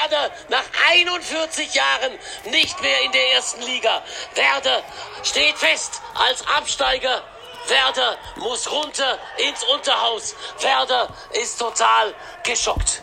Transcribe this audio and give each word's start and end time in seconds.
Werder 0.00 0.30
nach 0.48 0.64
41 0.92 1.74
Jahren 1.74 2.12
nicht 2.50 2.80
mehr 2.80 3.04
in 3.04 3.12
der 3.12 3.32
ersten 3.34 3.60
Liga. 3.62 4.02
Werder 4.34 4.82
steht 5.22 5.56
fest 5.56 6.00
als 6.14 6.44
Absteiger. 6.56 7.22
Werder 7.68 8.16
muss 8.38 8.70
runter 8.70 9.18
ins 9.48 9.64
Unterhaus. 9.74 10.34
Werder 10.60 11.08
ist 11.40 11.58
total 11.58 12.14
geschockt. 12.44 13.02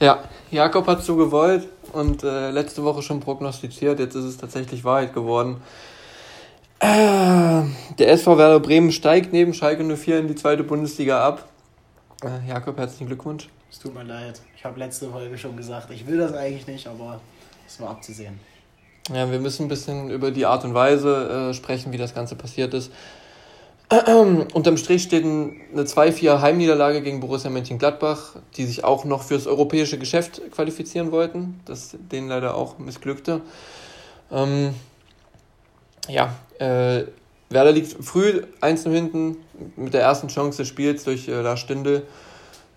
Ja, 0.00 0.24
Jakob 0.50 0.86
hat 0.86 1.02
so 1.02 1.16
gewollt 1.16 1.68
und 1.92 2.22
äh, 2.22 2.50
letzte 2.50 2.84
Woche 2.84 3.02
schon 3.02 3.20
prognostiziert. 3.20 3.98
Jetzt 3.98 4.14
ist 4.14 4.24
es 4.24 4.36
tatsächlich 4.36 4.84
Wahrheit 4.84 5.14
geworden. 5.14 5.62
Äh, 6.80 7.62
der 7.98 8.10
SV 8.10 8.36
Werder 8.36 8.60
Bremen 8.60 8.92
steigt 8.92 9.32
neben 9.32 9.54
Schalke 9.54 9.84
04 9.84 10.18
in 10.18 10.28
die 10.28 10.34
zweite 10.34 10.64
Bundesliga 10.64 11.26
ab. 11.26 11.48
Äh, 12.22 12.48
Jakob, 12.48 12.76
herzlichen 12.76 13.06
Glückwunsch. 13.06 13.48
Es 13.70 13.78
tut 13.78 13.94
mir 13.94 14.04
leid. 14.04 14.40
Ich 14.64 14.66
habe 14.66 14.80
letzte 14.80 15.10
Folge 15.10 15.36
schon 15.36 15.58
gesagt, 15.58 15.90
ich 15.90 16.06
will 16.06 16.16
das 16.16 16.32
eigentlich 16.32 16.66
nicht, 16.66 16.86
aber 16.86 17.20
es 17.66 17.78
war 17.82 17.90
abzusehen. 17.90 18.40
Ja, 19.12 19.30
wir 19.30 19.38
müssen 19.38 19.66
ein 19.66 19.68
bisschen 19.68 20.08
über 20.08 20.30
die 20.30 20.46
Art 20.46 20.64
und 20.64 20.72
Weise 20.72 21.50
äh, 21.50 21.52
sprechen, 21.52 21.92
wie 21.92 21.98
das 21.98 22.14
Ganze 22.14 22.34
passiert 22.34 22.72
ist. 22.72 22.90
Unterm 24.54 24.78
Strich 24.78 25.02
steht 25.02 25.22
eine 25.22 25.82
2-4 25.82 26.40
Heimniederlage 26.40 27.02
gegen 27.02 27.20
Borussia 27.20 27.50
Mönchengladbach, 27.50 28.36
die 28.56 28.64
sich 28.64 28.84
auch 28.84 29.04
noch 29.04 29.22
fürs 29.22 29.46
europäische 29.46 29.98
Geschäft 29.98 30.40
qualifizieren 30.50 31.12
wollten, 31.12 31.60
das 31.66 31.94
denen 32.10 32.30
leider 32.30 32.54
auch 32.54 32.78
missglückte. 32.78 33.42
Ähm, 34.32 34.74
ja, 36.08 36.34
äh, 36.58 37.04
Werder 37.50 37.72
liegt 37.72 38.02
früh 38.02 38.44
1 38.62 38.84
hinten 38.84 39.36
mit 39.76 39.92
der 39.92 40.00
ersten 40.00 40.28
Chance 40.28 40.62
des 40.62 40.68
Spiels 40.68 41.04
durch 41.04 41.28
äh, 41.28 41.42
Lars 41.42 41.60
Stindl. 41.60 42.04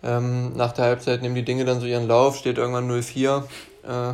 Ähm, 0.03 0.55
nach 0.55 0.73
der 0.73 0.85
Halbzeit 0.85 1.21
nehmen 1.21 1.35
die 1.35 1.45
Dinge 1.45 1.65
dann 1.65 1.79
so 1.79 1.85
ihren 1.85 2.07
Lauf, 2.07 2.37
steht 2.37 2.57
irgendwann 2.57 2.89
0-4. 2.89 3.43
Äh, 3.83 4.13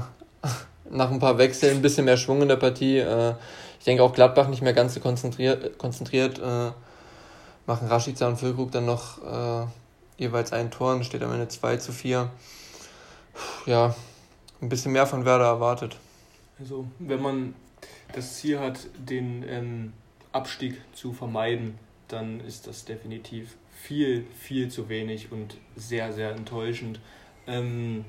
nach 0.89 1.11
ein 1.11 1.19
paar 1.19 1.37
Wechseln 1.37 1.77
ein 1.77 1.81
bisschen 1.81 2.05
mehr 2.05 2.17
Schwung 2.17 2.41
in 2.41 2.47
der 2.47 2.55
Partie. 2.55 2.99
Äh, 2.99 3.33
ich 3.79 3.85
denke 3.85 4.03
auch 4.03 4.13
Gladbach 4.13 4.47
nicht 4.47 4.61
mehr 4.61 4.73
ganz 4.73 4.93
so 4.93 4.99
konzentriert, 4.99 5.77
konzentriert 5.77 6.39
äh, 6.39 6.71
machen 7.65 7.87
Rashica 7.87 8.27
und 8.27 8.37
Füllkrug 8.37 8.71
dann 8.71 8.85
noch 8.85 9.21
äh, 9.23 9.67
jeweils 10.17 10.53
ein 10.53 10.71
Tor 10.71 10.93
und 10.93 11.05
steht 11.05 11.23
am 11.23 11.31
Ende 11.31 11.47
2 11.47 11.77
zu 11.77 11.91
4. 11.91 12.29
Ja, 13.65 13.95
ein 14.61 14.69
bisschen 14.69 14.91
mehr 14.91 15.07
von 15.07 15.25
Werder 15.25 15.45
erwartet. 15.45 15.97
Also, 16.59 16.85
wenn 16.99 17.21
man 17.21 17.55
das 18.13 18.37
Ziel 18.37 18.59
hat, 18.59 18.79
den 18.97 19.43
ähm, 19.47 19.93
Abstieg 20.31 20.81
zu 20.93 21.13
vermeiden, 21.13 21.79
dann 22.07 22.39
ist 22.41 22.67
das 22.67 22.85
definitiv 22.85 23.55
viel, 23.83 24.25
viel 24.39 24.69
zu 24.69 24.87
wenig 24.87 25.31
und 25.31 25.57
sehr, 25.75 26.13
sehr 26.13 26.31
enttäuschend. 26.31 27.01
Ähm, 27.47 28.05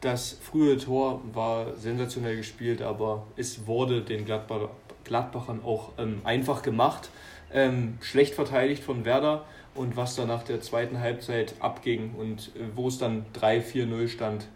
das 0.00 0.32
frühe 0.32 0.76
Tor 0.76 1.22
war 1.32 1.74
sensationell 1.76 2.36
gespielt, 2.36 2.82
aber 2.82 3.24
es 3.36 3.66
wurde 3.66 4.02
den 4.02 4.24
Gladbach, 4.24 4.70
Gladbachern 5.04 5.62
auch 5.64 5.90
ähm, 5.98 6.20
einfach 6.24 6.62
gemacht. 6.62 7.10
Ähm, 7.52 7.98
schlecht 8.00 8.34
verteidigt 8.34 8.82
von 8.82 9.04
Werder 9.04 9.44
und 9.74 9.96
was 9.96 10.16
dann 10.16 10.28
nach 10.28 10.42
der 10.42 10.60
zweiten 10.60 10.98
Halbzeit 11.00 11.54
abging 11.60 12.14
und 12.18 12.48
äh, 12.56 12.66
wo 12.74 12.88
es 12.88 12.98
dann 12.98 13.24
3-4-0 13.40 14.08
stand. 14.08 14.48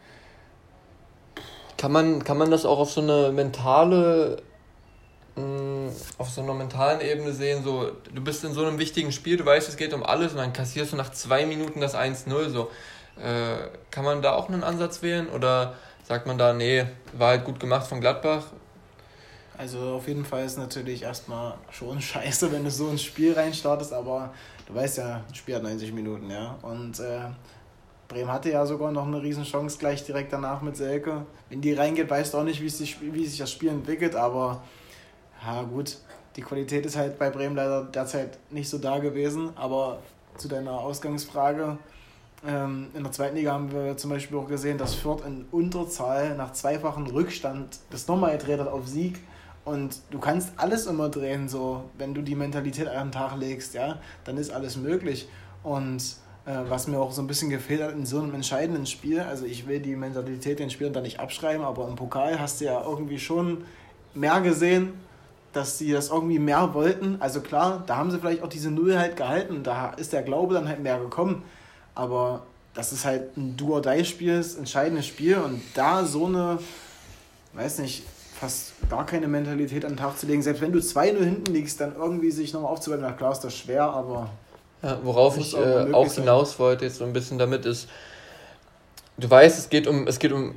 Kann 1.76 1.92
man, 1.92 2.24
kann 2.24 2.36
man 2.36 2.50
das 2.50 2.66
auch 2.66 2.80
auf 2.80 2.90
so 2.90 3.00
eine 3.00 3.32
mentale 3.32 4.42
Mm, 5.36 5.88
auf 6.18 6.28
so 6.28 6.42
einer 6.42 6.52
mentalen 6.52 7.00
Ebene 7.00 7.32
sehen, 7.32 7.64
so, 7.64 7.90
du 8.14 8.22
bist 8.22 8.44
in 8.44 8.52
so 8.52 8.64
einem 8.64 8.78
wichtigen 8.78 9.12
Spiel, 9.12 9.38
du 9.38 9.46
weißt, 9.46 9.68
es 9.68 9.76
geht 9.76 9.94
um 9.94 10.02
alles 10.02 10.32
und 10.32 10.38
dann 10.38 10.52
kassierst 10.52 10.92
du 10.92 10.96
nach 10.96 11.10
zwei 11.10 11.46
Minuten 11.46 11.80
das 11.80 11.94
1-0, 11.94 12.50
so. 12.50 12.70
Äh, 13.16 13.68
kann 13.90 14.04
man 14.04 14.20
da 14.22 14.32
auch 14.32 14.48
einen 14.48 14.62
Ansatz 14.62 15.02
wählen 15.02 15.28
oder 15.28 15.74
sagt 16.04 16.26
man 16.26 16.38
da, 16.38 16.52
nee, 16.52 16.84
war 17.12 17.28
halt 17.28 17.44
gut 17.44 17.60
gemacht 17.60 17.86
von 17.86 18.00
Gladbach? 18.00 18.44
Also 19.56 19.78
auf 19.94 20.08
jeden 20.08 20.24
Fall 20.24 20.44
ist 20.44 20.58
natürlich 20.58 21.02
erstmal 21.02 21.54
schon 21.70 22.00
scheiße, 22.00 22.52
wenn 22.52 22.64
du 22.64 22.70
so 22.70 22.88
ins 22.88 23.02
Spiel 23.02 23.32
reinstartest, 23.32 23.92
aber 23.92 24.34
du 24.66 24.74
weißt 24.74 24.98
ja, 24.98 25.24
das 25.28 25.38
Spiel 25.38 25.54
hat 25.54 25.62
90 25.62 25.92
Minuten, 25.92 26.30
ja. 26.30 26.58
Und 26.62 27.00
äh, 27.00 27.20
Bremen 28.08 28.30
hatte 28.30 28.50
ja 28.50 28.66
sogar 28.66 28.92
noch 28.92 29.06
eine 29.06 29.22
Riesenchance 29.22 29.78
gleich 29.78 30.04
direkt 30.04 30.32
danach 30.32 30.60
mit 30.60 30.76
Selke. 30.76 31.24
Wenn 31.48 31.62
die 31.62 31.72
reingeht, 31.72 32.10
weißt 32.10 32.34
du 32.34 32.38
auch 32.38 32.44
nicht, 32.44 32.60
wie 32.60 32.68
sich, 32.68 32.98
wie 33.00 33.26
sich 33.26 33.38
das 33.38 33.50
Spiel 33.50 33.70
entwickelt, 33.70 34.14
aber 34.14 34.62
ja, 35.44 35.62
gut, 35.62 35.98
die 36.36 36.42
Qualität 36.42 36.86
ist 36.86 36.96
halt 36.96 37.18
bei 37.18 37.30
Bremen 37.30 37.56
leider 37.56 37.84
derzeit 37.84 38.38
nicht 38.50 38.68
so 38.68 38.78
da 38.78 38.98
gewesen, 38.98 39.50
aber 39.56 39.98
zu 40.36 40.48
deiner 40.48 40.72
Ausgangsfrage, 40.72 41.78
ähm, 42.46 42.88
in 42.94 43.02
der 43.02 43.12
zweiten 43.12 43.36
Liga 43.36 43.52
haben 43.52 43.70
wir 43.72 43.96
zum 43.96 44.10
Beispiel 44.10 44.36
auch 44.38 44.48
gesehen, 44.48 44.78
dass 44.78 44.94
Fürth 44.94 45.24
in 45.26 45.46
Unterzahl 45.50 46.34
nach 46.36 46.52
zweifachen 46.52 47.06
Rückstand 47.06 47.78
das 47.90 48.08
nochmal 48.08 48.36
gedreht 48.36 48.58
hat 48.58 48.68
auf 48.68 48.88
Sieg. 48.88 49.20
Und 49.64 50.00
du 50.10 50.18
kannst 50.18 50.54
alles 50.56 50.86
immer 50.86 51.08
drehen, 51.08 51.48
so 51.48 51.84
wenn 51.96 52.14
du 52.14 52.22
die 52.22 52.34
Mentalität 52.34 52.88
an 52.88 53.08
den 53.08 53.12
Tag 53.12 53.36
legst, 53.36 53.74
ja, 53.74 54.00
dann 54.24 54.36
ist 54.38 54.50
alles 54.50 54.76
möglich. 54.76 55.28
Und 55.62 56.02
äh, 56.46 56.56
was 56.68 56.88
mir 56.88 56.98
auch 56.98 57.12
so 57.12 57.22
ein 57.22 57.28
bisschen 57.28 57.48
gefehlt 57.48 57.80
hat 57.80 57.92
in 57.92 58.04
so 58.04 58.20
einem 58.20 58.34
entscheidenden 58.34 58.86
Spiel, 58.86 59.20
also 59.20 59.44
ich 59.44 59.68
will 59.68 59.78
die 59.78 59.94
Mentalität 59.94 60.58
den 60.58 60.70
Spielern 60.70 60.92
da 60.92 61.00
nicht 61.00 61.20
abschreiben, 61.20 61.64
aber 61.64 61.86
im 61.86 61.94
Pokal 61.94 62.40
hast 62.40 62.60
du 62.60 62.64
ja 62.64 62.82
irgendwie 62.84 63.20
schon 63.20 63.64
mehr 64.14 64.40
gesehen, 64.40 64.94
dass 65.52 65.78
sie 65.78 65.92
das 65.92 66.10
irgendwie 66.10 66.38
mehr 66.38 66.74
wollten. 66.74 67.16
Also 67.20 67.40
klar, 67.40 67.82
da 67.86 67.96
haben 67.96 68.10
sie 68.10 68.18
vielleicht 68.18 68.42
auch 68.42 68.48
diese 68.48 68.70
Null 68.70 68.98
halt 68.98 69.16
gehalten. 69.16 69.62
Da 69.62 69.90
ist 69.90 70.12
der 70.12 70.22
Glaube 70.22 70.54
dann 70.54 70.68
halt 70.68 70.82
mehr 70.82 70.98
gekommen. 70.98 71.42
Aber 71.94 72.42
das 72.74 72.92
ist 72.92 73.04
halt 73.04 73.36
ein 73.36 73.56
Do-or-Die-Spiel, 73.56 74.40
ein 74.40 74.58
entscheidendes 74.58 75.06
Spiel. 75.06 75.38
Und 75.38 75.62
da 75.74 76.04
so 76.04 76.26
eine, 76.26 76.58
weiß 77.52 77.78
nicht, 77.78 78.04
fast 78.38 78.72
gar 78.88 79.06
keine 79.06 79.28
Mentalität 79.28 79.84
an 79.84 79.92
den 79.92 79.98
Tag 79.98 80.18
zu 80.18 80.26
legen. 80.26 80.42
Selbst 80.42 80.62
wenn 80.62 80.72
du 80.72 80.78
2-0 80.78 81.18
hinten 81.18 81.52
liegst, 81.52 81.80
dann 81.80 81.94
irgendwie 81.94 82.30
sich 82.30 82.52
nochmal 82.52 82.72
aufzubauen. 82.72 83.00
Na 83.02 83.12
klar 83.12 83.32
ist 83.32 83.40
das 83.40 83.56
schwer, 83.56 83.84
aber... 83.84 84.30
Ja, 84.82 84.98
worauf 85.04 85.36
ich 85.38 85.54
auch, 85.54 85.60
äh, 85.60 85.92
auch 85.92 86.12
hinaus 86.12 86.58
wollte 86.58 86.86
jetzt 86.86 86.96
so 86.96 87.04
ein 87.04 87.12
bisschen 87.12 87.38
damit 87.38 87.66
ist, 87.66 87.88
du 89.16 89.30
weißt, 89.30 89.58
es 89.58 89.68
geht 89.68 89.86
um, 89.86 90.08
es 90.08 90.18
geht 90.18 90.32
um, 90.32 90.56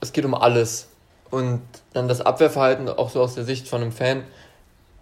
es 0.00 0.12
geht 0.12 0.24
um 0.24 0.34
alles. 0.34 0.86
Und 1.34 1.62
dann 1.92 2.06
das 2.06 2.20
Abwehrverhalten, 2.20 2.88
auch 2.88 3.10
so 3.10 3.20
aus 3.20 3.34
der 3.34 3.42
Sicht 3.42 3.66
von 3.66 3.82
einem 3.82 3.90
Fan, 3.90 4.22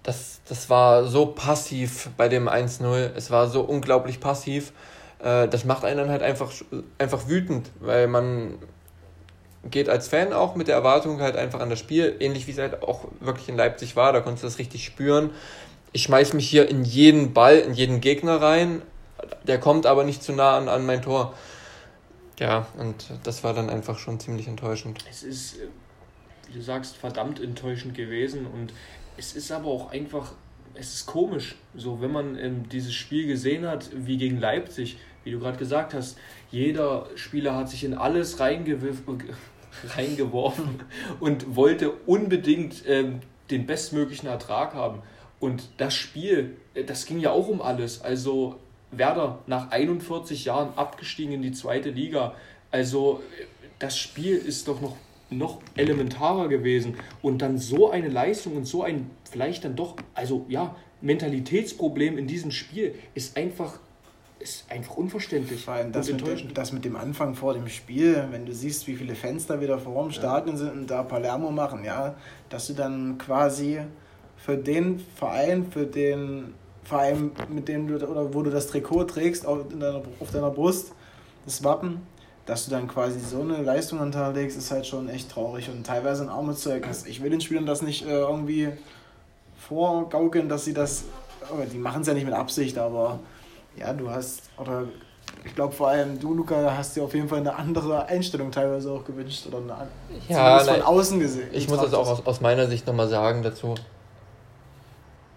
das, 0.02 0.40
das 0.48 0.70
war 0.70 1.04
so 1.04 1.26
passiv 1.26 2.08
bei 2.16 2.30
dem 2.30 2.48
1-0. 2.48 3.10
Es 3.14 3.30
war 3.30 3.48
so 3.48 3.60
unglaublich 3.60 4.18
passiv. 4.18 4.72
Äh, 5.18 5.46
das 5.48 5.66
macht 5.66 5.84
einen 5.84 5.98
dann 5.98 6.08
halt 6.08 6.22
einfach, 6.22 6.50
einfach 6.96 7.28
wütend, 7.28 7.70
weil 7.80 8.06
man 8.06 8.54
geht 9.70 9.90
als 9.90 10.08
Fan 10.08 10.32
auch 10.32 10.54
mit 10.54 10.68
der 10.68 10.74
Erwartung 10.74 11.20
halt 11.20 11.36
einfach 11.36 11.60
an 11.60 11.68
das 11.68 11.78
Spiel, 11.78 12.16
ähnlich 12.18 12.46
wie 12.46 12.52
es 12.52 12.58
halt 12.58 12.82
auch 12.82 13.04
wirklich 13.20 13.50
in 13.50 13.56
Leipzig 13.56 13.94
war, 13.94 14.14
da 14.14 14.20
konntest 14.20 14.42
du 14.42 14.46
das 14.46 14.58
richtig 14.58 14.86
spüren. 14.86 15.30
Ich 15.92 16.04
schmeiß 16.04 16.32
mich 16.32 16.48
hier 16.48 16.66
in 16.66 16.82
jeden 16.82 17.34
Ball, 17.34 17.58
in 17.58 17.74
jeden 17.74 18.00
Gegner 18.00 18.40
rein, 18.40 18.80
der 19.46 19.60
kommt 19.60 19.84
aber 19.84 20.04
nicht 20.04 20.22
zu 20.22 20.32
nah 20.32 20.56
an, 20.56 20.70
an 20.70 20.86
mein 20.86 21.02
Tor. 21.02 21.34
Ja, 22.40 22.66
und 22.78 23.04
das 23.22 23.44
war 23.44 23.52
dann 23.52 23.68
einfach 23.68 23.98
schon 23.98 24.18
ziemlich 24.18 24.48
enttäuschend. 24.48 25.04
Es 25.08 25.22
ist 25.22 25.56
wie 26.52 26.58
du 26.58 26.64
sagst, 26.64 26.96
verdammt 26.96 27.40
enttäuschend 27.40 27.94
gewesen. 27.94 28.46
Und 28.46 28.72
es 29.16 29.34
ist 29.34 29.50
aber 29.52 29.66
auch 29.66 29.90
einfach, 29.90 30.32
es 30.74 30.94
ist 30.94 31.06
komisch, 31.06 31.56
so 31.74 32.00
wenn 32.00 32.12
man 32.12 32.38
ähm, 32.38 32.68
dieses 32.68 32.94
Spiel 32.94 33.26
gesehen 33.26 33.66
hat, 33.66 33.90
wie 33.94 34.18
gegen 34.18 34.38
Leipzig, 34.38 34.98
wie 35.24 35.30
du 35.30 35.38
gerade 35.38 35.58
gesagt 35.58 35.94
hast, 35.94 36.18
jeder 36.50 37.06
Spieler 37.14 37.54
hat 37.54 37.68
sich 37.68 37.84
in 37.84 37.94
alles 37.94 38.40
reingeworfen 39.96 40.80
und 41.20 41.56
wollte 41.56 41.92
unbedingt 42.06 42.82
ähm, 42.86 43.20
den 43.50 43.66
bestmöglichen 43.66 44.28
Ertrag 44.28 44.74
haben. 44.74 45.02
Und 45.40 45.70
das 45.78 45.94
Spiel, 45.94 46.56
äh, 46.74 46.84
das 46.84 47.06
ging 47.06 47.18
ja 47.18 47.30
auch 47.30 47.48
um 47.48 47.62
alles. 47.62 48.02
Also 48.02 48.58
Werder 48.90 49.38
nach 49.46 49.70
41 49.70 50.44
Jahren 50.44 50.76
abgestiegen 50.76 51.32
in 51.32 51.42
die 51.42 51.52
zweite 51.52 51.90
Liga. 51.90 52.34
Also 52.70 53.22
äh, 53.38 53.44
das 53.78 53.96
Spiel 53.98 54.36
ist 54.36 54.68
doch 54.68 54.80
noch 54.80 54.96
noch 55.32 55.60
elementarer 55.76 56.48
gewesen. 56.48 56.96
Und 57.22 57.42
dann 57.42 57.58
so 57.58 57.90
eine 57.90 58.08
Leistung 58.08 58.56
und 58.56 58.64
so 58.64 58.82
ein 58.82 59.10
vielleicht 59.30 59.64
dann 59.64 59.76
doch, 59.76 59.96
also 60.14 60.44
ja, 60.48 60.76
Mentalitätsproblem 61.00 62.18
in 62.18 62.26
diesem 62.26 62.50
Spiel 62.50 62.94
ist 63.14 63.36
einfach 63.36 63.78
ist 64.42 64.70
einfach 64.70 64.96
unverständlich. 64.96 65.64
Vor 65.64 65.74
allem 65.74 65.92
das 65.92 66.10
mit, 66.10 66.26
dem, 66.26 66.54
das 66.54 66.72
mit 66.72 66.84
dem 66.84 66.96
Anfang 66.96 67.34
vor 67.34 67.54
dem 67.54 67.68
Spiel, 67.68 68.26
wenn 68.30 68.44
du 68.44 68.52
siehst, 68.52 68.86
wie 68.88 68.96
viele 68.96 69.14
Fenster 69.14 69.60
wieder 69.60 69.78
vor 69.78 70.02
dem 70.02 70.10
Stadion 70.10 70.56
sind 70.56 70.72
und 70.72 70.90
da 70.90 71.04
Palermo 71.04 71.50
machen, 71.50 71.84
ja, 71.84 72.16
dass 72.48 72.66
du 72.66 72.72
dann 72.72 73.18
quasi 73.18 73.80
für 74.36 74.56
den 74.56 74.98
Verein, 75.14 75.70
für 75.70 75.86
den 75.86 76.54
Verein, 76.82 77.30
mit 77.48 77.68
dem 77.68 77.86
du 77.86 77.94
oder 78.04 78.34
wo 78.34 78.42
du 78.42 78.50
das 78.50 78.66
Trikot 78.66 79.04
trägst 79.04 79.46
auf 79.46 79.68
deiner, 79.68 80.02
auf 80.18 80.30
deiner 80.32 80.50
Brust, 80.50 80.92
das 81.44 81.62
Wappen, 81.62 82.00
dass 82.46 82.64
du 82.64 82.70
dann 82.72 82.88
quasi 82.88 83.20
so 83.20 83.40
eine 83.40 83.62
Leistung 83.62 84.00
an 84.00 84.06
den 84.06 84.12
Tag 84.12 84.34
legst, 84.34 84.56
ist 84.56 84.70
halt 84.70 84.86
schon 84.86 85.08
echt 85.08 85.30
traurig 85.30 85.70
und 85.70 85.86
teilweise 85.86 86.22
ein 86.22 86.28
Armutszeugnis. 86.28 87.06
Ich 87.06 87.22
will 87.22 87.30
den 87.30 87.40
Spielern 87.40 87.66
das 87.66 87.82
nicht 87.82 88.04
äh, 88.04 88.10
irgendwie 88.10 88.70
vorgaukeln, 89.56 90.48
dass 90.48 90.64
sie 90.64 90.74
das, 90.74 91.04
die 91.72 91.78
machen 91.78 92.02
es 92.02 92.08
ja 92.08 92.14
nicht 92.14 92.24
mit 92.24 92.34
Absicht, 92.34 92.78
aber 92.78 93.20
ja, 93.76 93.92
du 93.92 94.10
hast, 94.10 94.42
oder 94.58 94.84
ich 95.44 95.54
glaube 95.54 95.72
vor 95.72 95.88
allem 95.88 96.18
du, 96.18 96.34
Luca, 96.34 96.74
hast 96.76 96.96
dir 96.96 97.04
auf 97.04 97.14
jeden 97.14 97.28
Fall 97.28 97.38
eine 97.38 97.54
andere 97.54 98.06
Einstellung 98.06 98.50
teilweise 98.50 98.90
auch 98.90 99.04
gewünscht 99.04 99.46
oder 99.46 99.58
eine, 99.58 99.88
ja, 100.28 100.58
von 100.58 100.66
nein, 100.66 100.82
außen 100.82 101.20
gesehen. 101.20 101.48
Ich 101.52 101.68
muss 101.68 101.80
das 101.80 101.94
auch 101.94 102.08
aus, 102.08 102.26
aus 102.26 102.40
meiner 102.40 102.66
Sicht 102.66 102.86
nochmal 102.86 103.08
sagen 103.08 103.42
dazu. 103.42 103.74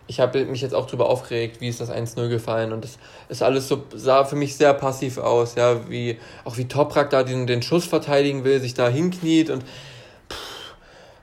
Ich 0.08 0.20
habe 0.20 0.46
mich 0.46 0.62
jetzt 0.62 0.76
auch 0.76 0.86
darüber 0.86 1.10
aufgeregt, 1.10 1.62
wie 1.62 1.68
ist 1.68 1.82
das 1.82 1.92
1-0 1.92 2.30
gefallen 2.30 2.74
und 2.74 2.84
das 2.84 2.98
ist 3.30 3.42
alles 3.42 3.68
so, 3.68 3.84
sah 3.94 4.24
für 4.24 4.36
mich 4.36 4.56
sehr 4.56 4.74
passiv 4.74 5.18
aus, 5.18 5.56
ja, 5.56 5.90
wie, 5.90 6.20
auch 6.44 6.58
wie 6.58 6.68
Toprak 6.68 7.10
da 7.10 7.24
den, 7.24 7.48
den 7.48 7.62
Schuss 7.62 7.86
verteidigen 7.86 8.44
will, 8.44 8.60
sich 8.60 8.76
da 8.76 8.88
hinkniet 8.88 9.50
und, 9.50 9.64
pff, 9.64 10.76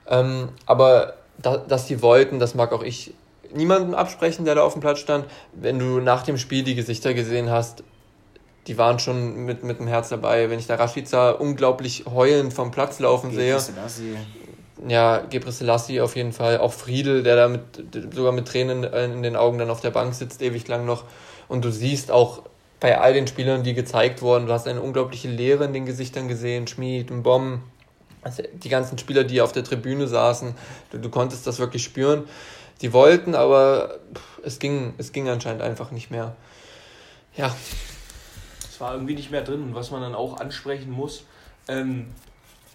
ähm, 0.07 0.49
aber 0.65 1.15
da, 1.37 1.57
dass 1.57 1.85
die 1.85 2.01
wollten, 2.01 2.39
das 2.39 2.55
mag 2.55 2.73
auch 2.73 2.83
ich 2.83 3.13
niemandem 3.55 3.93
absprechen, 3.93 4.45
der 4.45 4.55
da 4.55 4.63
auf 4.63 4.73
dem 4.73 4.81
Platz 4.81 4.99
stand. 4.99 5.25
Wenn 5.53 5.79
du 5.79 5.99
nach 5.99 6.23
dem 6.23 6.37
Spiel 6.37 6.63
die 6.63 6.75
Gesichter 6.75 7.13
gesehen 7.13 7.49
hast, 7.49 7.83
die 8.67 8.77
waren 8.77 8.99
schon 8.99 9.45
mit, 9.45 9.63
mit 9.63 9.79
dem 9.79 9.87
Herz 9.87 10.09
dabei. 10.09 10.49
Wenn 10.49 10.59
ich 10.59 10.67
da 10.67 10.75
Rashica 10.75 11.31
unglaublich 11.31 12.05
heulend 12.11 12.53
vom 12.53 12.71
Platz 12.71 12.99
laufen 12.99 13.31
sehe. 13.31 13.53
Ja, 14.87 15.19
Gebre 15.29 15.51
auf 16.01 16.15
jeden 16.15 16.33
Fall. 16.33 16.57
Auch 16.57 16.73
Friedel, 16.73 17.23
der 17.23 17.35
da 17.35 17.47
mit, 17.47 17.61
sogar 18.13 18.31
mit 18.31 18.47
Tränen 18.47 18.83
in 18.83 19.23
den 19.23 19.35
Augen 19.35 19.57
dann 19.57 19.69
auf 19.69 19.81
der 19.81 19.91
Bank 19.91 20.13
sitzt, 20.13 20.41
ewig 20.41 20.67
lang 20.67 20.85
noch. 20.85 21.05
Und 21.47 21.63
du 21.63 21.71
siehst 21.71 22.11
auch 22.11 22.43
bei 22.79 22.99
all 22.99 23.13
den 23.13 23.27
Spielern, 23.27 23.63
die 23.63 23.73
gezeigt 23.73 24.21
wurden, 24.21 24.47
du 24.47 24.53
hast 24.53 24.67
eine 24.67 24.81
unglaubliche 24.81 25.29
Leere 25.29 25.63
in 25.63 25.73
den 25.73 25.85
Gesichtern 25.85 26.27
gesehen. 26.27 26.67
Schmied, 26.67 27.11
und 27.11 27.25
also 28.21 28.43
die 28.53 28.69
ganzen 28.69 28.97
Spieler, 28.97 29.23
die 29.23 29.41
auf 29.41 29.53
der 29.53 29.63
Tribüne 29.63 30.07
saßen, 30.07 30.53
du, 30.91 30.97
du 30.97 31.09
konntest 31.09 31.47
das 31.47 31.59
wirklich 31.59 31.83
spüren. 31.83 32.25
Die 32.81 32.91
wollten, 32.91 33.35
aber 33.35 33.99
es 34.43 34.59
ging, 34.59 34.93
es 34.97 35.13
ging 35.13 35.29
anscheinend 35.29 35.61
einfach 35.61 35.91
nicht 35.91 36.11
mehr. 36.11 36.35
Ja, 37.37 37.55
es 38.69 38.81
war 38.81 38.93
irgendwie 38.93 39.15
nicht 39.15 39.31
mehr 39.31 39.43
drin. 39.43 39.61
Und 39.61 39.75
was 39.75 39.91
man 39.91 40.01
dann 40.01 40.15
auch 40.15 40.39
ansprechen 40.39 40.91
muss, 40.91 41.23
ähm, 41.69 42.07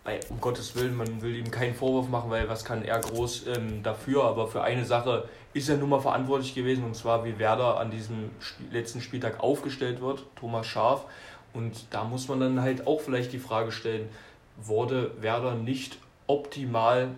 weil, 0.08 0.20
um 0.30 0.40
Gottes 0.40 0.74
Willen, 0.74 0.96
man 0.96 1.20
will 1.20 1.36
ihm 1.36 1.50
keinen 1.50 1.74
Vorwurf 1.74 2.08
machen, 2.08 2.30
weil 2.30 2.48
was 2.48 2.64
kann 2.64 2.82
er 2.82 2.98
groß 2.98 3.46
ähm, 3.48 3.82
dafür, 3.82 4.24
aber 4.24 4.48
für 4.48 4.62
eine 4.62 4.86
Sache 4.86 5.28
ist 5.52 5.68
er 5.68 5.76
nun 5.76 5.90
mal 5.90 6.00
verantwortlich 6.00 6.54
gewesen, 6.54 6.84
und 6.84 6.96
zwar 6.96 7.26
wie 7.26 7.38
Werder 7.38 7.78
an 7.78 7.90
diesem 7.90 8.30
letzten 8.70 9.02
Spieltag 9.02 9.40
aufgestellt 9.40 10.00
wird, 10.00 10.24
Thomas 10.36 10.66
Scharf. 10.66 11.04
Und 11.52 11.86
da 11.90 12.04
muss 12.04 12.28
man 12.28 12.40
dann 12.40 12.62
halt 12.62 12.86
auch 12.86 13.00
vielleicht 13.00 13.34
die 13.34 13.38
Frage 13.38 13.70
stellen, 13.70 14.08
wurde 14.56 15.12
Werder 15.20 15.54
nicht 15.54 15.98
optimal 16.26 17.10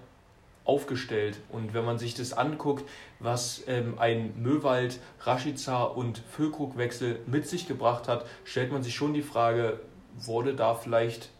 aufgestellt. 0.64 1.38
Und 1.50 1.74
wenn 1.74 1.84
man 1.84 1.98
sich 1.98 2.14
das 2.14 2.32
anguckt, 2.32 2.88
was 3.20 3.62
ähm, 3.68 3.98
ein 3.98 4.34
Möwald, 4.36 4.98
Rashica 5.20 5.84
und 5.84 6.22
Füllkrug-Wechsel 6.30 7.20
mit 7.26 7.46
sich 7.46 7.68
gebracht 7.68 8.08
hat, 8.08 8.26
stellt 8.44 8.72
man 8.72 8.82
sich 8.82 8.94
schon 8.96 9.14
die 9.14 9.22
Frage, 9.22 9.78
wurde 10.18 10.54
da 10.54 10.74
vielleicht 10.74 11.30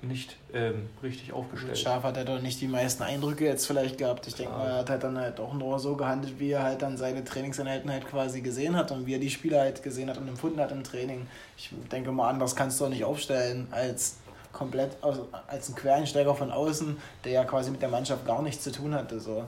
nicht 0.00 0.36
ähm, 0.52 0.88
richtig 1.02 1.32
aufgestellt. 1.32 1.76
Scharf 1.76 2.04
hat 2.04 2.16
er 2.16 2.24
doch 2.24 2.40
nicht 2.40 2.60
die 2.60 2.68
meisten 2.68 3.02
Eindrücke 3.02 3.44
jetzt 3.44 3.66
vielleicht 3.66 3.98
gehabt. 3.98 4.26
Ich 4.28 4.34
denke 4.34 4.52
mal, 4.52 4.68
er 4.68 4.78
hat 4.78 4.90
halt 4.90 5.02
dann 5.02 5.18
halt 5.18 5.40
auch 5.40 5.54
nur 5.54 5.78
so 5.80 5.96
gehandelt, 5.96 6.38
wie 6.38 6.50
er 6.52 6.62
halt 6.62 6.82
dann 6.82 6.96
seine 6.96 7.24
Trainingseinheiten 7.24 7.90
halt 7.90 8.06
quasi 8.06 8.40
gesehen 8.40 8.76
hat 8.76 8.92
und 8.92 9.06
wie 9.06 9.14
er 9.14 9.18
die 9.18 9.30
Spieler 9.30 9.60
halt 9.60 9.82
gesehen 9.82 10.08
hat 10.08 10.18
und 10.18 10.28
empfunden 10.28 10.60
hat 10.60 10.70
im 10.70 10.84
Training. 10.84 11.26
Ich 11.56 11.70
denke 11.90 12.12
mal, 12.12 12.28
anders 12.28 12.54
kannst 12.54 12.80
du 12.80 12.84
auch 12.84 12.90
nicht 12.90 13.04
aufstellen 13.04 13.66
als 13.72 14.18
komplett 14.52 15.02
aus, 15.02 15.18
als 15.48 15.68
ein 15.68 15.74
Quereinsteiger 15.74 16.34
von 16.34 16.52
außen, 16.52 16.96
der 17.24 17.32
ja 17.32 17.44
quasi 17.44 17.70
mit 17.70 17.82
der 17.82 17.88
Mannschaft 17.88 18.24
gar 18.24 18.42
nichts 18.42 18.62
zu 18.62 18.70
tun 18.70 18.94
hatte. 18.94 19.18
So. 19.18 19.44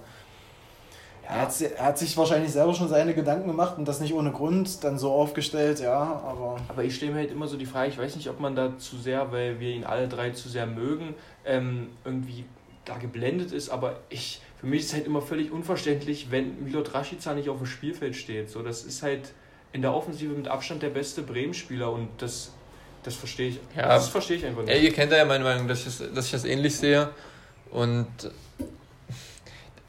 Er, 1.30 1.42
hat, 1.42 1.60
er 1.60 1.84
hat 1.84 1.98
sich 1.98 2.16
wahrscheinlich 2.16 2.52
selber 2.52 2.74
schon 2.74 2.88
seine 2.88 3.14
Gedanken 3.14 3.46
gemacht 3.46 3.78
und 3.78 3.86
das 3.86 4.00
nicht 4.00 4.14
ohne 4.14 4.32
Grund 4.32 4.82
dann 4.82 4.98
so 4.98 5.12
aufgestellt, 5.12 5.80
ja, 5.80 6.00
aber. 6.00 6.56
Aber 6.68 6.84
ich 6.84 6.96
stelle 6.96 7.12
mir 7.12 7.18
halt 7.18 7.30
immer 7.30 7.46
so 7.46 7.56
die 7.56 7.66
Frage, 7.66 7.90
ich 7.90 7.98
weiß 7.98 8.16
nicht, 8.16 8.28
ob 8.28 8.40
man 8.40 8.56
da 8.56 8.76
zu 8.78 8.96
sehr, 8.96 9.30
weil 9.32 9.60
wir 9.60 9.70
ihn 9.70 9.84
alle 9.84 10.08
drei 10.08 10.30
zu 10.30 10.48
sehr 10.48 10.66
mögen, 10.66 11.14
ähm, 11.44 11.88
irgendwie 12.04 12.44
da 12.84 12.96
geblendet 12.96 13.52
ist, 13.52 13.68
aber 13.68 14.00
ich, 14.08 14.40
für 14.58 14.66
mich 14.66 14.80
ist 14.80 14.86
es 14.88 14.94
halt 14.94 15.06
immer 15.06 15.22
völlig 15.22 15.52
unverständlich, 15.52 16.30
wenn 16.30 16.64
Milot 16.64 16.94
Rashica 16.94 17.34
nicht 17.34 17.48
auf 17.48 17.58
dem 17.58 17.66
Spielfeld 17.66 18.16
steht. 18.16 18.50
So, 18.50 18.62
das 18.62 18.82
ist 18.82 19.02
halt 19.02 19.32
in 19.72 19.82
der 19.82 19.94
Offensive 19.94 20.32
mit 20.32 20.48
Abstand 20.48 20.82
der 20.82 20.88
beste 20.88 21.22
Bremen-Spieler 21.22 21.92
und 21.92 22.08
das 22.18 22.52
das 23.02 23.14
verstehe 23.14 23.48
ich. 23.48 23.60
Ja, 23.76 23.88
das 23.88 24.08
verstehe 24.08 24.36
ich 24.36 24.44
einfach 24.44 24.62
nicht. 24.62 24.74
Ja, 24.74 24.80
ihr 24.80 24.92
kennt 24.92 25.12
ja 25.12 25.24
meine 25.24 25.44
Meinung, 25.44 25.66
dass 25.68 25.86
ich, 25.86 25.98
das, 25.98 26.12
dass 26.12 26.26
ich 26.26 26.32
das 26.32 26.44
ähnlich 26.44 26.76
sehe. 26.76 27.08
Und 27.70 28.08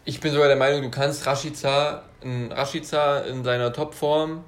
ich 0.05 0.19
bin 0.19 0.31
sogar 0.33 0.47
der 0.47 0.57
Meinung, 0.57 0.81
du 0.81 0.89
kannst 0.89 1.25
Rashica, 1.25 2.03
Rashica 2.23 3.19
in 3.19 3.43
seiner 3.43 3.71
Topform, 3.73 4.43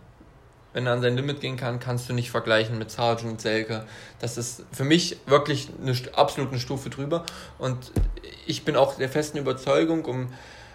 wenn 0.73 0.87
er 0.87 0.93
an 0.93 1.01
sein 1.01 1.15
Limit 1.15 1.39
gehen 1.39 1.55
kann, 1.55 1.79
kannst 1.79 2.09
du 2.09 2.13
nicht 2.13 2.31
vergleichen 2.31 2.79
mit 2.79 2.89
Sargent 2.89 3.31
und 3.31 3.41
Selke. 3.41 3.85
Das 4.19 4.37
ist 4.37 4.63
für 4.71 4.83
mich 4.83 5.17
wirklich 5.27 5.69
eine 5.81 5.95
absolut 6.15 6.49
eine 6.49 6.59
Stufe 6.59 6.89
drüber. 6.89 7.25
Und 7.59 7.91
ich 8.47 8.65
bin 8.65 8.75
auch 8.75 8.95
der 8.95 9.09
festen 9.09 9.37
Überzeugung, 9.37 10.05
um 10.05 10.33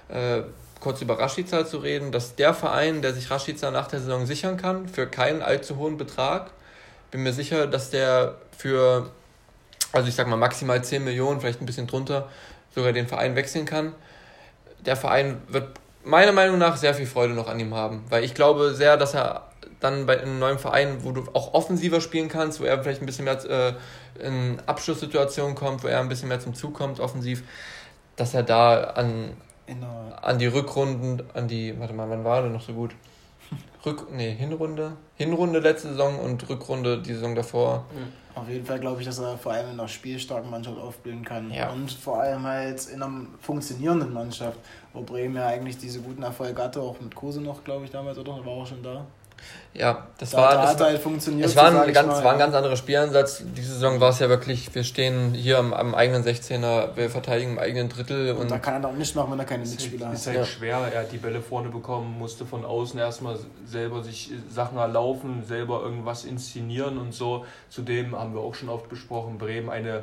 äh, 0.09 0.43
kurz 0.79 1.03
über 1.03 1.19
Rashica 1.19 1.67
zu 1.67 1.79
reden, 1.79 2.13
dass 2.13 2.37
der 2.37 2.55
Verein, 2.55 3.03
der 3.03 3.13
sich 3.13 3.31
Rashica 3.31 3.73
nach 3.73 3.89
der 3.89 3.99
Saison 3.99 4.27
sichern 4.27 4.57
kann, 4.57 4.89
für 4.89 5.09
keinen 5.09 5.43
allzu 5.43 5.77
hohen 5.77 5.97
Betrag, 5.97 6.53
bin 7.11 7.25
mir 7.25 7.33
sicher, 7.33 7.67
dass 7.67 7.91
der 7.91 8.37
für, 8.57 9.11
also 9.93 10.09
ich 10.09 10.15
sag 10.15 10.29
mal 10.29 10.37
maximal 10.37 10.83
10 10.83 11.03
Millionen, 11.03 11.41
vielleicht 11.41 11.61
ein 11.61 11.67
bisschen 11.67 11.89
drunter, 11.89 12.29
sogar 12.73 12.93
den 12.93 13.09
Verein 13.09 13.35
wechseln 13.35 13.65
kann. 13.65 13.95
Der 14.85 14.97
Verein 14.97 15.43
wird 15.49 15.69
meiner 16.05 16.33
Meinung 16.33 16.59
nach 16.59 16.77
sehr 16.77 16.95
viel 16.95 17.07
Freude 17.07 17.35
noch 17.35 17.49
an 17.49 17.61
ihm 17.61 17.75
haben, 17.75 18.05
weil 18.09 18.25
ich 18.25 18.35
glaube 18.35 18.75
sehr, 18.75 18.97
dass 18.97 19.15
er 19.15 19.49
dann 19.81 20.07
bei 20.07 20.21
einem 20.21 20.39
neuen 20.39 20.59
Verein, 20.59 21.05
wo 21.05 21.13
du 21.13 21.25
auch 21.35 21.55
offensiver 21.55 22.01
spielen 22.01 22.29
kannst, 22.29 22.61
wo 22.61 22.65
er 22.65 22.83
vielleicht 22.83 23.03
ein 23.03 23.07
bisschen 23.07 23.25
mehr 23.25 23.39
äh, 23.45 23.75
in 24.19 24.59
Abschlusssituationen 24.67 25.55
kommt, 25.55 25.85
wo 25.85 25.89
er 25.89 26.01
ein 26.01 26.09
bisschen 26.09 26.29
mehr 26.29 26.41
zum 26.41 26.55
Zug 26.55 26.75
kommt, 26.75 26.99
offensiv, 26.99 27.45
dass 28.17 28.35
er 28.35 28.43
da 28.43 28.85
an, 28.85 29.37
an 30.21 30.39
die 30.39 30.47
Rückrunden, 30.47 31.23
an 31.35 31.47
die, 31.47 31.79
warte 31.79 31.95
mal, 31.95 32.11
wann 32.11 32.25
war 32.25 32.43
der 32.43 32.51
noch 32.51 32.63
so 32.63 32.73
gut? 32.73 32.93
Rück, 33.85 34.09
nee, 34.13 34.35
Hinrunde. 34.35 34.93
Hinrunde 35.15 35.61
letzte 35.61 35.89
Saison 35.89 36.19
und 36.19 36.49
Rückrunde 36.49 37.01
die 37.01 37.15
Saison 37.15 37.35
davor. 37.35 37.85
Auf 38.35 38.49
jeden 38.49 38.65
Fall 38.65 38.79
glaube 38.79 39.01
ich, 39.01 39.07
dass 39.07 39.19
er 39.19 39.37
vor 39.37 39.53
allem 39.53 39.67
in 39.71 39.81
einer 39.81 39.89
spielstarken 39.89 40.51
Mannschaft 40.51 40.79
aufblühen 40.79 41.25
kann. 41.25 41.51
Ja. 41.51 41.71
Und 41.71 41.91
vor 41.91 42.21
allem 42.21 42.43
halt 42.45 42.87
in 42.87 43.03
einer 43.03 43.27
funktionierenden 43.41 44.13
Mannschaft, 44.13 44.59
wo 44.93 45.03
Bremen 45.03 45.37
ja 45.37 45.47
eigentlich 45.47 45.79
diese 45.79 46.01
guten 46.01 46.23
Erfolge 46.23 46.63
hatte, 46.63 46.81
auch 46.81 47.01
mit 47.01 47.15
Kose 47.15 47.41
noch, 47.41 47.65
glaube 47.65 47.85
ich, 47.85 47.91
damals, 47.91 48.19
oder? 48.19 48.33
War 48.45 48.53
auch 48.53 48.67
schon 48.67 48.83
da. 48.83 49.07
Ja, 49.75 50.09
das 50.19 50.31
da, 50.31 50.39
war. 50.39 50.51
Da 50.55 50.63
das 50.63 50.71
hat 50.71 50.81
halt 50.81 50.99
funktioniert. 51.01 51.49
Es 51.49 51.55
war, 51.55 51.67
ein 51.83 51.93
ganz, 51.93 52.09
mal, 52.09 52.25
war 52.25 52.33
ein 52.33 52.39
ganz 52.39 52.55
anderer 52.55 52.77
Spielansatz. 52.77 53.45
Diese 53.57 53.75
Saison 53.75 54.01
war 54.01 54.11
es 54.11 54.19
ja 54.19 54.29
wirklich, 54.29 54.75
wir 54.75 54.83
stehen 54.83 55.35
hier 55.35 55.59
am, 55.59 55.73
am 55.73 55.95
eigenen 55.95 56.25
16er, 56.25 56.97
wir 56.97 57.11
verteidigen 57.11 57.53
im 57.53 57.59
eigenen 57.59 57.89
Drittel. 57.89 58.33
Und, 58.33 58.43
und 58.43 58.51
da 58.51 58.59
kann 58.59 58.83
er 58.83 58.89
auch 58.89 58.95
nicht 58.95 59.15
machen, 59.15 59.33
wenn 59.33 59.39
er 59.39 59.45
keine 59.45 59.65
Mitspieler 59.65 60.09
hat. 60.09 60.15
Ist 60.15 60.27
halt 60.27 60.39
ja. 60.39 60.45
schwer. 60.45 60.79
Er 60.93 61.03
hat 61.03 61.13
die 61.13 61.19
Bälle 61.19 61.41
vorne 61.41 61.69
bekommen, 61.69 62.19
musste 62.19 62.45
von 62.45 62.65
außen 62.65 62.99
erstmal 62.99 63.39
selber 63.67 64.03
sich 64.03 64.33
Sachen 64.51 64.79
erlaufen, 64.79 65.45
selber 65.47 65.83
irgendwas 65.83 66.25
inszenieren 66.25 66.99
und 66.99 67.15
so. 67.15 67.45
Zudem 67.69 68.19
haben 68.19 68.35
wir 68.35 68.41
auch 68.41 68.55
schon 68.55 68.69
oft 68.69 68.89
besprochen, 68.89 69.39
Bremen 69.39 69.71
eine 69.71 70.03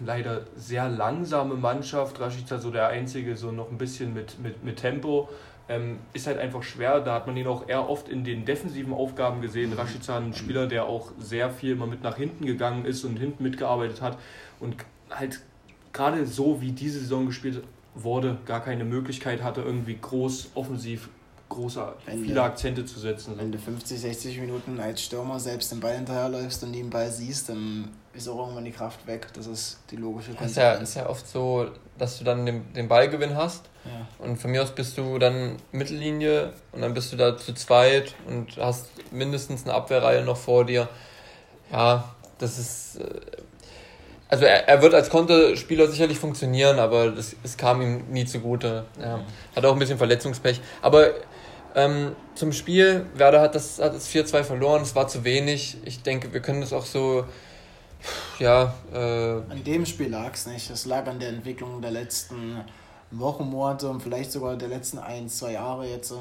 leider 0.00 0.42
sehr 0.56 0.88
langsame 0.88 1.54
Mannschaft. 1.54 2.20
Rashica 2.20 2.58
so 2.58 2.70
der 2.70 2.88
Einzige, 2.88 3.36
so 3.36 3.52
noch 3.52 3.70
ein 3.70 3.78
bisschen 3.78 4.14
mit, 4.14 4.40
mit, 4.40 4.64
mit 4.64 4.78
Tempo 4.78 5.28
ähm, 5.68 5.98
ist 6.12 6.26
halt 6.26 6.38
einfach 6.38 6.62
schwer. 6.62 7.00
Da 7.00 7.14
hat 7.14 7.26
man 7.26 7.36
ihn 7.36 7.46
auch 7.46 7.68
eher 7.68 7.88
oft 7.88 8.08
in 8.08 8.24
den 8.24 8.44
defensiven 8.44 8.92
Aufgaben 8.92 9.40
gesehen. 9.40 9.70
Mhm. 9.70 9.76
Rashica, 9.76 10.18
ein 10.18 10.34
Spieler, 10.34 10.66
der 10.66 10.86
auch 10.86 11.12
sehr 11.18 11.50
viel 11.50 11.72
immer 11.72 11.86
mit 11.86 12.02
nach 12.02 12.16
hinten 12.16 12.46
gegangen 12.46 12.84
ist 12.84 13.04
und 13.04 13.16
hinten 13.18 13.42
mitgearbeitet 13.42 14.02
hat 14.02 14.18
und 14.60 14.76
halt 15.10 15.40
gerade 15.92 16.26
so 16.26 16.60
wie 16.60 16.72
diese 16.72 16.98
Saison 17.00 17.26
gespielt 17.26 17.62
wurde, 17.94 18.38
gar 18.44 18.60
keine 18.60 18.84
Möglichkeit 18.84 19.42
hatte, 19.42 19.62
irgendwie 19.62 19.96
groß 20.00 20.50
offensiv 20.54 21.08
große, 21.48 21.94
viele 22.24 22.42
Akzente 22.42 22.84
zu 22.84 22.98
setzen. 22.98 23.34
Wenn 23.36 23.52
du 23.52 23.58
50, 23.58 24.00
60 24.00 24.40
Minuten 24.40 24.80
als 24.80 25.02
Stürmer 25.02 25.38
selbst 25.38 25.70
den 25.70 25.80
Ball 25.80 25.94
hinterherläufst 25.94 26.64
und 26.64 26.72
den 26.72 26.90
Ball 26.90 27.10
siehst, 27.10 27.48
dann 27.48 27.90
ist 28.14 28.28
auch 28.28 28.38
irgendwann 28.38 28.64
die 28.64 28.72
Kraft 28.72 29.06
weg. 29.06 29.26
Das 29.34 29.46
ist 29.46 29.78
die 29.90 29.96
logische 29.96 30.34
Konsequenz. 30.34 30.50
Es 30.50 30.56
ist 30.56 30.62
ja, 30.62 30.72
ist 30.72 30.94
ja 30.94 31.08
oft 31.08 31.26
so, 31.28 31.68
dass 31.98 32.18
du 32.18 32.24
dann 32.24 32.46
den, 32.46 32.72
den 32.72 32.88
Ballgewinn 32.88 33.36
hast 33.36 33.64
ja. 33.84 34.24
und 34.24 34.36
von 34.36 34.50
mir 34.50 34.62
aus 34.62 34.70
bist 34.70 34.96
du 34.98 35.18
dann 35.18 35.56
Mittellinie 35.72 36.52
und 36.72 36.82
dann 36.82 36.94
bist 36.94 37.12
du 37.12 37.16
da 37.16 37.36
zu 37.36 37.54
zweit 37.54 38.14
und 38.26 38.56
hast 38.56 38.88
mindestens 39.10 39.64
eine 39.64 39.74
Abwehrreihe 39.74 40.24
noch 40.24 40.36
vor 40.36 40.64
dir. 40.64 40.88
Ja, 41.72 42.14
das 42.38 42.58
ist... 42.58 42.96
Äh, 42.96 43.20
also 44.28 44.46
er, 44.46 44.66
er 44.68 44.82
wird 44.82 44.94
als 44.94 45.10
Konterspieler 45.10 45.86
sicherlich 45.86 46.18
funktionieren, 46.18 46.78
aber 46.78 47.10
das, 47.10 47.36
es 47.44 47.56
kam 47.56 47.82
ihm 47.82 48.04
nie 48.10 48.24
zugute. 48.24 48.84
Ja. 49.00 49.20
Hat 49.54 49.64
auch 49.64 49.72
ein 49.74 49.78
bisschen 49.78 49.98
Verletzungspech. 49.98 50.60
Aber 50.82 51.10
ähm, 51.76 52.16
zum 52.34 52.52
Spiel, 52.52 53.06
Werder 53.14 53.40
hat 53.40 53.54
das, 53.54 53.78
hat 53.80 53.94
das 53.94 54.08
4-2 54.08 54.42
verloren, 54.42 54.82
es 54.82 54.94
war 54.94 55.08
zu 55.08 55.24
wenig. 55.24 55.76
Ich 55.84 56.02
denke, 56.02 56.32
wir 56.32 56.40
können 56.40 56.62
das 56.62 56.72
auch 56.72 56.86
so 56.86 57.26
ja. 58.38 58.74
Äh, 58.92 58.98
an 58.98 59.64
dem 59.64 59.86
Spiel 59.86 60.10
lag 60.10 60.34
es 60.34 60.46
nicht. 60.46 60.70
Es 60.70 60.86
lag 60.86 61.06
an 61.06 61.18
der 61.18 61.30
Entwicklung 61.30 61.80
der 61.80 61.90
letzten 61.90 62.64
Wochen, 63.10 63.44
Monate 63.44 63.88
und 63.88 64.02
vielleicht 64.02 64.32
sogar 64.32 64.56
der 64.56 64.68
letzten 64.68 64.98
ein, 64.98 65.28
zwei 65.28 65.52
Jahre 65.52 65.86
jetzt. 65.88 66.14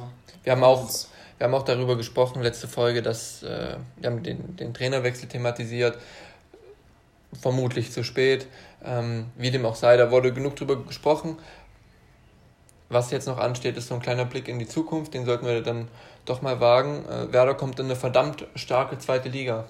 Wir 0.44 0.52
haben 0.52 0.64
auch, 0.64 0.90
wir 1.38 1.46
haben 1.46 1.54
auch 1.54 1.64
darüber 1.64 1.96
gesprochen, 1.98 2.42
letzte 2.42 2.68
Folge, 2.68 3.02
dass 3.02 3.44
äh, 3.44 3.78
wir 3.98 4.10
haben 4.10 4.24
den, 4.24 4.56
den 4.56 4.74
Trainerwechsel 4.74 5.28
thematisiert. 5.28 5.98
Vermutlich 7.42 7.92
zu 7.92 8.04
spät. 8.04 8.48
Ähm, 8.86 9.26
wie 9.38 9.50
dem 9.50 9.66
auch 9.66 9.76
sei, 9.76 9.98
da 9.98 10.12
wurde 10.12 10.34
genug 10.34 10.56
drüber 10.56 10.84
gesprochen. 10.84 11.38
Was 12.90 13.10
jetzt 13.10 13.28
noch 13.28 13.40
ansteht, 13.40 13.76
ist 13.76 13.88
so 13.88 13.96
ein 13.96 14.02
kleiner 14.02 14.26
Blick 14.26 14.48
in 14.48 14.60
die 14.60 14.68
Zukunft. 14.68 15.16
Den 15.16 15.26
sollten 15.26 15.48
wir 15.48 15.62
dann 15.62 15.88
doch 16.26 16.42
mal 16.44 16.60
wagen. 16.60 17.06
Äh, 17.06 17.34
Werder 17.34 17.56
kommt 17.56 17.80
in 17.80 17.86
eine 17.86 17.96
verdammt 17.96 18.46
starke 18.56 19.00
zweite 19.00 19.30
Liga. 19.30 19.66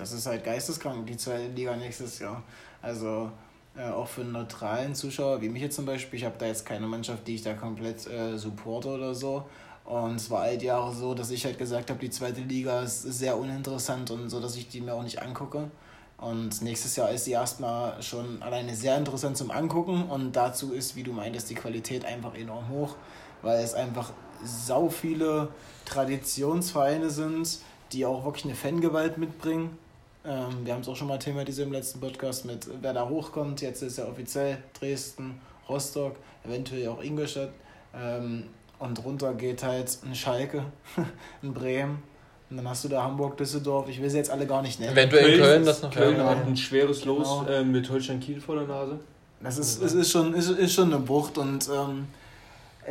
Das 0.00 0.12
ist 0.12 0.24
halt 0.24 0.44
geisteskrank, 0.44 1.06
die 1.06 1.18
zweite 1.18 1.48
Liga 1.48 1.76
nächstes 1.76 2.20
Jahr. 2.20 2.42
Also 2.80 3.30
äh, 3.76 3.90
auch 3.90 4.08
für 4.08 4.22
einen 4.22 4.32
neutralen 4.32 4.94
Zuschauer, 4.94 5.42
wie 5.42 5.50
mich 5.50 5.60
jetzt 5.60 5.76
zum 5.76 5.84
Beispiel, 5.84 6.18
ich 6.18 6.24
habe 6.24 6.36
da 6.38 6.46
jetzt 6.46 6.64
keine 6.64 6.86
Mannschaft, 6.86 7.28
die 7.28 7.34
ich 7.34 7.42
da 7.42 7.52
komplett 7.52 8.06
äh, 8.06 8.38
supporte 8.38 8.88
oder 8.88 9.14
so. 9.14 9.44
Und 9.84 10.16
es 10.16 10.30
war 10.30 10.40
all 10.40 10.56
die 10.56 10.66
Jahre 10.66 10.94
so, 10.94 11.12
dass 11.12 11.30
ich 11.30 11.44
halt 11.44 11.58
gesagt 11.58 11.90
habe, 11.90 12.00
die 12.00 12.08
zweite 12.08 12.40
Liga 12.40 12.80
ist 12.80 13.02
sehr 13.02 13.36
uninteressant 13.36 14.10
und 14.10 14.30
so, 14.30 14.40
dass 14.40 14.56
ich 14.56 14.68
die 14.68 14.80
mir 14.80 14.94
auch 14.94 15.02
nicht 15.02 15.20
angucke. 15.20 15.70
Und 16.16 16.62
nächstes 16.62 16.96
Jahr 16.96 17.10
ist 17.10 17.26
sie 17.26 17.32
erstmal 17.32 18.02
schon 18.02 18.42
alleine 18.42 18.74
sehr 18.74 18.96
interessant 18.96 19.36
zum 19.36 19.50
Angucken 19.50 20.04
und 20.04 20.32
dazu 20.32 20.72
ist, 20.72 20.96
wie 20.96 21.02
du 21.02 21.12
meintest, 21.12 21.50
die 21.50 21.54
Qualität 21.54 22.06
einfach 22.06 22.34
enorm 22.34 22.70
hoch, 22.70 22.96
weil 23.42 23.62
es 23.62 23.74
einfach 23.74 24.12
sau 24.42 24.88
viele 24.88 25.48
Traditionsvereine 25.84 27.10
sind, 27.10 27.58
die 27.92 28.06
auch 28.06 28.24
wirklich 28.24 28.46
eine 28.46 28.54
Fangewalt 28.54 29.18
mitbringen. 29.18 29.76
Ähm, 30.24 30.64
wir 30.64 30.74
haben 30.74 30.82
es 30.82 30.88
auch 30.88 30.96
schon 30.96 31.08
mal 31.08 31.18
thematisiert 31.18 31.66
im 31.66 31.72
letzten 31.72 32.00
Podcast 32.00 32.44
mit, 32.44 32.68
wer 32.80 32.92
da 32.92 33.08
hochkommt. 33.08 33.62
Jetzt 33.62 33.82
ist 33.82 33.98
ja 33.98 34.06
offiziell 34.06 34.58
Dresden, 34.78 35.40
Rostock, 35.68 36.16
eventuell 36.44 36.88
auch 36.88 37.02
Ingolstadt. 37.02 37.50
Ähm, 37.94 38.44
und 38.78 39.04
runter 39.04 39.34
geht 39.34 39.62
halt 39.62 39.98
ein 40.04 40.14
Schalke, 40.14 40.64
ein 41.42 41.54
Bremen. 41.54 42.02
Und 42.50 42.56
dann 42.56 42.68
hast 42.68 42.84
du 42.84 42.88
da 42.88 43.02
Hamburg, 43.02 43.36
Düsseldorf. 43.36 43.88
Ich 43.88 44.00
will 44.02 44.10
sie 44.10 44.16
jetzt 44.18 44.30
alle 44.30 44.46
gar 44.46 44.60
nicht 44.60 44.80
nennen. 44.80 44.92
Eventuell 44.92 45.24
Köln, 45.24 45.40
Köln 45.40 45.64
das 45.64 45.82
noch 45.82 45.90
Köln 45.90 46.20
hat 46.22 46.46
ein 46.46 46.56
schweres 46.56 47.04
Los 47.04 47.28
genau. 47.40 47.50
äh, 47.50 47.64
mit 47.64 47.88
Holstein 47.88 48.18
Kiel 48.18 48.40
vor 48.40 48.56
der 48.56 48.66
Nase. 48.66 48.98
Das 49.42 49.56
ist, 49.56 49.82
es 49.82 49.94
ist, 49.94 50.10
schon, 50.10 50.34
ist, 50.34 50.50
ist 50.50 50.74
schon 50.74 50.92
eine 50.92 51.00
Bucht 51.00 51.38
und 51.38 51.68
ähm, 51.68 52.08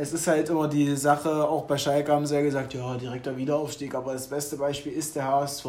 es 0.00 0.14
ist 0.14 0.26
halt 0.26 0.48
immer 0.48 0.66
die 0.66 0.96
Sache, 0.96 1.46
auch 1.46 1.64
bei 1.64 1.76
Schalke 1.76 2.10
haben 2.10 2.26
sie 2.26 2.34
ja 2.34 2.40
gesagt, 2.40 2.72
ja, 2.72 2.96
direkter 2.96 3.36
Wiederaufstieg, 3.36 3.94
aber 3.94 4.14
das 4.14 4.28
beste 4.28 4.56
Beispiel 4.56 4.92
ist 4.92 5.14
der 5.14 5.26
HSV. 5.26 5.66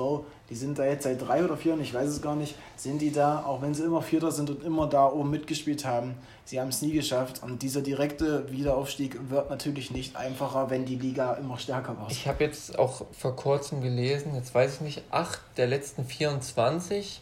Die 0.50 0.56
sind 0.56 0.80
da 0.80 0.86
jetzt 0.86 1.04
seit 1.04 1.22
drei 1.22 1.44
oder 1.44 1.58
vier, 1.58 1.78
ich 1.80 1.94
weiß 1.94 2.08
es 2.08 2.22
gar 2.22 2.38
nicht, 2.38 2.56
sind 2.78 3.02
die 3.02 3.12
da, 3.12 3.44
auch 3.46 3.62
wenn 3.62 3.74
sie 3.74 3.84
immer 3.84 4.02
Vierter 4.02 4.32
sind 4.32 4.50
und 4.50 4.64
immer 4.64 4.88
da 4.88 5.08
oben 5.08 5.30
mitgespielt 5.32 5.84
haben. 5.84 6.16
Sie 6.46 6.62
haben 6.62 6.70
es 6.70 6.82
nie 6.82 6.94
geschafft 6.94 7.44
und 7.44 7.62
dieser 7.62 7.82
direkte 7.82 8.50
Wiederaufstieg 8.50 9.20
wird 9.30 9.50
natürlich 9.50 9.92
nicht 9.92 10.16
einfacher, 10.16 10.70
wenn 10.70 10.86
die 10.86 10.96
Liga 10.96 11.34
immer 11.34 11.58
stärker 11.58 12.00
wird. 12.00 12.12
Ich 12.12 12.26
habe 12.26 12.46
jetzt 12.46 12.80
auch 12.80 13.02
vor 13.12 13.36
kurzem 13.36 13.82
gelesen, 13.82 14.34
jetzt 14.36 14.56
weiß 14.56 14.76
ich 14.76 14.82
nicht, 14.82 15.04
acht 15.12 15.42
der 15.58 15.68
letzten 15.68 16.06
24, 16.06 17.22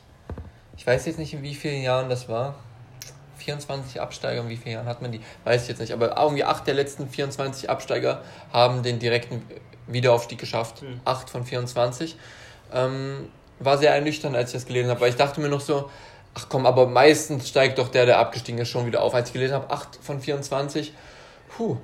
ich 0.78 0.86
weiß 0.86 1.08
jetzt 1.08 1.18
nicht, 1.18 1.34
in 1.34 1.42
wie 1.42 1.56
vielen 1.56 1.82
Jahren 1.82 2.08
das 2.08 2.30
war, 2.30 2.54
24 3.50 4.00
Absteiger, 4.00 4.42
in 4.42 4.50
wie 4.50 4.58
vielen 4.58 4.76
Jahren 4.76 4.86
hat 4.86 5.02
man 5.02 5.12
die? 5.12 5.22
Weiß 5.44 5.64
ich 5.64 5.70
jetzt 5.70 5.80
nicht, 5.80 5.94
aber 5.94 6.18
irgendwie 6.18 6.44
acht 6.44 6.68
der 6.68 6.76
letzten 6.76 7.10
24 7.10 7.70
Absteiger 7.70 8.22
haben 8.54 8.84
den 8.84 9.00
direkten 9.00 9.42
Wiederaufstieg 9.88 10.38
geschafft. 10.38 10.84
Mhm. 10.84 11.00
Acht 11.06 11.30
von 11.30 11.44
24. 11.44 12.16
Ähm, 12.74 13.30
war 13.60 13.78
sehr 13.78 13.94
ernüchternd, 13.94 14.36
als 14.36 14.50
ich 14.50 14.54
das 14.54 14.66
gelesen 14.68 14.90
habe, 14.90 15.02
weil 15.02 15.10
ich 15.10 15.16
dachte 15.16 15.42
mir 15.42 15.50
noch 15.50 15.62
so, 15.62 15.90
ach 16.36 16.46
komm, 16.48 16.66
aber 16.66 16.86
meistens 16.86 17.50
steigt 17.50 17.80
doch 17.80 17.90
der, 17.90 18.06
der 18.06 18.20
abgestiegen 18.20 18.62
ist, 18.62 18.70
schon 18.70 18.86
wieder 18.86 19.02
auf. 19.02 19.16
Als 19.16 19.30
ich 19.30 19.34
gelesen 19.34 19.56
habe, 19.56 19.72
8 19.72 19.98
von 20.02 20.22
24, 20.22 20.94
puh. 21.50 21.78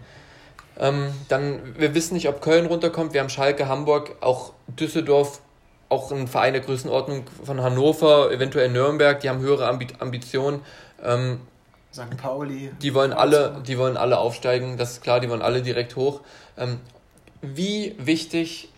Ähm, 0.78 1.14
dann, 1.30 1.76
wir 1.78 1.96
wissen 1.96 2.14
nicht, 2.14 2.28
ob 2.30 2.42
Köln 2.42 2.66
runterkommt. 2.68 3.14
Wir 3.14 3.22
haben 3.22 3.30
Schalke, 3.30 3.68
Hamburg, 3.68 4.18
auch 4.22 4.54
Düsseldorf, 4.68 5.42
auch 5.90 6.12
ein 6.12 6.28
Verein 6.28 6.54
der 6.54 6.62
Größenordnung 6.62 7.26
von 7.44 7.62
Hannover, 7.62 8.32
eventuell 8.32 8.70
Nürnberg, 8.70 9.20
die 9.20 9.30
haben 9.30 9.40
höhere 9.40 9.68
Ambi 9.68 9.88
Ambitionen. 10.00 10.62
Ähm, 11.04 11.40
St. 11.96 12.18
Pauli. 12.18 12.72
Die 12.82 12.94
wollen 12.94 13.14
alle, 13.14 13.62
die 13.66 13.78
wollen 13.78 13.96
alle 13.96 14.18
aufsteigen, 14.18 14.78
das 14.78 14.94
ist 14.94 15.02
klar, 15.02 15.20
die 15.20 15.30
wollen 15.30 15.42
alle 15.42 15.62
direkt 15.62 15.96
hoch. 15.96 16.22
Ähm, 16.58 16.80
wie 17.42 17.96
wichtig 17.98 18.70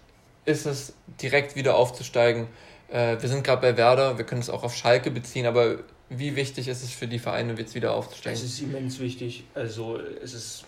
ist 0.45 0.65
es, 0.65 0.93
direkt 1.21 1.55
wieder 1.55 1.75
aufzusteigen? 1.75 2.47
Äh, 2.89 3.17
wir 3.19 3.27
sind 3.27 3.43
gerade 3.43 3.61
bei 3.61 3.75
Werder, 3.75 4.17
wir 4.17 4.25
können 4.25 4.41
es 4.41 4.49
auch 4.49 4.63
auf 4.63 4.75
Schalke 4.75 5.09
beziehen, 5.09 5.47
aber 5.47 5.79
wie 6.09 6.35
wichtig 6.35 6.67
ist 6.67 6.83
es 6.83 6.91
für 6.91 7.07
die 7.07 7.19
Vereine, 7.19 7.55
jetzt 7.57 7.75
wieder 7.75 7.93
aufzusteigen? 7.93 8.37
Es 8.37 8.45
ist 8.45 8.61
immens 8.61 8.99
wichtig. 8.99 9.45
Also 9.55 9.99
es 9.99 10.33
ist 10.33 10.65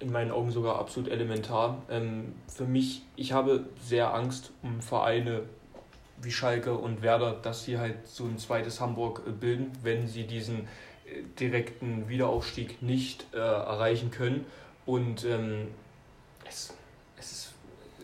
in 0.00 0.12
meinen 0.12 0.30
Augen 0.30 0.52
sogar 0.52 0.78
absolut 0.78 1.10
elementar. 1.10 1.82
Ähm, 1.90 2.34
für 2.46 2.64
mich, 2.64 3.02
ich 3.16 3.32
habe 3.32 3.66
sehr 3.84 4.14
Angst 4.14 4.52
um 4.62 4.80
Vereine 4.80 5.42
wie 6.22 6.30
Schalke 6.30 6.74
und 6.74 7.02
Werder, 7.02 7.32
dass 7.32 7.64
sie 7.64 7.78
halt 7.78 8.06
so 8.06 8.24
ein 8.24 8.38
zweites 8.38 8.80
Hamburg 8.80 9.22
äh, 9.26 9.30
bilden, 9.30 9.72
wenn 9.82 10.06
sie 10.06 10.24
diesen 10.24 10.68
direkten 11.38 12.08
Wiederaufstieg 12.08 12.82
nicht 12.82 13.26
äh, 13.32 13.38
erreichen 13.38 14.10
können. 14.10 14.46
Und 14.86 15.24
ähm, 15.24 15.68
es, 16.48 16.74
es 17.18 17.32
ist, 17.32 17.52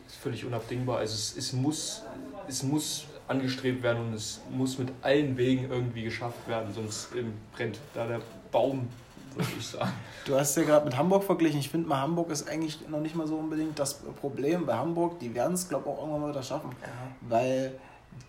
ist, 0.06 0.16
völlig 0.16 0.44
unabdingbar. 0.44 0.98
Also 0.98 1.14
es, 1.14 1.36
es, 1.36 1.52
muss, 1.52 2.02
es 2.48 2.62
muss 2.62 3.06
angestrebt 3.28 3.82
werden 3.82 4.08
und 4.08 4.14
es 4.14 4.40
muss 4.50 4.78
mit 4.78 4.88
allen 5.02 5.36
Wegen 5.36 5.70
irgendwie 5.70 6.04
geschafft 6.04 6.46
werden, 6.46 6.72
sonst 6.74 7.08
ähm, 7.16 7.32
brennt 7.54 7.78
da 7.94 8.06
der 8.06 8.20
Baum, 8.52 8.88
würde 9.34 9.48
ich 9.58 9.66
sagen. 9.66 9.92
Du 10.26 10.36
hast 10.36 10.56
ja 10.56 10.62
gerade 10.62 10.84
mit 10.84 10.96
Hamburg 10.96 11.24
verglichen. 11.24 11.60
Ich 11.60 11.70
finde 11.70 11.88
mal, 11.88 12.00
Hamburg 12.00 12.30
ist 12.30 12.48
eigentlich 12.48 12.86
noch 12.88 13.00
nicht 13.00 13.14
mal 13.14 13.26
so 13.26 13.36
unbedingt 13.36 13.78
das 13.78 13.94
Problem. 13.94 14.66
Bei 14.66 14.74
Hamburg, 14.74 15.18
die 15.20 15.34
werden 15.34 15.54
es, 15.54 15.68
glaube 15.68 15.84
ich, 15.86 15.90
auch 15.90 15.98
irgendwann 16.00 16.20
mal 16.20 16.30
wieder 16.30 16.42
schaffen. 16.42 16.70
Ja. 16.82 16.88
Weil 17.22 17.78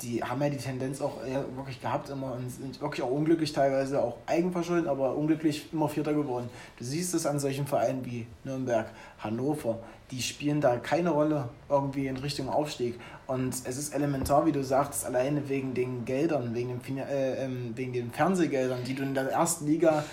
die 0.02 0.24
haben 0.24 0.42
ja 0.42 0.50
die 0.50 0.58
Tendenz 0.58 1.02
auch 1.02 1.18
wirklich 1.56 1.82
gehabt 1.82 2.10
immer 2.10 2.34
und 2.34 2.50
sind 2.50 2.82
wirklich 2.82 3.02
auch 3.02 3.12
unglücklich 3.12 3.54
teilweise, 3.54 4.02
auch 4.02 4.18
eigenverschuldet, 4.26 4.88
aber 4.88 5.16
unglücklich 5.16 5.72
immer 5.72 5.88
Vierter 5.88 6.14
geworden. 6.14 6.50
Du 6.78 6.84
siehst 6.84 7.14
es 7.14 7.26
an 7.26 7.40
solchen 7.40 7.66
Vereinen 7.66 8.06
wie 8.06 8.28
Nürnberg, 8.44 8.88
Hannover, 9.20 9.80
die 10.12 10.22
spielen 10.22 10.62
da 10.62 10.78
keine 10.78 11.10
Rolle 11.10 11.50
irgendwie 11.70 12.08
in 12.08 12.18
Richtung 12.18 12.50
Aufstieg. 12.50 13.00
Und 13.28 13.56
es 13.64 13.78
ist 13.78 13.94
elementar, 13.94 14.46
wie 14.46 14.52
du 14.52 14.64
sagst, 14.64 15.06
alleine 15.06 15.50
wegen 15.50 15.74
den 15.74 16.06
Geldern, 16.06 16.54
wegen 16.54 16.80
den, 16.82 16.98
äh, 16.98 17.46
ähm, 17.46 17.72
wegen 17.76 17.94
den 17.94 18.12
Fernsehgeldern, 18.12 18.84
die 18.84 18.94
du 18.94 19.04
in 19.04 19.14
der 19.14 19.32
ersten 19.32 19.66
Liga 19.66 20.04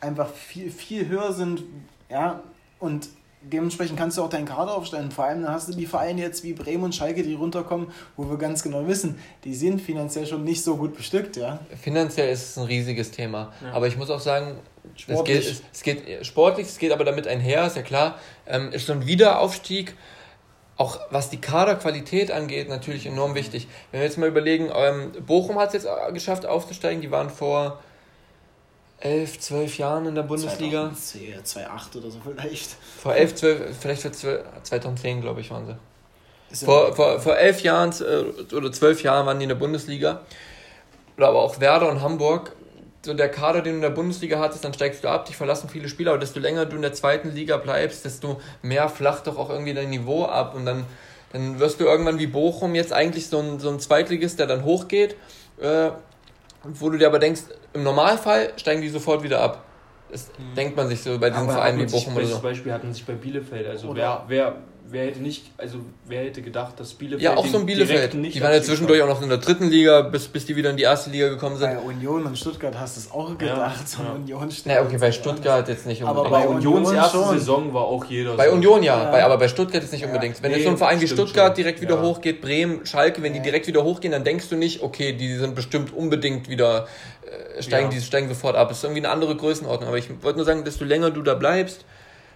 einfach 0.00 0.28
viel, 0.28 0.70
viel 0.70 1.08
höher 1.08 1.32
sind, 1.32 1.62
ja, 2.10 2.40
und 2.78 3.08
dementsprechend 3.44 3.98
kannst 3.98 4.18
du 4.18 4.22
auch 4.22 4.28
deinen 4.28 4.46
Kader 4.46 4.74
aufstellen. 4.74 5.10
Vor 5.10 5.24
allem 5.24 5.42
dann 5.42 5.52
hast 5.52 5.68
du 5.68 5.72
die 5.72 5.86
Vereine 5.86 6.20
jetzt 6.20 6.44
wie 6.44 6.52
Bremen 6.52 6.84
und 6.84 6.94
Schalke, 6.94 7.22
die 7.22 7.34
runterkommen, 7.34 7.88
wo 8.16 8.28
wir 8.28 8.38
ganz 8.38 8.62
genau 8.62 8.86
wissen, 8.86 9.18
die 9.44 9.54
sind 9.54 9.80
finanziell 9.80 10.26
schon 10.26 10.44
nicht 10.44 10.62
so 10.62 10.76
gut 10.76 10.96
bestückt. 10.96 11.36
Ja? 11.36 11.60
Finanziell 11.80 12.30
ist 12.30 12.50
es 12.50 12.58
ein 12.58 12.64
riesiges 12.64 13.10
Thema. 13.10 13.52
Ja. 13.62 13.72
Aber 13.72 13.86
ich 13.86 13.96
muss 13.96 14.10
auch 14.10 14.20
sagen, 14.20 14.56
sportlich. 14.96 15.62
Es, 15.72 15.82
geht, 15.82 16.06
es 16.06 16.06
geht 16.06 16.26
sportlich, 16.26 16.66
es 16.66 16.78
geht 16.78 16.92
aber 16.92 17.04
damit 17.04 17.26
einher, 17.26 17.66
ist 17.66 17.76
ja 17.76 17.82
klar, 17.82 18.18
ähm, 18.46 18.70
ist 18.72 18.86
so 18.86 18.92
ein 18.92 19.06
Wiederaufstieg. 19.06 19.94
Auch 20.76 20.98
was 21.10 21.28
die 21.28 21.40
Kaderqualität 21.40 22.30
angeht, 22.30 22.68
natürlich 22.68 23.06
enorm 23.06 23.34
wichtig. 23.34 23.68
Wenn 23.90 24.00
wir 24.00 24.06
jetzt 24.06 24.16
mal 24.18 24.28
überlegen, 24.28 24.70
ähm, 24.74 25.12
Bochum 25.26 25.58
hat 25.58 25.74
es 25.74 25.84
jetzt 25.84 25.88
geschafft 26.14 26.46
aufzusteigen, 26.46 27.02
die 27.02 27.10
waren 27.10 27.28
vor 27.28 27.78
elf, 29.02 29.38
zwölf 29.40 29.78
Jahren 29.78 30.06
in 30.06 30.14
der 30.14 30.22
Bundesliga. 30.22 30.92
2010, 30.94 31.44
2008 31.44 31.96
oder 31.96 32.10
so 32.10 32.18
vielleicht. 32.22 32.76
Vor 33.00 33.14
elf, 33.14 33.34
zwölf, 33.34 33.76
vielleicht 33.78 34.02
für 34.02 34.44
2010, 34.62 35.20
glaube 35.20 35.40
ich, 35.40 35.50
waren 35.50 35.66
sie. 35.66 36.64
Vor, 36.64 36.94
vor, 36.94 37.18
vor 37.18 37.36
elf 37.36 37.62
Jahren 37.62 37.92
äh, 38.00 38.54
oder 38.54 38.70
zwölf 38.72 39.02
Jahren 39.02 39.26
waren 39.26 39.38
die 39.38 39.44
in 39.44 39.48
der 39.48 39.56
Bundesliga. 39.56 40.20
Oder 41.16 41.28
aber 41.28 41.42
auch 41.42 41.60
Werder 41.60 41.88
und 41.88 42.00
Hamburg. 42.00 42.54
So 43.04 43.14
der 43.14 43.30
Kader, 43.30 43.62
den 43.62 43.72
du 43.72 43.76
in 43.76 43.82
der 43.82 43.90
Bundesliga 43.90 44.38
hattest, 44.38 44.64
dann 44.64 44.72
steigst 44.72 45.02
du 45.02 45.08
ab, 45.08 45.26
dich 45.26 45.36
verlassen 45.36 45.68
viele 45.68 45.88
Spieler, 45.88 46.12
aber 46.12 46.20
desto 46.20 46.38
länger 46.38 46.66
du 46.66 46.76
in 46.76 46.82
der 46.82 46.92
zweiten 46.92 47.32
Liga 47.32 47.56
bleibst, 47.56 48.04
desto 48.04 48.40
mehr 48.62 48.88
flacht 48.88 49.26
doch 49.26 49.38
auch 49.38 49.50
irgendwie 49.50 49.74
dein 49.74 49.90
Niveau 49.90 50.26
ab 50.26 50.54
und 50.54 50.66
dann, 50.66 50.84
dann 51.32 51.58
wirst 51.58 51.80
du 51.80 51.84
irgendwann 51.84 52.20
wie 52.20 52.28
Bochum 52.28 52.76
jetzt 52.76 52.92
eigentlich 52.92 53.26
so 53.26 53.40
ein, 53.40 53.58
so 53.58 53.70
ein 53.70 53.80
Zweitligist, 53.80 54.38
der 54.38 54.46
dann 54.46 54.64
hochgeht, 54.64 55.16
äh, 55.60 55.90
wo 56.62 56.90
du 56.90 56.98
dir 56.98 57.08
aber 57.08 57.18
denkst, 57.18 57.40
im 57.72 57.82
Normalfall 57.82 58.52
steigen 58.56 58.82
die 58.82 58.88
sofort 58.88 59.22
wieder 59.22 59.40
ab. 59.40 59.64
Das 60.10 60.28
mhm. 60.28 60.54
denkt 60.54 60.76
man 60.76 60.88
sich 60.88 61.02
so 61.02 61.18
bei 61.18 61.30
diesen 61.30 61.48
Vereinen 61.48 61.78
wie 61.78 61.86
Bochum 61.86 62.16
oder 62.16 62.26
so. 62.26 62.34
Zum 62.34 62.42
Beispiel 62.42 62.72
hatten 62.72 62.92
sich 62.92 63.04
bei 63.04 63.14
Bielefeld, 63.14 63.66
also 63.66 63.94
wer, 63.94 64.24
wer 64.28 64.56
wer 64.92 65.06
hätte 65.06 65.20
nicht, 65.20 65.50
also 65.56 65.78
wer 66.06 66.22
hätte 66.22 66.42
gedacht, 66.42 66.78
dass 66.78 66.92
Bielefeld. 66.94 67.22
Ja, 67.22 67.36
auch 67.36 67.46
so 67.46 67.58
ein 67.58 67.66
Bielefeld. 67.66 68.12
Die 68.12 68.40
waren 68.40 68.52
ja 68.52 68.62
zwischendurch 68.62 69.02
auch 69.02 69.08
noch 69.08 69.22
in 69.22 69.28
der 69.28 69.38
dritten 69.38 69.68
Liga, 69.68 70.02
bis, 70.02 70.28
bis 70.28 70.46
die 70.46 70.54
wieder 70.54 70.70
in 70.70 70.76
die 70.76 70.82
erste 70.82 71.10
Liga 71.10 71.28
gekommen 71.28 71.56
sind. 71.56 71.70
Bei 71.70 71.78
Union 71.78 72.24
und 72.24 72.38
Stuttgart 72.38 72.78
hast 72.78 72.96
du 72.96 73.00
es 73.00 73.10
auch 73.10 73.36
gedacht. 73.36 73.80
Ja, 73.80 73.86
so 73.86 74.02
ja. 74.02 74.12
Union 74.12 74.52
ja, 74.66 74.82
okay, 74.82 74.98
bei 74.98 75.10
Stuttgart 75.10 75.66
jetzt 75.68 75.86
nicht 75.86 76.02
unbedingt. 76.02 76.26
Aber 76.26 76.30
bei 76.30 76.46
Unions 76.46 76.66
Union 76.66 76.94
erste 76.94 77.16
schon. 77.16 77.38
Saison 77.38 77.74
war 77.74 77.84
auch 77.84 78.04
jeder. 78.04 78.36
Bei 78.36 78.48
so. 78.48 78.54
Union 78.54 78.82
ja, 78.82 79.04
ja. 79.04 79.10
Bei, 79.10 79.24
aber 79.24 79.38
bei 79.38 79.48
Stuttgart 79.48 79.82
jetzt 79.82 79.92
nicht 79.92 80.04
unbedingt. 80.04 80.42
Wenn 80.42 80.50
nee, 80.50 80.58
jetzt 80.58 80.64
so 80.64 80.70
ein 80.70 80.78
Verein 80.78 81.00
wie 81.00 81.08
Stuttgart 81.08 81.48
schon. 81.48 81.56
direkt 81.56 81.80
wieder 81.80 82.00
hochgeht, 82.00 82.40
Bremen, 82.40 82.84
Schalke, 82.84 83.22
wenn 83.22 83.32
die 83.32 83.40
direkt 83.40 83.66
wieder 83.66 83.82
hochgehen, 83.82 84.12
dann 84.12 84.24
denkst 84.24 84.48
du 84.50 84.56
nicht, 84.56 84.82
okay, 84.82 85.12
die 85.12 85.34
sind 85.36 85.54
bestimmt 85.54 85.92
unbedingt 85.92 86.48
wieder, 86.48 86.86
äh, 87.56 87.62
steigen, 87.62 87.90
die 87.90 88.00
steigen 88.00 88.28
sofort 88.28 88.56
ab. 88.56 88.68
Das 88.68 88.78
ist 88.78 88.84
irgendwie 88.84 89.00
eine 89.00 89.10
andere 89.10 89.36
Größenordnung. 89.36 89.88
Aber 89.88 89.98
ich 89.98 90.08
wollte 90.22 90.38
nur 90.38 90.46
sagen, 90.46 90.64
desto 90.64 90.84
länger 90.84 91.10
du 91.10 91.22
da 91.22 91.34
bleibst, 91.34 91.84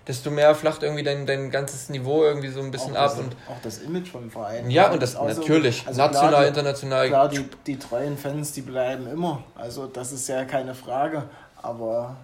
desto 0.06 0.30
mehr 0.30 0.54
flacht 0.54 0.82
irgendwie 0.82 1.02
dein, 1.02 1.26
dein 1.26 1.50
ganzes 1.50 1.88
Niveau 1.88 2.22
irgendwie 2.22 2.48
so 2.48 2.60
ein 2.60 2.70
bisschen 2.70 2.96
ab. 2.96 3.10
Das, 3.10 3.18
und 3.18 3.36
auch 3.48 3.60
das 3.62 3.78
Image 3.78 4.08
vom 4.08 4.30
Verein. 4.30 4.70
Ja, 4.70 4.90
und 4.92 5.02
das 5.02 5.14
natürlich, 5.14 5.86
also 5.86 6.00
national, 6.00 6.30
klar, 6.30 6.46
international. 6.46 7.08
Klar, 7.08 7.28
die, 7.28 7.44
die 7.66 7.78
treuen 7.78 8.16
Fans, 8.16 8.52
die 8.52 8.62
bleiben 8.62 9.06
immer. 9.08 9.42
Also 9.56 9.86
das 9.86 10.12
ist 10.12 10.28
ja 10.28 10.44
keine 10.44 10.75
Frage. 10.75 11.25
Aber 11.60 12.16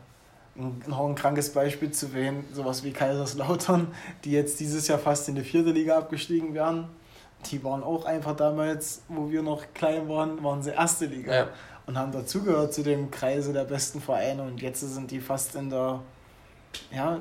noch 0.54 1.06
ein 1.06 1.14
krankes 1.14 1.52
Beispiel 1.52 1.90
zu 1.90 2.12
wählen, 2.14 2.44
sowas 2.52 2.84
wie 2.84 2.92
Kaiserslautern, 2.92 3.88
die 4.24 4.32
jetzt 4.32 4.60
dieses 4.60 4.86
Jahr 4.86 4.98
fast 4.98 5.28
in 5.28 5.34
die 5.34 5.42
vierte 5.42 5.70
Liga 5.70 5.96
abgestiegen 5.96 6.54
wären. 6.54 6.88
Die 7.50 7.64
waren 7.64 7.82
auch 7.82 8.04
einfach 8.04 8.36
damals, 8.36 9.02
wo 9.08 9.30
wir 9.30 9.42
noch 9.42 9.64
klein 9.74 10.08
waren, 10.08 10.44
waren 10.44 10.62
sie 10.62 10.70
erste 10.70 11.06
Liga. 11.06 11.34
Ja. 11.34 11.48
Und 11.86 11.98
haben 11.98 12.12
dazugehört 12.12 12.72
zu 12.72 12.84
dem 12.84 13.10
Kreise 13.10 13.52
der 13.52 13.64
besten 13.64 14.00
Vereine. 14.00 14.44
Und 14.44 14.62
jetzt 14.62 14.80
sind 14.80 15.10
die 15.10 15.18
fast 15.18 15.56
in 15.56 15.68
der 15.68 15.98
ja, 16.90 17.18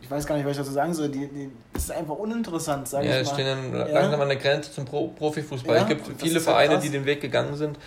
ich 0.00 0.10
weiß 0.10 0.26
gar 0.26 0.36
nicht, 0.36 0.44
was 0.44 0.52
ich 0.52 0.58
dazu 0.58 0.72
sagen 0.72 0.94
soll. 0.94 1.08
Die, 1.08 1.26
die, 1.26 1.50
das 1.72 1.84
ist 1.84 1.90
einfach 1.90 2.14
uninteressant, 2.14 2.88
sage 2.88 3.08
ja, 3.08 3.20
ich 3.20 3.26
mal. 3.26 3.32
stehen 3.32 3.46
dann 3.46 3.88
ja. 3.88 4.00
langsam 4.00 4.20
an 4.20 4.28
der 4.28 4.36
Grenze 4.36 4.72
zum 4.72 4.84
Pro 4.84 5.08
Profifußball. 5.08 5.76
Ja, 5.76 5.82
es 5.82 5.88
gibt 5.88 6.20
viele 6.20 6.40
Vereine, 6.40 6.74
halt 6.74 6.84
die 6.84 6.90
den 6.90 7.04
Weg 7.04 7.20
gegangen 7.20 7.56
sind. 7.56 7.78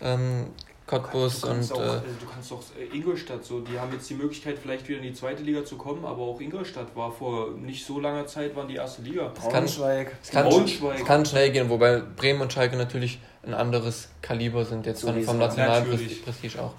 Ähm, 0.00 0.46
Cottbus 0.86 1.44
und. 1.44 1.72
Auch, 1.72 1.80
also 1.80 2.02
du 2.20 2.26
kannst 2.32 2.52
auch 2.52 2.62
äh, 2.78 2.94
Ingolstadt 2.96 3.44
so, 3.44 3.60
die 3.60 3.78
haben 3.78 3.92
jetzt 3.92 4.08
die 4.10 4.14
Möglichkeit, 4.14 4.58
vielleicht 4.60 4.86
wieder 4.86 4.98
in 4.98 5.04
die 5.04 5.14
zweite 5.14 5.42
Liga 5.42 5.64
zu 5.64 5.76
kommen, 5.76 6.04
aber 6.04 6.22
auch 6.22 6.40
Ingolstadt 6.40 6.94
war 6.94 7.10
vor 7.10 7.52
nicht 7.52 7.86
so 7.86 8.00
langer 8.00 8.26
Zeit, 8.26 8.54
waren 8.54 8.68
die 8.68 8.76
erste 8.76 9.02
Liga. 9.02 9.32
Braunschweig. 9.34 10.12
Es 10.22 10.30
kann, 10.30 10.48
Braunschweig. 10.48 11.00
Es 11.00 11.06
kann 11.06 11.24
schnell 11.24 11.50
gehen, 11.52 11.70
wobei 11.70 12.00
Bremen 12.00 12.42
und 12.42 12.52
Schalke 12.52 12.76
natürlich 12.76 13.18
ein 13.42 13.54
anderes 13.54 14.08
Kaliber 14.20 14.64
sind, 14.64 14.86
jetzt 14.86 15.02
von, 15.02 15.20
vom 15.22 15.38
nationalen 15.38 15.86
Prestige 16.24 16.62
auch. 16.62 16.74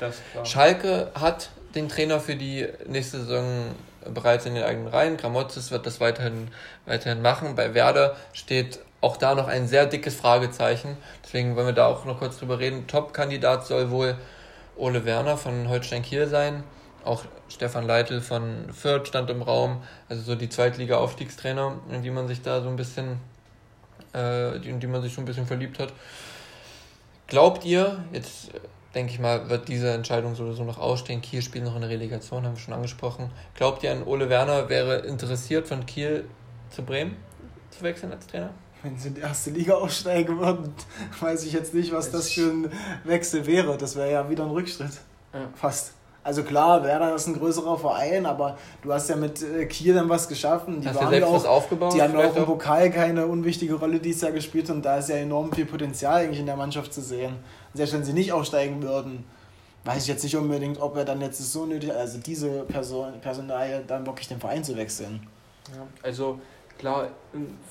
Schalke 0.46 1.12
hat 1.16 1.50
den 1.74 1.90
Trainer 1.90 2.20
für 2.20 2.36
die 2.36 2.68
nächste 2.88 3.20
Saison 3.20 3.72
bereits 4.14 4.46
in 4.46 4.56
den 4.56 4.64
eigenen 4.64 4.88
Reihen. 4.88 5.18
Gramotzes 5.18 5.72
wird 5.72 5.86
das 5.86 6.00
weiterhin, 6.00 6.50
weiterhin 6.86 7.22
machen. 7.22 7.56
Bei 7.56 7.74
Werder 7.74 8.16
steht 8.34 8.80
auch 9.02 9.18
da 9.18 9.36
noch 9.36 9.48
ein 9.48 9.68
sehr 9.68 9.86
dickes 9.86 10.16
Fragezeichen. 10.16 10.98
Deswegen 11.24 11.56
wollen 11.56 11.68
wir 11.68 11.74
da 11.74 11.88
auch 11.88 12.06
noch 12.06 12.20
kurz 12.20 12.40
drüber 12.40 12.60
reden. 12.60 12.88
Top-Kandidat 12.88 13.66
soll 13.68 13.92
wohl 13.92 14.16
Ole 14.78 15.06
Werner 15.06 15.38
von 15.38 15.70
Holstein 15.70 16.02
Kiel 16.02 16.28
sein. 16.28 16.64
Auch 17.04 17.24
Stefan 17.50 17.86
Leitl 17.86 18.20
von 18.20 18.74
Fürth 18.74 19.08
stand 19.08 19.30
im 19.30 19.42
Raum. 19.42 19.84
Also 20.10 20.24
so 20.24 20.36
die 20.36 20.50
Zweitliga-Aufstiegstrainer, 20.50 21.80
in 21.92 22.02
die 22.02 22.10
man 22.10 22.28
sich 22.28 22.42
da 22.42 22.62
so 22.62 22.70
ein 22.70 22.76
bisschen, 22.76 23.20
äh, 24.14 24.58
in 24.58 24.80
die 24.80 24.88
man 24.88 25.02
sich 25.02 25.14
so 25.14 25.22
ein 25.22 25.26
bisschen 25.26 25.46
verliebt 25.46 25.78
hat. 25.78 25.94
Glaubt 27.28 27.64
ihr, 27.64 28.04
jetzt 28.12 28.50
denke 28.96 29.12
ich 29.12 29.20
mal, 29.20 29.50
wird 29.50 29.68
diese 29.68 29.92
Entscheidung 29.92 30.36
sowieso 30.36 30.64
noch 30.64 30.80
ausstehen. 30.80 31.22
Kiel 31.22 31.42
spielt 31.42 31.66
noch 31.66 31.76
in 31.76 31.82
der 31.82 31.90
Relegation, 31.90 32.46
haben 32.46 32.56
wir 32.56 32.60
schon 32.60 32.74
angesprochen. 32.74 33.30
Glaubt 33.54 33.84
ihr, 33.84 33.92
an 33.92 34.04
Ole 34.04 34.30
Werner 34.30 34.70
wäre 34.70 35.00
interessiert, 35.00 35.68
von 35.68 35.86
Kiel 35.86 36.26
zu 36.70 36.82
Bremen 36.82 37.18
zu 37.70 37.84
wechseln 37.84 38.12
als 38.14 38.26
Trainer? 38.28 38.52
Wenn 38.82 38.98
sie 38.98 39.10
in 39.10 39.16
die 39.16 39.22
erste 39.22 39.50
Liga 39.50 39.74
aufsteigen 39.76 40.40
würden, 40.40 40.74
weiß 41.20 41.44
ich 41.46 41.54
jetzt 41.54 41.74
nicht, 41.74 41.92
was 41.92 42.12
das 42.12 42.32
für 42.32 42.52
ein 42.52 42.72
Wechsel 43.04 43.46
wäre. 43.46 43.78
Das 43.78 43.96
wäre 43.96 44.12
ja 44.12 44.30
wieder 44.30 44.44
ein 44.46 44.52
Rückschritt. 44.52 44.92
Ja. 45.34 45.50
Fast. 45.56 45.95
Also 46.26 46.42
klar, 46.42 46.84
Werder 46.84 47.14
ist 47.14 47.28
ein 47.28 47.38
größerer 47.38 47.78
Verein, 47.78 48.26
aber 48.26 48.58
du 48.82 48.92
hast 48.92 49.08
ja 49.12 49.16
mit 49.16 49.44
äh, 49.44 49.68
Kiel 49.68 49.94
dann 49.94 50.10
was 50.10 50.28
geschaffen. 50.28 50.82
Die, 50.82 50.88
hast 50.88 50.96
waren 50.96 51.14
ja 51.14 51.24
auch, 51.24 51.46
aufgebaut, 51.46 51.94
die 51.94 52.02
haben 52.02 52.18
ja 52.18 52.28
auch 52.28 52.36
im 52.36 52.46
Pokal 52.46 52.90
keine 52.90 53.28
unwichtige 53.28 53.76
Rolle 53.76 54.00
dieses 54.00 54.24
Jahr 54.24 54.32
gespielt 54.32 54.72
und 54.72 54.84
da 54.84 54.98
ist 54.98 55.10
ja 55.10 55.18
enorm 55.18 55.54
viel 55.54 55.68
Potenzial 55.68 56.24
eigentlich 56.24 56.40
in 56.40 56.48
der 56.48 56.56
Mannschaft 56.56 56.92
zu 56.92 57.02
sehen. 57.02 57.34
Und 57.74 57.78
selbst 57.78 57.94
wenn 57.94 58.04
sie 58.04 58.14
nicht 58.14 58.34
aufsteigen 58.34 58.82
würden, 58.82 59.24
weiß 59.84 60.02
ich 60.02 60.08
jetzt 60.08 60.24
nicht 60.24 60.36
unbedingt, 60.36 60.82
ob 60.82 60.98
er 60.98 61.06
dann 61.06 61.22
jetzt 61.22 61.38
so 61.38 61.68
nötig, 61.68 61.94
also 61.94 62.18
diese 62.18 62.64
Person, 62.64 63.14
Personal 63.22 63.84
dann 63.86 64.08
wirklich 64.08 64.28
den 64.28 64.40
Verein 64.40 64.64
zu 64.64 64.76
wechseln. 64.76 65.28
Ja, 65.76 65.86
also 66.02 66.40
klar, 66.80 67.10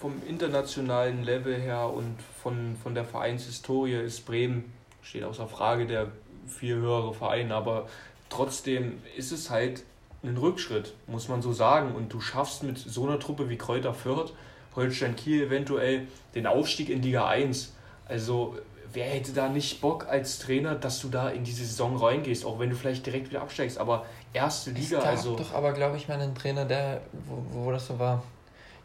vom 0.01 0.23
internationalen 0.29 1.25
Level 1.25 1.57
her 1.57 1.91
und 1.93 2.15
von, 2.41 2.77
von 2.81 2.95
der 2.95 3.05
Vereinshistorie 3.05 3.95
ist 3.95 4.25
Bremen, 4.25 4.73
steht 5.03 5.25
außer 5.25 5.49
Frage, 5.49 5.89
der 5.89 6.07
viel 6.47 6.77
höhere 6.77 7.13
Verein, 7.13 7.51
aber 7.51 7.89
trotzdem 8.35 9.01
ist 9.17 9.33
es 9.33 9.51
halt 9.51 9.85
ein 10.23 10.37
Rückschritt, 10.37 10.95
muss 11.07 11.29
man 11.29 11.43
so 11.43 11.53
sagen. 11.53 11.95
Und 11.95 12.13
du 12.13 12.21
schaffst 12.21 12.63
mit 12.63 12.79
so 12.79 13.07
einer 13.07 13.19
Truppe 13.19 13.49
wie 13.49 13.57
Kräuter 13.57 13.95
Fürth, 13.95 14.33
Holstein 14.75 15.17
Kiel 15.17 15.45
eventuell 15.45 16.09
den 16.35 16.47
Aufstieg 16.47 16.89
in 16.89 17.03
Liga 17.03 17.29
1. 17.29 17.73
Also 18.07 18.57
wer 18.93 19.07
hätte 19.07 19.33
da 19.33 19.49
nicht 19.49 19.81
Bock 19.81 20.07
als 20.09 20.39
Trainer, 20.39 20.75
dass 20.75 21.01
du 21.01 21.09
da 21.09 21.29
in 21.29 21.45
diese 21.45 21.65
Saison 21.65 21.97
reingehst, 21.97 22.45
auch 22.45 22.59
wenn 22.59 22.71
du 22.71 22.77
vielleicht 22.77 23.05
direkt 23.07 23.31
wieder 23.31 23.43
absteigst. 23.43 23.79
Aber 23.79 24.07
erste 24.33 24.71
Liga, 24.71 24.99
es 24.99 25.05
gab 25.05 25.07
also. 25.07 25.37
doch 25.37 25.53
aber, 25.53 25.73
glaube 25.73 25.97
ich, 25.97 26.09
mal 26.09 26.21
einen 26.21 26.35
Trainer, 26.35 26.65
der, 26.65 27.03
wo, 27.13 27.67
wo 27.67 27.71
das 27.71 27.87
so 27.87 27.99
war. 27.99 28.23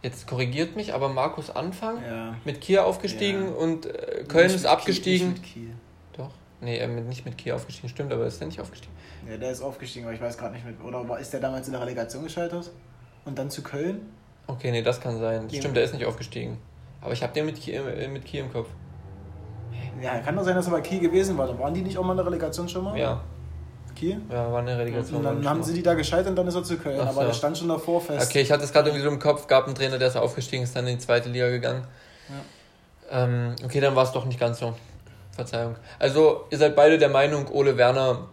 Jetzt 0.01 0.27
korrigiert 0.27 0.75
mich, 0.75 0.93
aber 0.93 1.09
Markus 1.09 1.49
Anfang 1.49 2.01
ja. 2.01 2.35
mit 2.45 2.62
Kiel 2.62 2.79
aufgestiegen 2.79 3.47
ja. 3.47 3.51
und 3.51 3.85
äh, 3.85 4.23
Köln 4.27 4.49
ist 4.49 4.65
abgestiegen. 4.65 5.33
Kiel, 5.35 5.41
nicht 5.41 5.41
mit 5.41 5.53
Kiel. 5.53 5.73
Doch. 6.15 6.31
Nee, 6.61 6.77
er 6.77 6.89
ist 6.97 7.05
nicht 7.05 7.25
mit 7.25 7.37
Kiel 7.37 7.53
aufgestiegen, 7.53 7.89
stimmt, 7.89 8.11
aber 8.11 8.25
ist 8.25 8.41
er 8.41 8.47
nicht 8.47 8.59
aufgestiegen. 8.59 8.93
Ja, 9.29 9.37
der 9.37 9.51
ist 9.51 9.61
aufgestiegen, 9.61 10.05
aber 10.05 10.13
ich 10.13 10.21
weiß 10.21 10.37
gerade 10.37 10.53
nicht 10.53 10.65
mit. 10.65 10.81
Oder 10.83 11.19
ist 11.19 11.31
der 11.31 11.39
damals 11.39 11.67
in 11.67 11.73
der 11.73 11.81
Relegation 11.81 12.23
gescheitert? 12.23 12.69
Und 13.25 13.37
dann 13.37 13.49
zu 13.49 13.61
Köln? 13.61 14.01
Okay, 14.47 14.71
nee, 14.71 14.81
das 14.81 14.99
kann 14.99 15.19
sein. 15.19 15.49
Stimmt, 15.49 15.77
der 15.77 15.83
ist 15.83 15.93
nicht 15.93 16.05
aufgestiegen. 16.05 16.57
Aber 17.01 17.13
ich 17.13 17.23
habe 17.23 17.33
den 17.33 17.45
mit 17.45 17.55
Kiel, 17.59 17.75
äh, 17.75 18.07
mit 18.07 18.25
Kiel 18.25 18.41
im 18.41 18.51
Kopf. 18.51 18.67
Ja, 20.01 20.19
kann 20.19 20.35
doch 20.35 20.43
sein, 20.43 20.55
dass 20.55 20.67
er 20.67 20.71
bei 20.71 20.81
Kiel 20.81 20.99
gewesen 20.99 21.37
war. 21.37 21.47
Dann 21.47 21.59
waren 21.59 21.73
die 21.73 21.81
nicht 21.81 21.97
auch 21.97 22.03
mal 22.03 22.11
in 22.11 22.17
der 22.17 22.25
Relegation 22.25 22.67
schon 22.67 22.83
mal? 22.83 22.97
Ja. 22.97 23.21
Kiel? 23.95 24.21
Ja, 24.29 24.51
war 24.51 24.59
eine 24.59 24.77
Relegation. 24.77 25.17
Und 25.17 25.23
dann 25.25 25.47
haben 25.47 25.63
sie 25.63 25.73
die 25.73 25.83
da 25.83 25.93
gescheitert 25.93 26.29
und 26.29 26.35
dann 26.35 26.47
ist 26.47 26.55
er 26.55 26.63
zu 26.63 26.77
Köln. 26.77 26.99
Ach, 27.01 27.07
aber 27.07 27.21
ja. 27.21 27.27
der 27.27 27.33
stand 27.33 27.57
schon 27.57 27.67
davor 27.67 28.01
fest. 28.01 28.29
Okay, 28.29 28.41
ich 28.41 28.51
hatte 28.51 28.63
es 28.63 28.71
gerade 28.71 28.89
irgendwie 28.89 29.03
so 29.03 29.09
im 29.09 29.19
Kopf, 29.19 29.47
gab 29.47 29.65
einen 29.65 29.75
Trainer, 29.75 29.97
der 29.97 30.07
ist 30.07 30.15
aufgestiegen, 30.15 30.63
ist 30.63 30.75
dann 30.75 30.87
in 30.87 30.97
die 30.97 31.03
zweite 31.03 31.29
Liga 31.29 31.49
gegangen. 31.49 31.85
Ja. 32.29 33.23
Ähm, 33.23 33.55
okay, 33.63 33.79
dann 33.79 33.95
war 33.95 34.03
es 34.03 34.11
doch 34.11 34.25
nicht 34.25 34.39
ganz 34.39 34.59
so. 34.59 34.73
Verzeihung. 35.39 35.75
Also, 35.99 36.45
ihr 36.49 36.58
seid 36.58 36.75
beide 36.75 36.97
der 36.97 37.10
Meinung, 37.10 37.47
Ole 37.52 37.78
Werner 37.78 38.28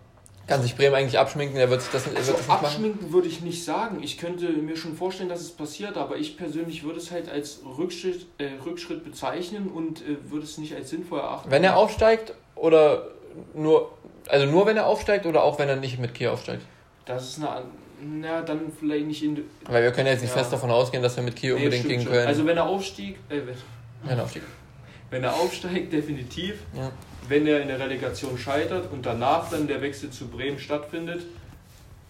kann 0.47 0.62
sich 0.62 0.77
Bremen 0.77 0.95
eigentlich 0.95 1.19
abschminken? 1.19 1.57
Er 1.57 1.71
wird 1.71 1.83
sich 1.83 1.90
das, 1.90 2.07
er 2.07 2.16
also 2.16 2.33
das 2.33 2.49
abschminken 2.49 3.03
machen? 3.03 3.12
würde 3.12 3.29
ich 3.29 3.40
nicht 3.40 3.64
sagen. 3.64 4.03
Ich 4.03 4.16
könnte 4.19 4.49
mir 4.49 4.77
schon 4.77 4.95
vorstellen, 4.95 5.29
dass 5.29 5.40
es 5.40 5.51
passiert, 5.51 5.97
aber 5.97 6.16
ich 6.16 6.37
persönlich 6.37 6.85
würde 6.85 6.99
es 6.99 7.11
halt 7.11 7.29
als 7.29 7.61
Rückschritt, 7.79 8.27
äh, 8.38 8.51
Rückschritt 8.64 9.05
bezeichnen 9.05 9.69
und 9.69 10.03
äh, 10.03 10.31
würde 10.31 10.45
es 10.45 10.59
nicht 10.59 10.75
als 10.75 10.90
sinnvoll 10.90 11.21
erachten. 11.21 11.51
Wenn 11.51 11.64
er 11.64 11.77
aufsteigt 11.77 12.35
oder 12.55 13.09
nur, 13.55 13.90
also 14.29 14.47
nur 14.47 14.66
wenn 14.66 14.77
er 14.77 14.87
aufsteigt 14.87 15.27
oder 15.27 15.42
auch 15.42 15.59
wenn 15.59 15.69
er 15.69 15.77
nicht 15.77 15.99
mit 15.99 16.14
Kiel 16.14 16.29
aufsteigt? 16.29 16.62
Das 17.07 17.29
ist 17.29 17.38
eine, 17.38 17.62
na 18.01 18.42
dann 18.42 18.73
vielleicht 18.79 19.07
nicht 19.07 19.25
in. 19.25 19.45
Weil 19.64 19.83
wir 19.83 19.90
können 19.90 20.07
jetzt 20.07 20.23
nicht 20.23 20.31
ja. 20.31 20.38
fest 20.38 20.53
davon 20.53 20.71
ausgehen, 20.71 21.03
dass 21.03 21.16
wir 21.16 21.25
mit 21.25 21.35
Kiel 21.35 21.55
nee, 21.55 21.64
unbedingt 21.64 21.88
gegen 21.88 22.05
Köln. 22.05 22.27
Also 22.27 22.47
wenn 22.47 22.57
er 22.57 22.66
aufstieg, 22.66 23.16
äh, 23.29 23.40
wenn, 24.05 24.16
er 24.16 24.23
aufstieg. 24.23 24.42
Wenn 25.11 25.25
er 25.25 25.35
aufsteigt, 25.35 25.92
definitiv. 25.92 26.57
Ja 26.75 26.92
wenn 27.29 27.47
er 27.47 27.61
in 27.61 27.69
der 27.69 27.79
Relegation 27.79 28.38
scheitert 28.38 28.92
und 28.92 29.05
danach 29.07 29.51
dann 29.51 29.66
der 29.66 29.83
Wechsel 29.83 30.11
zu 30.11 30.29
Bremen 30.29 30.59
stattfindet, 30.59 31.23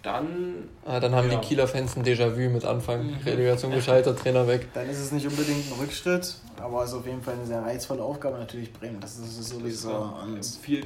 dann. 0.02 0.68
Ah, 0.84 1.00
dann 1.00 1.14
haben 1.14 1.30
ja. 1.30 1.38
die 1.38 1.46
Kieler 1.46 1.66
Fans 1.66 1.96
ein 1.96 2.04
Déjà-vu 2.04 2.50
mit 2.50 2.64
Anfang. 2.64 3.06
Mhm. 3.06 3.16
Relegation 3.24 3.70
gescheitert, 3.72 4.18
Trainer 4.18 4.46
weg. 4.46 4.68
Dann 4.74 4.88
ist 4.88 4.98
es 4.98 5.12
nicht 5.12 5.26
unbedingt 5.26 5.64
ein 5.70 5.80
Rückschritt, 5.80 6.36
aber 6.60 6.84
es 6.84 6.90
ist 6.90 6.96
auf 6.96 7.06
jeden 7.06 7.22
Fall 7.22 7.34
eine 7.34 7.46
sehr 7.46 7.62
reizvolle 7.62 8.02
Aufgabe, 8.02 8.38
natürlich 8.38 8.72
Bremen. 8.72 9.00
Das 9.00 9.18
ist 9.18 9.42
sowieso. 9.42 10.12
Das 10.36 10.56
viel, 10.56 10.84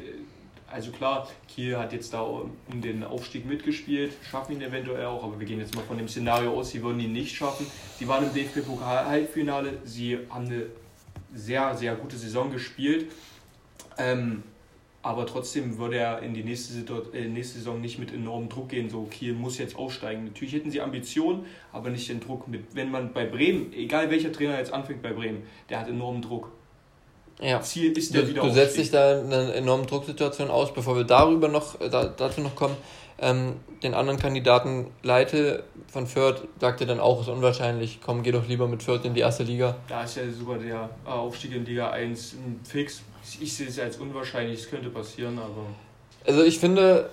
also 0.70 0.90
klar, 0.92 1.28
Kiel 1.48 1.76
hat 1.76 1.92
jetzt 1.92 2.14
da 2.14 2.22
um 2.22 2.50
den 2.68 3.04
Aufstieg 3.04 3.44
mitgespielt, 3.44 4.12
schaffen 4.30 4.52
ihn 4.52 4.62
eventuell 4.62 5.06
auch, 5.06 5.22
aber 5.24 5.38
wir 5.38 5.46
gehen 5.46 5.58
jetzt 5.58 5.74
mal 5.74 5.84
von 5.84 5.98
dem 5.98 6.08
Szenario 6.08 6.52
aus, 6.52 6.70
sie 6.70 6.82
würden 6.82 7.00
ihn 7.00 7.12
nicht 7.12 7.36
schaffen. 7.36 7.66
Sie 7.98 8.08
waren 8.08 8.24
im 8.24 8.32
DFB-Pokal-Halbfinale, 8.32 9.74
sie 9.84 10.18
haben 10.30 10.46
eine 10.46 10.66
sehr, 11.32 11.74
sehr 11.76 11.94
gute 11.94 12.16
Saison 12.16 12.50
gespielt 12.50 13.06
ähm, 14.00 14.42
aber 15.02 15.24
trotzdem 15.24 15.78
würde 15.78 15.96
er 15.96 16.20
in 16.20 16.34
die 16.34 16.42
nächste, 16.42 16.74
äh, 17.14 17.26
nächste 17.26 17.58
Saison 17.58 17.80
nicht 17.80 17.98
mit 17.98 18.12
enormem 18.12 18.48
Druck 18.50 18.68
gehen, 18.68 18.90
so 18.90 19.04
Kiel 19.04 19.32
muss 19.32 19.56
jetzt 19.56 19.76
aufsteigen. 19.76 20.24
Natürlich 20.24 20.54
hätten 20.54 20.70
sie 20.70 20.80
Ambitionen, 20.80 21.46
aber 21.72 21.88
nicht 21.88 22.08
den 22.08 22.20
Druck 22.20 22.48
mit. 22.48 22.74
Wenn 22.74 22.90
man 22.90 23.12
bei 23.12 23.24
Bremen, 23.24 23.72
egal 23.72 24.10
welcher 24.10 24.30
Trainer 24.30 24.58
jetzt 24.58 24.72
anfängt 24.72 25.00
bei 25.00 25.12
Bremen, 25.12 25.42
der 25.70 25.80
hat 25.80 25.88
enormen 25.88 26.20
Druck. 26.20 26.50
ja. 27.40 27.62
Ziel 27.62 27.96
ist 27.96 28.14
der 28.14 28.22
du, 28.22 28.34
Du 28.34 28.50
setzt 28.50 28.76
dich 28.76 28.90
da 28.90 29.20
in 29.20 29.32
eine 29.32 29.54
enorme 29.54 29.86
Drucksituation 29.86 30.50
aus, 30.50 30.72
bevor 30.74 30.96
wir 30.96 31.04
darüber 31.04 31.48
noch, 31.48 31.78
da, 31.78 32.04
dazu 32.04 32.42
noch 32.42 32.54
kommen. 32.54 32.76
Ähm, 33.20 33.56
den 33.82 33.94
anderen 33.94 34.18
Kandidaten 34.18 34.86
Leite 35.02 35.64
von 35.88 36.06
Fürth 36.06 36.48
sagte 36.58 36.86
dann 36.86 37.00
auch, 37.00 37.20
es 37.20 37.26
ist 37.26 37.32
unwahrscheinlich, 37.32 38.00
komm, 38.02 38.22
geh 38.22 38.32
doch 38.32 38.46
lieber 38.46 38.66
mit 38.66 38.82
Fürth 38.82 39.04
in 39.04 39.14
die 39.14 39.20
erste 39.20 39.42
Liga. 39.42 39.76
Da 39.88 40.04
ist 40.04 40.16
ja 40.16 40.22
sogar 40.30 40.58
der 40.58 40.88
Aufstieg 41.04 41.54
in 41.54 41.66
Liga 41.66 41.90
1 41.90 42.36
fix. 42.64 43.02
Ich 43.40 43.54
sehe 43.54 43.68
es 43.68 43.78
als 43.78 43.98
unwahrscheinlich, 43.98 44.60
es 44.60 44.70
könnte 44.70 44.88
passieren, 44.88 45.38
aber. 45.38 45.66
Also 46.26 46.42
ich 46.42 46.58
finde, 46.58 47.10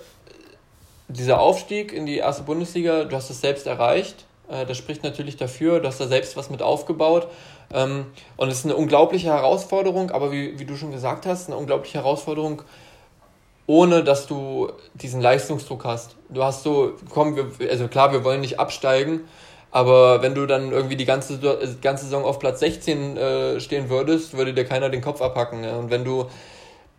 dieser 1.10 1.40
Aufstieg 1.40 1.92
in 1.92 2.06
die 2.06 2.18
erste 2.18 2.44
Bundesliga, 2.44 3.04
du 3.04 3.16
hast 3.16 3.30
es 3.30 3.42
selbst 3.42 3.68
erreicht. 3.68 4.26
Äh, 4.50 4.66
das 4.66 4.78
spricht 4.78 5.04
natürlich 5.04 5.38
dafür, 5.38 5.80
du 5.80 5.88
hast 5.88 6.00
da 6.00 6.08
selbst 6.08 6.38
was 6.38 6.50
mit 6.50 6.62
aufgebaut. 6.62 7.28
Ähm, 7.74 8.06
und 8.38 8.50
es 8.50 8.60
ist 8.60 8.66
eine 8.66 8.76
unglaubliche 8.76 9.28
Herausforderung, 9.28 10.12
aber 10.12 10.32
wie, 10.32 10.58
wie 10.58 10.66
du 10.66 10.78
schon 10.78 10.92
gesagt 10.92 11.26
hast, 11.26 11.48
eine 11.48 11.58
unglaubliche 11.58 11.98
Herausforderung, 11.98 12.64
ohne 13.68 14.04
dass 14.04 14.28
du 14.28 14.72
diesen 14.96 15.22
Leistungsdruck 15.22 15.86
hast. 15.86 16.16
Du 16.30 16.44
hast 16.44 16.64
so, 16.64 16.94
komm, 17.10 17.36
wir, 17.36 17.70
also 17.70 17.88
klar, 17.88 18.12
wir 18.14 18.24
wollen 18.24 18.42
nicht 18.42 18.60
absteigen, 18.60 19.22
aber 19.72 20.22
wenn 20.22 20.34
du 20.34 20.46
dann 20.46 20.72
irgendwie 20.72 20.96
die 20.96 21.06
ganze, 21.06 21.36
äh, 21.36 21.68
ganze 21.82 22.06
Saison 22.06 22.24
auf 22.24 22.40
Platz 22.40 22.62
16 22.62 23.18
äh, 23.18 23.60
stehen 23.60 23.90
würdest, 23.90 24.36
würde 24.36 24.54
dir 24.54 24.66
keiner 24.66 24.90
den 24.90 25.02
Kopf 25.02 25.22
abhacken. 25.22 25.64
Ja? 25.64 25.78
Und 25.78 25.92
wenn 25.92 26.06
du 26.06 26.26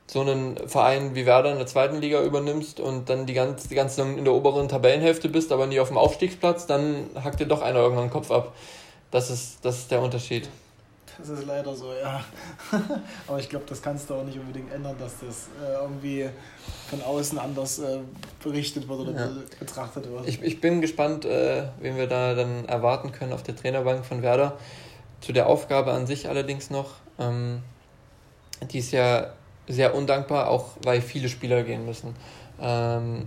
so 0.06 0.20
einen 0.20 0.56
Verein 0.68 1.14
wie 1.14 1.26
Werder 1.26 1.52
in 1.52 1.58
der 1.58 1.66
zweiten 1.66 2.00
Liga 2.00 2.22
übernimmst 2.22 2.80
und 2.80 3.10
dann 3.10 3.26
die 3.26 3.34
ganze, 3.34 3.68
die 3.68 3.74
ganze 3.74 3.96
Saison 3.96 4.18
in 4.18 4.24
der 4.24 4.34
oberen 4.34 4.68
Tabellenhälfte 4.68 5.28
bist, 5.28 5.52
aber 5.52 5.66
nie 5.66 5.80
auf 5.80 5.88
dem 5.88 5.98
Aufstiegsplatz, 5.98 6.66
dann 6.66 7.10
hackt 7.22 7.40
dir 7.40 7.46
doch 7.46 7.62
einer 7.62 7.80
irgendwann 7.80 8.06
den 8.06 8.12
Kopf 8.12 8.30
ab. 8.30 8.54
Das 9.10 9.30
ist, 9.30 9.64
das 9.64 9.78
ist 9.78 9.90
der 9.90 10.02
Unterschied. 10.02 10.48
Das 11.18 11.28
ist 11.30 11.46
leider 11.46 11.74
so, 11.74 11.92
ja. 11.92 12.24
Aber 13.26 13.38
ich 13.38 13.48
glaube, 13.48 13.64
das 13.68 13.82
kannst 13.82 14.08
du 14.08 14.14
auch 14.14 14.24
nicht 14.24 14.38
unbedingt 14.38 14.72
ändern, 14.72 14.94
dass 14.98 15.14
das 15.18 15.48
äh, 15.60 15.74
irgendwie 15.82 16.28
von 16.88 17.02
außen 17.02 17.38
anders 17.38 17.80
äh, 17.80 17.98
berichtet 18.42 18.88
wird 18.88 19.00
oder 19.00 19.12
ja. 19.12 19.28
betrachtet 19.58 20.08
wird. 20.08 20.28
Ich, 20.28 20.40
ich 20.42 20.60
bin 20.60 20.80
gespannt, 20.80 21.24
äh, 21.24 21.64
wen 21.80 21.96
wir 21.96 22.06
da 22.06 22.34
dann 22.34 22.66
erwarten 22.66 23.10
können 23.10 23.32
auf 23.32 23.42
der 23.42 23.56
Trainerbank 23.56 24.04
von 24.04 24.22
Werder. 24.22 24.56
Zu 25.20 25.32
der 25.32 25.48
Aufgabe 25.48 25.92
an 25.92 26.06
sich 26.06 26.28
allerdings 26.28 26.70
noch. 26.70 26.90
Ähm, 27.18 27.62
die 28.70 28.78
ist 28.78 28.92
ja 28.92 29.32
sehr 29.66 29.94
undankbar, 29.94 30.48
auch 30.48 30.70
weil 30.84 31.00
viele 31.00 31.28
Spieler 31.28 31.64
gehen 31.64 31.84
müssen. 31.84 32.14
Ähm, 32.60 33.26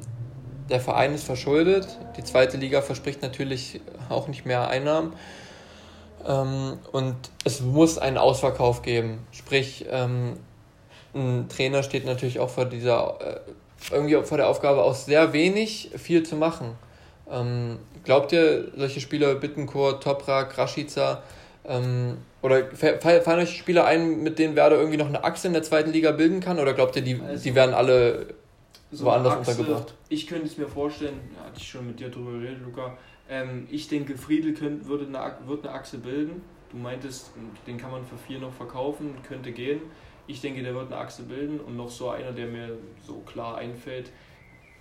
der 0.69 0.79
Verein 0.79 1.13
ist 1.13 1.25
verschuldet. 1.25 1.99
Die 2.17 2.23
zweite 2.23 2.55
Liga 2.55 2.81
verspricht 2.81 3.21
natürlich 3.21 3.81
auch 4.09 4.29
nicht 4.29 4.45
mehr 4.45 4.69
Einnahmen. 4.69 5.13
Ähm, 6.27 6.79
und 6.91 7.15
es 7.43 7.61
muss 7.61 7.97
einen 7.97 8.17
Ausverkauf 8.17 8.81
geben. 8.81 9.19
Sprich, 9.31 9.85
ähm, 9.89 10.37
ein 11.13 11.49
Trainer 11.49 11.83
steht 11.83 12.05
natürlich 12.05 12.39
auch 12.39 12.49
vor 12.49 12.65
dieser, 12.65 13.17
äh, 13.19 13.39
irgendwie 13.93 14.21
vor 14.23 14.37
der 14.37 14.47
Aufgabe, 14.47 14.83
aus 14.83 15.05
sehr 15.05 15.33
wenig 15.33 15.91
viel 15.97 16.23
zu 16.23 16.35
machen. 16.35 16.75
Ähm, 17.29 17.79
glaubt 18.03 18.31
ihr, 18.31 18.71
solche 18.75 18.99
Spieler, 18.99 19.35
Bittencourt, 19.35 20.03
Toprak, 20.03 20.57
Rashica, 20.57 21.23
ähm, 21.65 22.17
oder 22.41 22.65
fallen 22.75 23.39
euch 23.39 23.57
Spieler 23.57 23.85
ein, 23.85 24.23
mit 24.23 24.39
denen 24.39 24.55
Werder 24.55 24.77
irgendwie 24.77 24.97
noch 24.97 25.07
eine 25.07 25.23
Achse 25.23 25.47
in 25.47 25.53
der 25.53 25.63
zweiten 25.63 25.91
Liga 25.91 26.11
bilden 26.11 26.39
kann? 26.39 26.59
Oder 26.59 26.73
glaubt 26.73 26.95
ihr, 26.95 27.03
die, 27.03 27.21
also, 27.21 27.43
die 27.43 27.53
werden 27.53 27.75
alle 27.75 28.33
so 28.91 29.05
woanders 29.05 29.33
Achse, 29.33 29.51
untergebracht? 29.51 29.93
Ich 30.09 30.25
könnte 30.25 30.47
es 30.47 30.57
mir 30.57 30.67
vorstellen, 30.67 31.19
hatte 31.37 31.59
ich 31.59 31.67
schon 31.67 31.85
mit 31.87 31.99
dir 31.99 32.09
drüber 32.09 32.31
geredet, 32.31 32.61
Luca, 32.65 32.97
ähm, 33.31 33.67
ich 33.71 33.87
denke, 33.87 34.17
Friedel 34.17 34.53
könnt, 34.53 34.85
würde 34.87 35.07
eine, 35.07 35.35
wird 35.47 35.65
eine 35.65 35.73
Achse 35.73 35.97
bilden. 35.97 36.43
Du 36.69 36.77
meintest, 36.77 37.31
den 37.65 37.77
kann 37.77 37.91
man 37.91 38.05
für 38.05 38.17
vier 38.17 38.39
noch 38.39 38.53
verkaufen, 38.53 39.15
könnte 39.27 39.51
gehen. 39.51 39.81
Ich 40.27 40.41
denke, 40.41 40.61
der 40.61 40.75
wird 40.75 40.91
eine 40.91 40.97
Achse 40.97 41.23
bilden 41.23 41.59
und 41.59 41.75
noch 41.77 41.89
so 41.89 42.09
einer, 42.09 42.31
der 42.31 42.47
mir 42.47 42.77
so 43.05 43.15
klar 43.25 43.57
einfällt, 43.57 44.11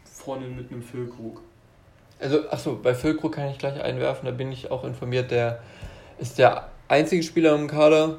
vorne 0.04 0.46
mit 0.46 0.70
einem 0.70 0.82
Füllkrug. 0.82 1.40
Also, 2.18 2.48
achso, 2.50 2.76
bei 2.76 2.94
Füllkrug 2.94 3.32
kann 3.32 3.48
ich 3.48 3.58
gleich 3.58 3.80
einwerfen, 3.80 4.26
da 4.26 4.32
bin 4.32 4.52
ich 4.52 4.70
auch 4.70 4.84
informiert, 4.84 5.30
der 5.30 5.62
ist 6.18 6.38
der 6.38 6.68
einzige 6.88 7.22
Spieler 7.22 7.54
im 7.54 7.66
Kader, 7.66 8.18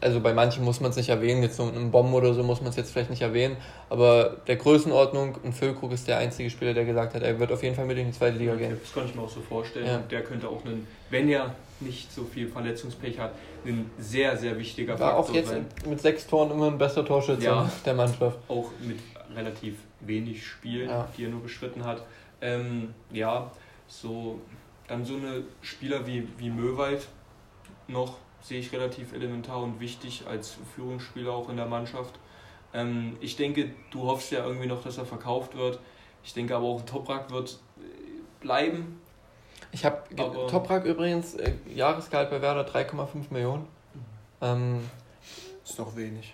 also 0.00 0.20
bei 0.20 0.32
manchen 0.32 0.64
muss 0.64 0.80
man 0.80 0.90
es 0.90 0.96
nicht 0.96 1.08
erwähnen, 1.08 1.42
jetzt 1.42 1.56
so 1.56 1.64
einem 1.64 1.90
Bomben 1.90 2.14
oder 2.14 2.34
so 2.34 2.42
muss 2.42 2.60
man 2.60 2.70
es 2.70 2.76
jetzt 2.76 2.92
vielleicht 2.92 3.10
nicht 3.10 3.22
erwähnen, 3.22 3.56
aber 3.90 4.36
der 4.46 4.56
Größenordnung 4.56 5.36
und 5.42 5.52
Füllkrug 5.52 5.92
ist 5.92 6.08
der 6.08 6.18
einzige 6.18 6.50
Spieler, 6.50 6.74
der 6.74 6.84
gesagt 6.84 7.14
hat, 7.14 7.22
er 7.22 7.38
wird 7.38 7.52
auf 7.52 7.62
jeden 7.62 7.74
Fall 7.74 7.86
mit 7.86 7.98
in 7.98 8.06
die 8.06 8.12
zweite 8.12 8.38
Liga 8.38 8.54
gehen. 8.54 8.78
Das 8.80 8.92
kann 8.92 9.06
ich 9.06 9.14
mir 9.14 9.22
auch 9.22 9.28
so 9.28 9.40
vorstellen. 9.40 9.86
Ja. 9.86 9.98
Der 9.98 10.22
könnte 10.22 10.48
auch, 10.48 10.64
einen, 10.64 10.86
wenn 11.10 11.28
er 11.28 11.54
nicht 11.80 12.12
so 12.12 12.24
viel 12.24 12.48
Verletzungspech 12.48 13.18
hat, 13.18 13.32
ein 13.64 13.90
sehr, 13.98 14.36
sehr 14.36 14.58
wichtiger 14.58 14.98
War 14.98 15.16
Faktor 15.16 15.30
auch 15.30 15.34
jetzt 15.34 15.48
sein. 15.48 15.66
mit 15.86 16.00
sechs 16.00 16.26
Toren 16.26 16.50
immer 16.50 16.68
ein 16.68 16.78
bester 16.78 17.04
Torschütze 17.04 17.44
ja, 17.44 17.70
der 17.84 17.94
Mannschaft. 17.94 18.38
Auch 18.48 18.70
mit 18.80 18.98
relativ 19.34 19.76
wenig 20.00 20.44
Spielen, 20.44 20.88
ja. 20.88 21.08
die 21.16 21.24
er 21.24 21.30
nur 21.30 21.42
bestritten 21.42 21.84
hat. 21.84 22.02
Ähm, 22.40 22.94
ja, 23.12 23.50
so 23.86 24.40
dann 24.86 25.04
so 25.04 25.14
eine 25.16 25.42
Spieler 25.60 26.06
wie, 26.06 26.26
wie 26.38 26.50
Möwald 26.50 27.06
noch 27.86 28.16
sehe 28.40 28.60
ich 28.60 28.72
relativ 28.72 29.12
elementar 29.12 29.62
und 29.62 29.80
wichtig 29.80 30.24
als 30.28 30.56
Führungsspieler 30.74 31.32
auch 31.32 31.48
in 31.48 31.56
der 31.56 31.66
Mannschaft. 31.66 32.14
Ähm, 32.72 33.16
ich 33.20 33.36
denke, 33.36 33.70
du 33.90 34.02
hoffst 34.02 34.30
ja 34.30 34.44
irgendwie 34.44 34.66
noch, 34.66 34.82
dass 34.82 34.98
er 34.98 35.06
verkauft 35.06 35.56
wird. 35.56 35.78
Ich 36.24 36.34
denke 36.34 36.54
aber 36.56 36.66
auch 36.66 36.82
Toprak 36.82 37.30
wird 37.30 37.58
äh, 37.78 37.82
bleiben. 38.40 39.00
Ich 39.72 39.84
habe 39.84 40.02
Toprak 40.14 40.84
übrigens, 40.84 41.34
äh, 41.34 41.52
Jahresgehalt 41.74 42.30
bei 42.30 42.40
Werder 42.40 42.66
3,5 42.66 43.30
Millionen. 43.30 43.66
Ähm, 44.40 44.80
ist 45.64 45.78
doch 45.78 45.96
wenig. 45.96 46.32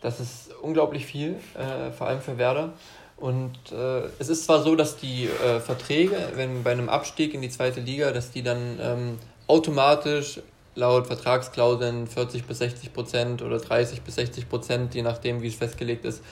Das 0.00 0.20
ist 0.20 0.50
unglaublich 0.62 1.06
viel, 1.06 1.40
äh, 1.54 1.90
vor 1.90 2.06
allem 2.06 2.20
für 2.20 2.38
Werder. 2.38 2.74
Und 3.16 3.72
äh, 3.72 4.02
es 4.20 4.28
ist 4.28 4.44
zwar 4.44 4.62
so, 4.62 4.76
dass 4.76 4.96
die 4.96 5.24
äh, 5.26 5.58
Verträge, 5.58 6.16
wenn 6.34 6.62
bei 6.62 6.70
einem 6.70 6.88
Abstieg 6.88 7.34
in 7.34 7.42
die 7.42 7.48
zweite 7.48 7.80
Liga, 7.80 8.12
dass 8.12 8.30
die 8.30 8.42
dann 8.42 8.78
ähm, 8.80 9.18
automatisch 9.48 10.40
laut 10.78 11.08
Vertragsklauseln 11.08 12.06
40 12.06 12.44
bis 12.44 12.58
60 12.58 12.92
Prozent 12.92 13.42
oder 13.42 13.58
30 13.58 14.02
bis 14.02 14.14
60 14.14 14.48
Prozent, 14.48 14.94
je 14.94 15.02
nachdem, 15.02 15.42
wie 15.42 15.48
es 15.48 15.56
festgelegt 15.56 16.04
ist, 16.04 16.22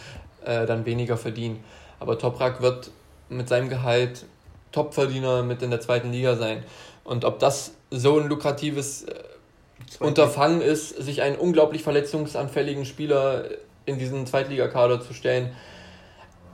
äh, 0.44 0.66
dann 0.66 0.86
weniger 0.86 1.16
verdienen. 1.16 1.62
Aber 1.98 2.18
Toprak 2.18 2.62
wird 2.62 2.90
mit 3.28 3.48
seinem 3.48 3.68
Gehalt 3.68 4.24
Topverdiener 4.72 5.42
mit 5.42 5.62
in 5.62 5.70
der 5.70 5.80
zweiten 5.80 6.12
Liga 6.12 6.36
sein. 6.36 6.62
Und 7.02 7.24
ob 7.24 7.38
das 7.38 7.72
so 7.90 8.18
ein 8.18 8.28
lukratives 8.28 9.04
äh, 9.04 9.14
Unterfangen 10.00 10.60
ist, 10.60 10.90
sich 10.90 11.22
einen 11.22 11.36
unglaublich 11.36 11.82
verletzungsanfälligen 11.82 12.84
Spieler 12.84 13.44
in 13.84 13.98
diesen 13.98 14.26
Zweitligakader 14.26 15.00
zu 15.00 15.12
stellen, 15.12 15.54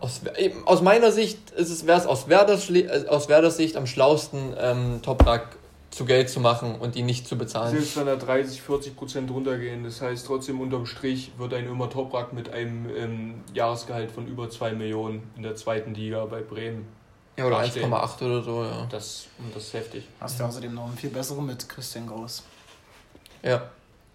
aus, 0.01 0.21
aus 0.65 0.83
meiner 0.83 1.13
Sicht 1.13 1.39
wäre 1.57 1.99
es 1.99 2.07
aus 2.07 2.29
Werders, 2.29 2.69
äh, 2.71 3.07
aus 3.09 3.29
Werders 3.29 3.57
Sicht 3.57 3.77
am 3.77 3.87
schlausten, 3.87 4.55
ähm, 4.59 5.01
Toprak 5.03 5.57
zu 5.93 6.07
Geld 6.07 6.31
zu 6.31 6.41
machen 6.41 6.75
und 6.77 6.97
ihn 6.97 7.07
nicht 7.07 7.29
zu 7.29 7.37
bezahlen. 7.37 7.71
Selbst 7.71 7.97
wenn 7.99 8.09
er 8.09 8.17
30, 8.17 8.63
40 8.63 8.97
Prozent 8.97 9.31
runtergehen, 9.31 9.85
das 9.85 10.01
heißt 10.01 10.27
trotzdem 10.27 10.61
unterm 10.61 10.87
Strich 10.87 11.33
wird 11.37 11.53
ein 11.53 11.67
Ömer 11.67 11.91
Toprak 11.91 12.33
mit 12.33 12.49
einem 12.49 12.89
ähm, 12.97 13.35
Jahresgehalt 13.53 14.11
von 14.11 14.27
über 14.27 14.49
2 14.49 14.73
Millionen 14.73 15.31
in 15.37 15.43
der 15.43 15.55
zweiten 15.55 15.95
Liga 15.95 16.25
bei 16.25 16.41
Bremen. 16.41 16.87
Ja, 17.37 17.47
oder 17.47 17.61
1,8 17.61 18.25
oder 18.25 18.43
so, 18.43 18.65
ja. 18.65 18.87
Das, 18.91 19.27
das 19.55 19.65
ist 19.65 19.75
heftig. 19.75 20.09
Hast 20.19 20.41
du 20.41 20.45
außerdem 20.45 20.75
noch 20.75 20.87
einen 20.87 20.97
viel 20.97 21.11
besseren 21.11 21.45
mit 21.47 21.69
Christian 21.69 22.07
Groß. 22.07 22.43
Ja. 23.43 23.71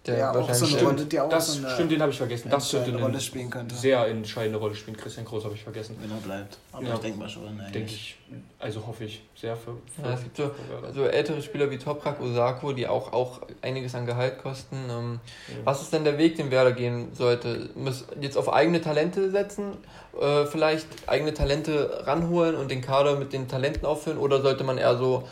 Der 0.08 0.18
ja, 0.18 0.32
auch 0.32 0.54
so 0.54 0.66
eine 0.66 0.88
Rolle, 0.88 1.06
der 1.06 1.26
auch 1.26 1.30
das 1.30 1.54
so 1.54 1.66
eine 1.66 1.74
stimmt, 1.74 1.92
den 1.92 2.02
habe 2.02 2.12
ich 2.12 2.18
vergessen. 2.18 2.50
Das 2.50 2.72
könnte 2.72 2.92
eine 2.92 3.02
Rolle 3.02 3.20
spielen 3.20 3.50
könnte. 3.50 3.76
Sehr 3.76 4.08
entscheidende 4.08 4.58
Rolle 4.58 4.74
spielen. 4.74 4.96
Christian 4.96 5.26
Groß 5.26 5.44
habe 5.44 5.56
ich 5.56 5.64
vergessen. 5.64 5.98
Wenn 6.00 6.10
er 6.10 6.18
bleibt. 6.18 6.58
Aber 6.72 6.84
ja. 6.86 6.94
ich 6.94 7.00
denke 7.02 7.20
mal 7.20 7.28
schon. 7.28 7.44
Denke 7.74 7.92
ich, 7.92 8.18
also 8.58 8.88
hoffe 8.88 9.04
ich 9.04 9.22
sehr 9.36 9.58
für. 9.58 9.74
für 9.94 10.08
ja, 10.08 10.14
es 10.14 10.24
gibt 10.24 10.38
so, 10.38 10.52
so, 10.94 11.04
ältere 11.06 11.42
Spieler 11.42 11.70
wie 11.70 11.78
Toprak, 11.78 12.22
Osako, 12.22 12.72
die 12.72 12.88
auch, 12.88 13.12
auch 13.12 13.42
einiges 13.62 13.96
an 13.96 14.06
Gehalt 14.06 14.42
kosten. 14.42 14.78
Ähm, 14.90 15.20
ja. 15.50 15.56
Was 15.66 15.82
ist 15.82 15.92
denn 15.92 16.06
der 16.06 16.18
Weg, 16.18 16.38
den 16.38 16.52
Werder 16.52 16.72
gehen 16.72 17.10
sollte? 17.14 17.70
Muss 17.76 18.06
jetzt 18.22 18.38
auf 18.38 18.52
eigene 18.52 18.80
Talente 18.80 19.30
setzen, 19.30 19.74
äh, 20.20 20.46
vielleicht 20.46 20.88
eigene 21.08 21.34
Talente 21.34 22.04
ranholen 22.06 22.56
und 22.56 22.72
den 22.72 22.82
Kader 22.82 23.18
mit 23.18 23.34
den 23.34 23.50
Talenten 23.50 23.86
auffüllen? 23.86 24.20
Oder 24.20 24.42
sollte 24.42 24.64
man 24.64 24.78
eher 24.78 24.96
so 24.96 25.28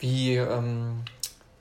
wie. 0.00 0.36
Ähm, 0.36 1.02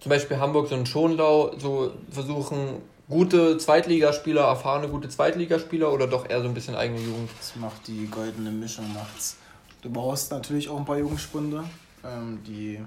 zum 0.05 0.11
Beispiel 0.11 0.37
Hamburg 0.37 0.67
so 0.67 0.75
ein 0.75 0.85
Schonlau 0.85 1.57
so 1.57 1.91
versuchen, 2.11 2.79
gute 3.09 3.57
Zweitligaspieler, 3.57 4.43
erfahrene 4.43 4.87
gute 4.87 5.09
Zweitligaspieler 5.09 5.91
oder 5.91 6.05
doch 6.05 6.29
eher 6.29 6.43
so 6.43 6.47
ein 6.47 6.53
bisschen 6.53 6.75
eigene 6.75 6.99
Jugend? 6.99 7.27
Das 7.39 7.55
macht 7.55 7.87
die 7.87 8.05
goldene 8.05 8.51
Mischung 8.51 8.85
macht's. 8.93 9.37
Du 9.81 9.89
brauchst 9.89 10.29
natürlich 10.29 10.69
auch 10.69 10.77
ein 10.77 10.85
paar 10.85 10.99
Jugendspunde, 10.99 11.63
ähm, 12.03 12.37
die 12.45 12.79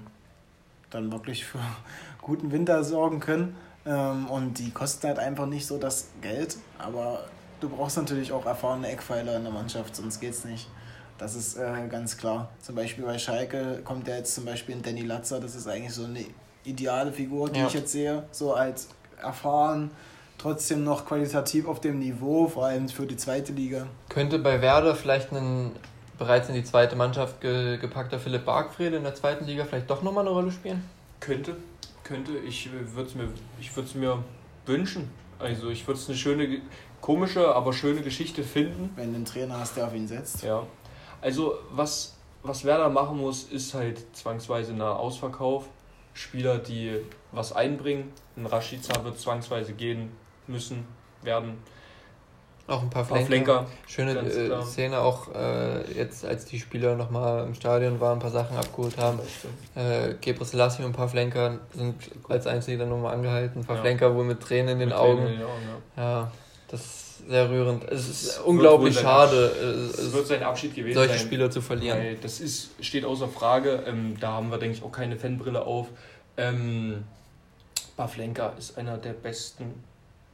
dann 0.91 1.11
wirklich 1.11 1.43
für 1.43 1.59
guten 2.21 2.53
Winter 2.53 2.85
sorgen 2.85 3.19
können. 3.19 3.57
Ähm, 3.85 4.27
und 4.29 4.57
die 4.57 4.71
kosten 4.71 5.09
halt 5.09 5.19
einfach 5.19 5.45
nicht 5.45 5.67
so 5.67 5.77
das 5.77 6.07
Geld, 6.21 6.55
aber 6.77 7.25
du 7.59 7.67
brauchst 7.67 7.97
natürlich 7.97 8.31
auch 8.31 8.45
erfahrene 8.45 8.87
Eckpfeiler 8.87 9.35
in 9.35 9.43
der 9.43 9.51
Mannschaft, 9.51 9.93
sonst 9.93 10.21
geht's 10.21 10.45
nicht. 10.45 10.69
Das 11.17 11.35
ist 11.35 11.57
äh, 11.57 11.85
ganz 11.89 12.15
klar. 12.15 12.47
Zum 12.61 12.75
Beispiel 12.75 13.03
bei 13.03 13.19
Schalke 13.19 13.81
kommt 13.83 14.07
ja 14.07 14.15
jetzt 14.15 14.35
zum 14.35 14.45
Beispiel 14.45 14.75
ein 14.75 14.83
Danny 14.83 15.01
Latzer, 15.01 15.41
das 15.41 15.55
ist 15.55 15.67
eigentlich 15.67 15.93
so 15.93 16.05
eine 16.05 16.23
ideale 16.63 17.11
Figur, 17.11 17.49
die 17.49 17.59
ja. 17.59 17.67
ich 17.67 17.73
jetzt 17.73 17.91
sehe, 17.91 18.23
so 18.31 18.53
als 18.53 18.89
erfahren, 19.21 19.91
trotzdem 20.37 20.83
noch 20.83 21.05
qualitativ 21.05 21.67
auf 21.67 21.81
dem 21.81 21.99
Niveau, 21.99 22.47
vor 22.47 22.65
allem 22.65 22.87
für 22.89 23.05
die 23.05 23.17
zweite 23.17 23.53
Liga. 23.53 23.87
Könnte 24.07 24.39
bei 24.39 24.61
Werder 24.61 24.95
vielleicht 24.95 25.31
ein 25.31 25.71
bereits 26.17 26.49
in 26.49 26.55
die 26.55 26.63
zweite 26.63 26.95
Mannschaft 26.95 27.41
ge 27.41 27.77
gepackter 27.77 28.19
Philipp 28.19 28.45
Bargfrede 28.45 28.97
in 28.97 29.03
der 29.03 29.15
zweiten 29.15 29.45
Liga 29.45 29.65
vielleicht 29.65 29.89
doch 29.89 30.03
nochmal 30.03 30.25
eine 30.25 30.35
Rolle 30.35 30.51
spielen? 30.51 30.83
Könnte, 31.19 31.55
könnte. 32.03 32.37
Ich 32.39 32.69
würde 32.71 33.09
es 33.09 33.15
mir, 33.15 33.29
ich 33.59 33.95
mir 33.95 34.23
wünschen. 34.65 35.09
Also 35.39 35.69
ich 35.69 35.87
würde 35.87 35.99
es 35.99 36.07
eine 36.09 36.17
schöne, 36.17 36.61
komische, 37.01 37.55
aber 37.55 37.73
schöne 37.73 38.01
Geschichte 38.01 38.43
finden. 38.43 38.91
Wenn 38.95 39.11
du 39.11 39.15
einen 39.15 39.25
Trainer 39.25 39.59
hast, 39.59 39.77
der 39.77 39.87
auf 39.87 39.95
ihn 39.95 40.07
setzt. 40.07 40.43
Ja. 40.43 40.63
Also 41.21 41.55
was, 41.71 42.15
was 42.43 42.65
Werder 42.65 42.89
machen 42.89 43.17
muss, 43.17 43.43
ist 43.43 43.73
halt 43.73 44.05
zwangsweise 44.15 44.73
ein 44.73 44.81
Ausverkauf. 44.81 45.65
Spieler, 46.13 46.57
die 46.57 46.99
was 47.31 47.53
einbringen. 47.53 48.11
Ein 48.35 48.45
Rashica 48.45 49.03
wird 49.03 49.19
zwangsweise 49.19 49.73
gehen 49.73 50.11
müssen, 50.47 50.85
werden. 51.21 51.57
Auch 52.67 52.83
ein 52.83 52.89
paar 52.89 53.03
Flenker. 53.03 53.25
Flenker 53.25 53.65
Schöne 53.87 54.11
äh, 54.19 54.61
Szene 54.63 54.99
auch 54.99 55.33
äh, 55.33 55.91
jetzt, 55.91 56.23
als 56.23 56.45
die 56.45 56.59
Spieler 56.59 56.95
nochmal 56.95 57.45
im 57.47 57.55
Stadion 57.55 57.99
waren, 57.99 58.17
ein 58.17 58.21
paar 58.21 58.29
Sachen 58.29 58.55
abgeholt 58.57 58.95
haben. 58.97 59.19
Äh, 59.73 60.13
Gebre 60.21 60.45
Selassie 60.45 60.83
und 60.83 60.91
ein 60.91 60.93
paar 60.93 61.09
Flenker 61.09 61.59
sind 61.73 61.95
als 62.27 62.45
einzige 62.45 62.77
dann 62.77 62.89
nochmal 62.89 63.15
angehalten. 63.15 63.61
Ein 63.61 63.65
paar 63.65 63.77
ja. 63.77 63.81
Flenker 63.81 64.13
wohl 64.13 64.23
mit 64.23 64.39
Tränen 64.39 64.73
in 64.73 64.79
den 64.79 64.89
mit 64.89 64.97
Augen. 64.97 65.25
In 65.25 65.33
den 65.39 65.41
Augen 65.41 65.63
ja. 65.97 66.03
ja. 66.03 66.31
das 66.67 67.08
sehr 67.27 67.49
rührend. 67.49 67.89
Es 67.89 68.09
ist 68.09 68.23
es 68.23 68.37
unglaublich 68.39 68.97
schade, 68.97 69.51
äh, 69.61 70.01
es 70.01 70.13
wird 70.13 70.27
sein 70.27 70.43
Abschied 70.43 70.75
gewesen 70.75 70.95
solche 70.95 71.17
sein, 71.17 71.21
Spieler 71.21 71.51
zu 71.51 71.61
verlieren. 71.61 72.17
Das 72.21 72.39
ist, 72.39 72.71
steht 72.81 73.05
außer 73.05 73.27
Frage. 73.27 73.83
Ähm, 73.87 74.15
da 74.19 74.33
haben 74.33 74.51
wir, 74.51 74.57
denke 74.57 74.77
ich, 74.77 74.83
auch 74.83 74.91
keine 74.91 75.17
Fanbrille 75.17 75.65
auf. 75.65 75.87
Ähm, 76.37 77.03
Baflenka 77.97 78.53
ist 78.57 78.77
einer 78.77 78.97
der 78.97 79.13
besten 79.13 79.83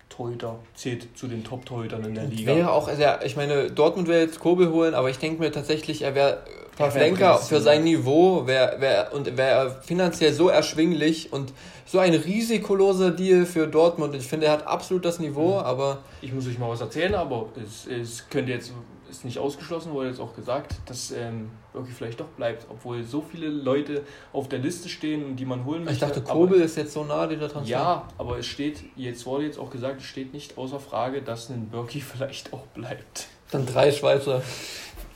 Torhüter, 0.10 0.60
zählt 0.76 1.18
zu 1.18 1.28
den 1.28 1.44
Top-Torhütern 1.44 2.04
in 2.06 2.16
der 2.16 2.26
Liga. 2.26 2.56
Wäre 2.56 2.72
auch, 2.72 2.88
also 2.88 3.04
ich 3.26 3.36
meine, 3.36 3.72
Dortmund 3.72 4.08
will 4.08 4.20
jetzt 4.20 4.40
Kobel 4.40 4.70
holen, 4.70 4.94
aber 4.94 5.10
ich 5.10 5.18
denke 5.18 5.42
mir 5.42 5.52
tatsächlich, 5.52 6.04
er 6.04 6.16
wäre 6.16 6.44
Pavlenka 6.78 7.38
für 7.38 7.62
sein 7.62 7.84
Niveau 7.84 8.46
wär, 8.46 8.80
wär, 8.80 9.14
und 9.14 9.38
wäre 9.38 9.82
finanziell 9.84 10.34
so 10.34 10.50
erschwinglich 10.50 11.32
und 11.32 11.54
so 11.86 12.00
ein 12.00 12.14
risikoloser 12.14 13.12
Deal 13.12 13.46
für 13.46 13.68
Dortmund. 13.68 14.16
Ich 14.16 14.28
finde, 14.28 14.48
er 14.48 14.54
hat 14.54 14.68
absolut 14.68 15.06
das 15.06 15.20
Niveau, 15.20 15.60
mhm. 15.60 15.66
aber. 15.66 16.00
Ich 16.22 16.34
muss 16.34 16.48
euch 16.48 16.58
mal 16.58 16.70
was 16.70 16.82
erzählen, 16.82 17.16
aber 17.16 17.48
es, 17.56 17.88
es 17.88 18.30
könnte 18.30 18.52
jetzt 18.52 18.74
ist 19.10 19.24
nicht 19.24 19.40
ausgeschlossen, 19.40 19.94
wurde 19.94 20.10
jetzt 20.10 20.20
auch 20.20 20.36
gesagt, 20.36 20.76
dass 20.88 21.12
ähm, 21.12 21.52
wirklich 21.74 21.96
vielleicht 21.96 22.20
doch 22.20 22.28
bleibt, 22.28 22.66
obwohl 22.70 23.04
so 23.04 23.22
viele 23.22 23.48
Leute 23.48 24.04
auf 24.34 24.50
der 24.50 24.60
Liste 24.60 24.90
stehen 24.90 25.26
und 25.26 25.36
die 25.38 25.46
man 25.46 25.66
holen 25.66 25.84
möchte. 25.84 26.06
Ich 26.06 26.12
dachte, 26.12 26.22
Kobel 26.22 26.60
ist 26.62 26.76
jetzt 26.76 26.94
so 26.94 27.04
nah, 27.04 27.28
dieser 27.28 27.50
Transfer. 27.50 27.72
Ja, 27.72 28.08
aber 28.18 28.40
es 28.40 28.46
steht, 28.46 28.84
jetzt 28.96 29.26
wurde 29.26 29.46
jetzt 29.46 29.60
auch 29.60 29.70
gesagt, 29.70 30.02
es 30.02 30.08
steht 30.08 30.34
nicht 30.34 30.58
außer 30.58 30.80
Frage, 30.80 31.22
dass 31.22 31.50
ein 31.50 31.70
Birki 31.70 32.02
vielleicht 32.02 32.54
auch 32.54 32.66
bleibt. 32.74 33.28
Dann 33.52 33.66
drei 33.66 33.92
Schweizer. 33.92 34.42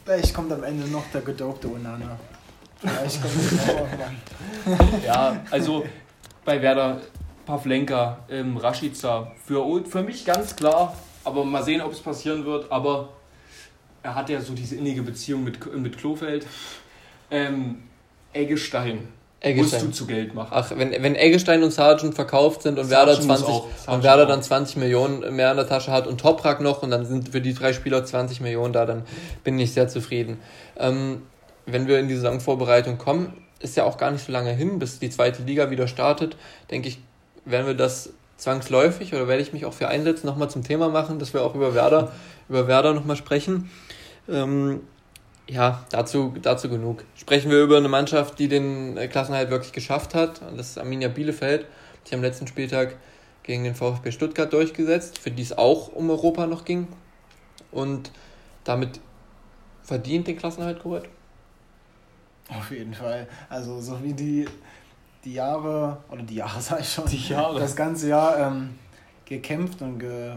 Vielleicht 0.10 0.34
kommt 0.34 0.52
am 0.52 0.64
Ende 0.64 0.88
noch 0.88 1.04
der 1.14 1.22
gedopte 1.22 1.68
Onana. 1.68 2.18
Vielleicht 2.80 3.22
kommt 3.22 3.36
der 4.66 5.06
Ja, 5.06 5.40
also 5.52 5.86
bei 6.44 6.60
Werder 6.60 7.00
Pavlenka, 7.46 8.18
ähm, 8.28 8.58
Rashica, 8.58 9.32
für, 9.46 9.86
für 9.86 10.02
mich 10.02 10.26
ganz 10.26 10.56
klar, 10.56 10.98
aber 11.24 11.46
mal 11.46 11.64
sehen, 11.64 11.82
ob 11.82 11.92
es 11.92 12.00
passieren 12.00 12.44
wird, 12.44 12.72
aber 12.72 13.10
er 14.02 14.16
hat 14.16 14.32
ja 14.32 14.42
so 14.42 14.56
diese 14.56 14.78
innige 14.78 15.04
Beziehung 15.04 15.44
mit, 15.44 15.64
mit 15.76 15.96
Klofeld. 15.96 16.48
Ähm, 17.30 17.84
Eggestein. 18.34 19.10
Eggestein. 19.42 19.86
Musst 19.86 20.00
du 20.00 20.04
zu 20.04 20.08
Geld 20.08 20.34
machen. 20.34 20.50
Ach, 20.52 20.72
wenn, 20.76 20.92
wenn 20.92 21.16
Eggestein 21.16 21.64
und 21.64 21.72
Sargent 21.72 22.14
verkauft 22.14 22.62
sind 22.64 22.78
und 22.78 22.90
Werder, 22.90 23.20
20, 23.20 23.48
und 23.88 24.04
Werder 24.04 24.26
dann 24.26 24.44
20 24.44 24.76
Millionen 24.78 25.36
mehr 25.36 25.52
in 25.52 25.58
der 25.58 25.68
Tasche 25.68 25.92
hat 25.92 26.08
und 26.08 26.20
Toprak 26.20 26.60
noch 26.60 26.84
und 26.84 26.92
dann 26.92 27.06
sind 27.06 27.30
für 27.30 27.40
die 27.40 27.54
drei 27.54 27.72
Spieler 27.72 28.04
20 28.04 28.42
Millionen 28.42 28.74
da, 28.74 28.86
dann 28.86 29.04
bin 29.44 29.58
ich 29.58 29.74
sehr 29.74 29.88
zufrieden. 29.88 30.40
Ähm, 30.78 31.22
wenn 31.66 31.88
wir 31.88 32.00
in 32.00 32.10
die 32.10 32.16
Saisonvorbereitung 32.16 32.98
kommen, 32.98 33.34
ist 33.60 33.78
ja 33.78 33.86
auch 33.86 33.98
gar 33.98 34.12
nicht 34.12 34.26
so 34.26 34.32
lange 34.32 34.52
hin, 34.52 34.80
bis 34.80 35.00
die 35.00 35.10
zweite 35.10 35.44
Liga 35.44 35.70
wieder 35.70 35.88
startet, 35.88 36.36
denke 36.70 36.90
ich, 36.90 37.00
werden 37.46 37.68
wir 37.68 37.76
das 37.76 38.12
zwangsläufig 38.38 39.14
oder 39.14 39.28
werde 39.28 39.42
ich 39.42 39.54
mich 39.54 39.66
auch 39.66 39.74
für 39.74 39.88
einsetzen, 39.88 40.28
nochmal 40.28 40.50
zum 40.50 40.64
Thema 40.64 40.90
machen, 40.90 41.20
dass 41.20 41.34
wir 41.34 41.44
auch 41.44 41.56
über 41.56 41.74
Werder, 41.76 42.12
über 42.48 42.68
Werder 42.68 42.94
nochmal 42.94 43.16
sprechen. 43.16 43.70
Ähm, 44.30 44.82
ja, 45.50 45.84
dazu, 45.90 46.34
dazu 46.42 46.70
genug. 46.70 47.04
Sprechen 47.16 47.50
wir 47.50 47.64
über 47.64 47.78
eine 47.78 47.88
Mannschaft, 47.88 48.38
die 48.38 48.48
den 48.48 48.98
äh, 48.98 49.08
Klassenhalt 49.08 49.50
wirklich 49.50 49.74
geschafft 49.74 50.14
hat. 50.14 50.42
Das 50.56 50.70
ist 50.70 50.78
Arminia 50.78 51.08
Bielefeld. 51.08 51.66
Die 52.08 52.16
am 52.16 52.22
letzten 52.22 52.46
Spieltag 52.46 52.96
gegen 53.44 53.64
den 53.64 53.74
VfB 53.74 54.12
Stuttgart 54.12 54.54
durchgesetzt, 54.54 55.18
für 55.18 55.32
die 55.32 55.42
es 55.42 55.58
auch 55.58 55.88
um 55.88 56.10
Europa 56.10 56.46
noch 56.46 56.66
ging. 56.66 56.88
Und 57.72 58.12
damit 58.64 59.00
verdient 59.82 60.28
den 60.28 60.38
Klassenhalt 60.38 60.84
geholt. 60.84 61.10
Auf 62.50 62.70
jeden 62.70 62.94
Fall. 62.94 63.28
Also 63.50 63.82
so 63.82 64.04
wie 64.04 64.14
die, 64.14 64.48
die 65.24 65.34
Jahre, 65.34 65.98
oder 66.12 66.22
die 66.22 66.36
Jahre 66.36 66.62
sag 66.62 66.82
ich 66.82 66.94
schon, 66.94 67.08
die 67.08 67.28
Jahre. 67.28 67.60
das 67.60 67.76
ganze 67.76 68.10
Jahr 68.10 68.38
ähm, 68.40 68.78
gekämpft 69.26 69.82
und 69.82 69.98
ge, 69.98 70.34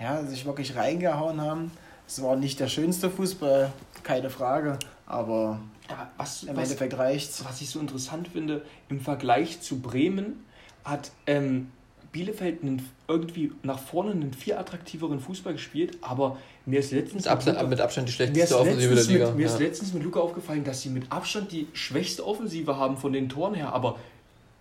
ja, 0.00 0.22
sich 0.24 0.46
wirklich 0.46 0.74
reingehauen 0.74 1.40
haben 1.40 1.70
es 2.14 2.22
war 2.22 2.36
nicht 2.36 2.60
der 2.60 2.68
schönste 2.68 3.10
Fußball, 3.10 3.72
keine 4.04 4.30
Frage, 4.30 4.78
aber 5.04 5.58
ja, 5.90 6.12
was, 6.16 6.44
im 6.44 6.56
was, 6.56 6.70
Endeffekt 6.70 6.96
reicht's. 6.96 7.44
Was 7.44 7.60
ich 7.60 7.68
so 7.68 7.80
interessant 7.80 8.28
finde, 8.28 8.62
im 8.88 9.00
Vergleich 9.00 9.60
zu 9.60 9.80
Bremen 9.80 10.44
hat 10.84 11.10
ähm, 11.26 11.72
Bielefeld 12.12 12.62
einen, 12.62 12.88
irgendwie 13.08 13.50
nach 13.64 13.80
vorne 13.80 14.12
einen 14.12 14.32
viel 14.32 14.54
attraktiveren 14.54 15.18
Fußball 15.18 15.54
gespielt, 15.54 15.98
aber 16.02 16.38
mir 16.66 16.78
ist 16.78 16.92
letztens. 16.92 17.24
Mit, 17.24 17.32
Abstand, 17.32 17.56
Luca, 17.56 17.68
mit 17.68 17.80
Abstand 17.80 18.08
die 18.08 18.12
schlechteste 18.12 18.60
Offensive 18.60 18.94
der 18.94 19.04
Liga. 19.04 19.26
Mit, 19.26 19.36
mir 19.36 19.46
ja. 19.46 19.52
ist 19.52 19.58
letztens 19.58 19.92
mit 19.92 20.04
Luca 20.04 20.20
aufgefallen, 20.20 20.62
dass 20.62 20.82
sie 20.82 20.90
mit 20.90 21.10
Abstand 21.10 21.50
die 21.50 21.66
schwächste 21.72 22.24
Offensive 22.24 22.76
haben 22.76 22.96
von 22.96 23.12
den 23.12 23.28
Toren 23.28 23.54
her, 23.54 23.72
aber 23.72 23.98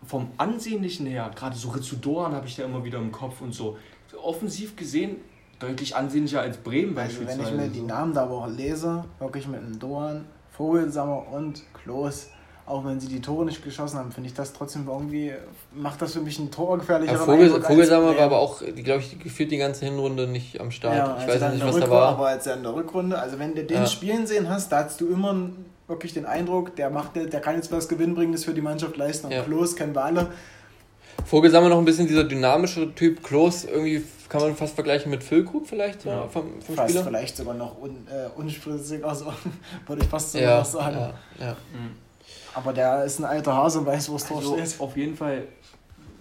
vom 0.03 0.31
Ansehnlichen 0.37 1.05
her, 1.05 1.29
gerade 1.35 1.55
so 1.55 1.69
Rizzudoran 1.69 2.33
habe 2.33 2.47
ich 2.47 2.55
da 2.55 2.63
immer 2.63 2.83
wieder 2.83 2.97
im 2.97 3.11
Kopf 3.11 3.41
und 3.41 3.53
so. 3.53 3.77
Offensiv 4.23 4.75
gesehen 4.75 5.17
deutlich 5.59 5.95
ansehnlicher 5.95 6.41
als 6.41 6.57
Bremen 6.57 6.97
also 6.97 7.19
beispielsweise. 7.19 7.39
Wenn 7.39 7.65
ich 7.65 7.67
mir 7.67 7.69
die 7.69 7.81
Namen 7.81 8.13
da 8.13 8.23
aber 8.23 8.43
auch 8.43 8.47
lese, 8.47 9.05
wirklich 9.19 9.47
mit 9.47 9.61
einem 9.61 9.79
Doan, 9.79 10.25
Vogelsammer 10.51 11.25
und 11.31 11.63
Klos, 11.73 12.27
auch 12.65 12.85
wenn 12.85 12.99
sie 12.99 13.07
die 13.07 13.19
Tore 13.19 13.45
nicht 13.45 13.63
geschossen 13.63 13.97
haben, 13.99 14.11
finde 14.11 14.29
ich 14.29 14.35
das 14.35 14.53
trotzdem 14.53 14.87
irgendwie, 14.87 15.33
macht 15.73 16.01
das 16.01 16.13
für 16.13 16.21
mich 16.21 16.39
ein 16.39 16.49
torgefährlicher 16.49 17.13
ja, 17.13 17.19
Vogel, 17.19 17.61
Vogelsammer 17.61 18.15
war 18.15 18.25
aber 18.25 18.39
auch, 18.39 18.61
glaube 18.61 19.01
ich, 19.01 19.19
gefühlt 19.19 19.51
die 19.51 19.57
ganze 19.57 19.85
Hinrunde 19.85 20.27
nicht 20.27 20.61
am 20.61 20.71
Start. 20.71 20.95
Ja, 20.95 21.17
ich 21.19 21.27
weiß 21.27 21.53
nicht, 21.53 21.65
was 21.65 21.79
da 21.79 21.89
war. 21.89 22.09
Aber 22.09 22.27
als 22.27 22.47
er 22.47 22.55
in 22.55 22.63
der 22.63 22.73
Rückrunde, 22.73 23.19
also 23.19 23.37
wenn 23.37 23.53
du 23.53 23.63
den 23.63 23.77
ja. 23.77 23.85
spielen 23.85 24.27
sehen 24.27 24.47
hast, 24.47 24.71
da 24.71 24.85
hast 24.85 25.01
du 25.01 25.07
immer 25.07 25.49
wirklich 25.87 26.13
den 26.13 26.25
Eindruck, 26.25 26.75
der 26.77 26.89
macht, 26.89 27.15
der 27.15 27.41
kann 27.41 27.55
jetzt 27.55 27.71
was 27.71 27.89
Gewinnbringendes 27.89 28.45
für 28.45 28.53
die 28.53 28.61
Mannschaft 28.61 28.95
leisten. 28.95 29.27
Und 29.27 29.33
ja. 29.33 29.43
Klos 29.43 29.75
kennen 29.75 29.93
wir 29.93 30.05
alle. 30.05 30.27
Vogelsammer 31.25 31.69
noch 31.69 31.77
ein 31.77 31.85
bisschen 31.85 32.07
dieser 32.07 32.23
dynamische 32.23 32.95
Typ, 32.95 33.23
Klos 33.23 33.65
irgendwie 33.65 34.03
kann 34.33 34.41
man 34.41 34.55
fast 34.55 34.73
vergleichen 34.73 35.11
mit 35.11 35.23
Füllkrug 35.23 35.67
vielleicht 35.67 36.05
ja. 36.05 36.27
vom, 36.27 36.59
vom 36.59 36.75
fast 36.75 36.89
Spieler. 36.89 37.05
vielleicht 37.05 37.37
sogar 37.37 37.53
noch 37.53 37.79
un, 37.79 38.07
äh, 38.07 38.27
unspritzig, 38.35 39.05
also 39.05 39.31
würde 39.85 40.01
ich 40.01 40.07
fast 40.07 40.31
sogar 40.31 40.49
ja, 40.49 40.57
noch 40.57 40.65
sagen. 40.65 40.97
Ja, 40.97 41.13
ja. 41.39 41.51
Mhm. 41.51 41.91
Aber 42.55 42.73
der 42.73 43.03
ist 43.03 43.19
ein 43.19 43.25
alter 43.25 43.53
Hase 43.53 43.77
und 43.77 43.85
weiß, 43.85 44.09
wo 44.09 44.15
es 44.15 44.31
also 44.31 44.57
steht. 44.57 44.81
Auf 44.81 44.97
jeden 44.97 45.15
Fall, 45.15 45.43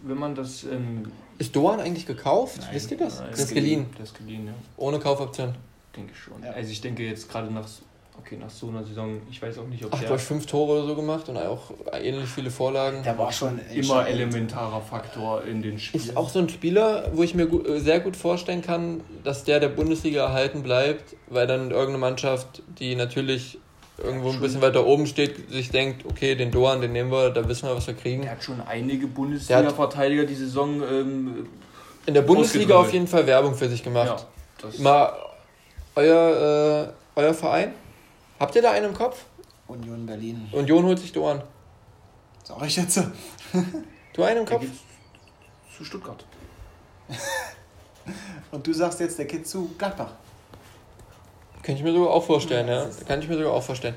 wenn 0.02 0.18
man 0.18 0.34
das. 0.34 0.64
Ähm 0.64 1.10
ist 1.38 1.56
Doan 1.56 1.80
eigentlich 1.80 2.04
gekauft? 2.04 2.58
Nein, 2.60 2.68
Wisst 2.72 2.90
ihr 2.90 2.98
das? 2.98 3.18
Nein, 3.18 3.28
das 3.30 3.40
ist 3.40 3.54
geliehen. 3.54 3.86
Das 3.96 4.10
ist 4.10 4.18
geliehen, 4.18 4.46
ja. 4.46 4.52
Ohne 4.76 4.98
Kaufoption. 4.98 5.54
Denke 5.96 6.12
ich 6.12 6.18
schon. 6.18 6.44
Also 6.44 6.70
ich 6.70 6.82
denke 6.82 7.04
jetzt 7.04 7.30
gerade 7.30 7.50
nach 7.50 7.66
okay, 8.18 8.36
nach 8.36 8.50
so 8.50 8.68
einer 8.68 8.84
Saison, 8.84 9.20
ich 9.30 9.40
weiß 9.40 9.58
auch 9.58 9.66
nicht, 9.66 9.84
ob 9.84 9.92
Ach, 9.94 10.00
der... 10.00 10.12
Ach, 10.12 10.18
fünf 10.18 10.46
Tore 10.46 10.78
oder 10.78 10.86
so 10.86 10.94
gemacht 10.94 11.28
und 11.28 11.36
auch 11.36 11.70
ähnlich 11.92 12.28
viele 12.28 12.50
Vorlagen. 12.50 13.02
Der 13.02 13.18
war 13.18 13.32
schon 13.32 13.60
immer 13.72 14.06
elementarer 14.06 14.80
Faktor 14.80 15.44
in 15.44 15.62
den 15.62 15.78
Spielen. 15.78 16.04
Ist 16.04 16.16
auch 16.16 16.28
so 16.28 16.38
ein 16.38 16.48
Spieler, 16.48 17.10
wo 17.12 17.22
ich 17.22 17.34
mir 17.34 17.44
äh, 17.44 17.80
sehr 17.80 18.00
gut 18.00 18.16
vorstellen 18.16 18.62
kann, 18.62 19.02
dass 19.24 19.44
der 19.44 19.60
der 19.60 19.68
Bundesliga 19.68 20.24
erhalten 20.24 20.62
bleibt, 20.62 21.16
weil 21.28 21.46
dann 21.46 21.70
irgendeine 21.70 21.98
Mannschaft, 21.98 22.62
die 22.78 22.94
natürlich 22.94 23.58
irgendwo 23.98 24.30
ein 24.30 24.40
bisschen 24.40 24.62
weiter 24.62 24.86
oben 24.86 25.06
steht, 25.06 25.50
sich 25.50 25.70
denkt, 25.70 26.06
okay, 26.06 26.34
den 26.34 26.50
Doan, 26.50 26.80
den 26.80 26.92
nehmen 26.92 27.10
wir, 27.10 27.30
da 27.30 27.46
wissen 27.48 27.68
wir, 27.68 27.76
was 27.76 27.86
wir 27.86 27.94
kriegen. 27.94 28.24
Er 28.24 28.32
hat 28.32 28.42
schon 28.42 28.60
einige 28.60 29.06
Bundesliga-Verteidiger 29.06 30.24
die 30.24 30.34
Saison 30.34 30.82
ähm, 30.82 31.46
in 32.06 32.14
der 32.14 32.22
Bundesliga 32.22 32.76
auf 32.76 32.92
jeden 32.92 33.06
Fall 33.06 33.26
Werbung 33.26 33.54
für 33.54 33.68
sich 33.68 33.82
gemacht. 33.82 34.26
Ja, 34.62 34.68
Mal 34.78 35.12
euer, 35.94 36.92
äh, 37.16 37.20
euer 37.20 37.34
Verein? 37.34 37.72
Habt 38.42 38.56
ihr 38.56 38.62
da 38.62 38.72
einen 38.72 38.86
im 38.86 38.94
Kopf? 38.94 39.24
Union 39.68 40.04
Berlin. 40.04 40.48
Union 40.50 40.84
holt 40.84 40.98
sich 40.98 41.12
Doan. 41.12 41.40
Sag 42.42 42.60
ich 42.66 42.74
jetzt. 42.74 43.00
du 44.14 44.22
einen 44.24 44.40
im 44.40 44.46
Kopf? 44.46 44.64
Zu 45.76 45.84
Stuttgart. 45.84 46.24
Und 48.50 48.66
du 48.66 48.72
sagst 48.72 48.98
jetzt, 48.98 49.16
der 49.16 49.26
geht 49.26 49.46
zu 49.46 49.70
Gladbach. 49.78 50.14
Könnte 51.62 51.78
ich 51.78 51.84
mir 51.84 51.92
sogar 51.92 52.10
auch 52.10 52.24
vorstellen, 52.24 52.66
ja. 52.66 52.90
Kann 53.06 53.20
ich 53.20 53.28
mir 53.28 53.36
sogar 53.36 53.52
auch 53.52 53.62
vorstellen. 53.62 53.94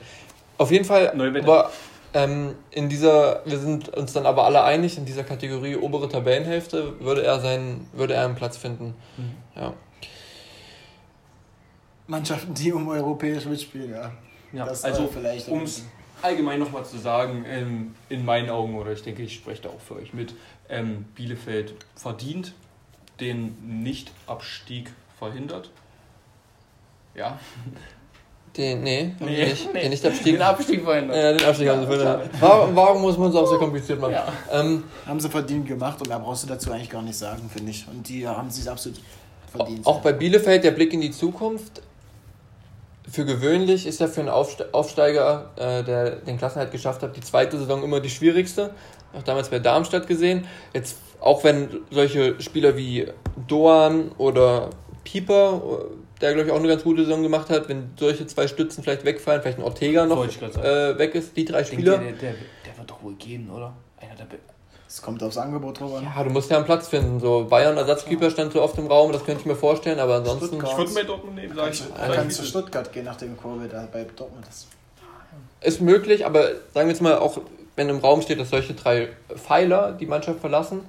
Auf 0.59 0.69
jeden 0.69 0.85
Fall, 0.85 1.07
aber 1.09 1.71
Ähm, 2.13 2.53
in 2.69 2.87
dieser, 2.87 3.41
wir 3.45 3.57
sind 3.57 3.89
uns 3.89 4.13
dann 4.13 4.27
aber 4.27 4.45
alle 4.45 4.63
einig, 4.63 4.99
in 4.99 5.05
dieser 5.05 5.23
Kategorie 5.23 5.75
obere 5.75 6.07
Tabellenhälfte 6.07 6.99
würde 6.99 7.23
er 7.23 7.39
seinen, 7.39 7.89
würde 7.93 8.13
er 8.13 8.25
einen 8.25 8.35
Platz 8.35 8.57
finden. 8.57 8.93
Mhm. 9.17 9.31
Ja. 9.55 9.73
Mannschaften, 12.05 12.53
die 12.53 12.71
um 12.71 12.87
europäisch 12.87 13.45
mitspielen, 13.45 13.89
ja. 13.89 14.11
Ja 14.55 14.65
das 14.65 14.83
also 14.83 15.07
vielleicht 15.07 15.47
um 15.49 15.63
es 15.63 15.83
allgemein 16.21 16.59
nochmal 16.59 16.85
zu 16.85 16.97
sagen, 16.97 17.45
ähm, 17.47 17.95
in 18.09 18.25
meinen 18.25 18.49
Augen, 18.49 18.75
oder 18.75 18.91
ich 18.91 19.03
denke, 19.03 19.23
ich 19.23 19.35
spreche 19.35 19.63
da 19.63 19.69
auch 19.69 19.79
für 19.79 19.95
euch 19.95 20.13
mit, 20.13 20.33
ähm, 20.69 21.05
Bielefeld 21.15 21.75
verdient 21.95 22.53
den 23.19 23.83
Nicht-Abstieg 23.83 24.91
verhindert. 25.17 25.69
Ja. 27.13 27.39
Den, 28.57 28.83
nee, 28.83 29.13
nee, 29.19 29.45
nicht. 29.45 29.73
Nee. 29.73 29.81
Den 29.81 29.89
Nicht-Abstieg. 29.89 30.33
Den 30.33 30.41
Abstieg 30.41 30.83
verhindert. 30.83 31.15
Ja, 31.15 31.33
den 31.33 31.47
Abstieg 31.47 31.67
ja, 31.67 31.73
haben 31.73 31.81
sie 31.81 31.87
verhindert. 31.87 32.29
Warum, 32.39 32.75
warum 32.75 33.01
muss 33.01 33.17
man 33.17 33.29
es 33.29 33.35
auch 33.35 33.47
so 33.47 33.57
kompliziert 33.57 33.99
machen? 33.99 34.13
Ja. 34.13 34.33
Ähm, 34.51 34.83
haben 35.05 35.19
sie 35.19 35.29
verdient 35.29 35.67
gemacht 35.67 35.99
und 35.99 36.09
da 36.09 36.17
brauchst 36.17 36.43
du 36.43 36.47
dazu 36.47 36.71
eigentlich 36.71 36.89
gar 36.89 37.01
nicht 37.01 37.17
sagen, 37.17 37.49
finde 37.53 37.71
ich. 37.71 37.85
Und 37.87 38.07
die 38.07 38.27
haben 38.27 38.49
sich 38.49 38.69
absolut 38.69 38.99
verdient. 39.51 39.85
Auch 39.85 40.01
bei 40.01 40.13
Bielefeld 40.13 40.63
der 40.63 40.71
Blick 40.71 40.93
in 40.93 41.01
die 41.01 41.11
Zukunft. 41.11 41.81
Für 43.09 43.25
gewöhnlich 43.25 43.85
ist 43.85 43.99
ja 43.99 44.07
für 44.07 44.21
einen 44.21 44.29
Aufsteiger, 44.29 45.51
äh, 45.57 45.83
der 45.83 46.11
den 46.17 46.37
Klassenhalt 46.37 46.71
geschafft 46.71 47.03
hat, 47.03 47.15
die 47.15 47.21
zweite 47.21 47.57
Saison 47.57 47.83
immer 47.83 47.99
die 47.99 48.09
schwierigste. 48.09 48.71
Auch 49.13 49.23
damals 49.23 49.49
bei 49.49 49.59
Darmstadt 49.59 50.07
gesehen. 50.07 50.45
Jetzt, 50.73 50.97
auch 51.21 51.43
wenn 51.43 51.69
solche 51.91 52.39
Spieler 52.41 52.75
wie 52.75 53.07
Doan 53.47 54.11
oder 54.17 54.71
Pieper, 55.03 55.61
der 56.21 56.33
glaube 56.33 56.47
ich 56.47 56.53
auch 56.53 56.59
eine 56.59 56.67
ganz 56.67 56.83
gute 56.83 57.03
Saison 57.03 57.21
gemacht 57.21 57.49
hat, 57.49 57.69
wenn 57.69 57.91
solche 57.97 58.25
zwei 58.27 58.47
Stützen 58.47 58.83
vielleicht 58.83 59.05
wegfallen, 59.05 59.41
vielleicht 59.41 59.59
ein 59.59 59.63
Ortega 59.63 60.05
noch 60.05 60.25
äh, 60.25 60.97
weg 60.97 61.15
ist, 61.15 61.37
die 61.37 61.45
drei 61.45 61.63
Spieler. 61.63 61.97
Der, 61.97 62.11
der, 62.11 62.33
der, 62.65 62.77
wird 62.77 62.89
doch 62.89 63.03
wohl 63.03 63.15
gehen, 63.15 63.49
oder? 63.49 63.75
Einer 63.97 64.15
der 64.15 64.27
es 64.95 65.01
kommt 65.01 65.21
aufs 65.21 65.35
Angebot 65.35 65.81
drüber 65.81 66.01
Ja, 66.01 66.23
du 66.23 66.29
musst 66.29 66.49
ja 66.49 66.55
einen 66.55 66.65
Platz 66.65 66.87
finden. 66.87 67.19
So 67.19 67.47
Bayern 67.49 67.75
Ersatzkeeper 67.75 68.31
stand 68.31 68.53
so 68.53 68.61
oft 68.61 68.77
im 68.77 68.87
Raum, 68.87 69.11
das 69.11 69.25
könnte 69.25 69.41
ich 69.41 69.45
mir 69.45 69.57
vorstellen, 69.57 69.99
aber 69.99 70.15
ansonsten. 70.15 70.55
Stuttgart. 70.55 70.71
Ich 70.71 70.77
würde 70.77 70.93
mir 70.93 71.03
Dortmund 71.03 71.35
nehmen, 71.35 71.53
sag 71.53 71.73
ich. 71.73 71.83
Kann 72.15 72.31
zu 72.31 72.45
Stuttgart 72.45 72.93
gehen, 72.93 73.03
nachdem 73.03 73.35
Kurve 73.35 73.67
da 73.67 73.89
bei 73.91 74.05
Dortmund 74.15 74.47
ist. 74.49 74.67
Ist 75.59 75.81
möglich, 75.81 76.25
aber 76.25 76.47
sagen 76.73 76.87
wir 76.87 76.93
jetzt 76.93 77.01
mal, 77.01 77.17
auch 77.17 77.39
wenn 77.75 77.89
im 77.89 77.97
Raum 77.97 78.21
steht, 78.21 78.39
dass 78.39 78.51
solche 78.51 78.73
drei 78.73 79.09
Pfeiler 79.35 79.91
die 79.91 80.05
Mannschaft 80.05 80.39
verlassen, 80.39 80.85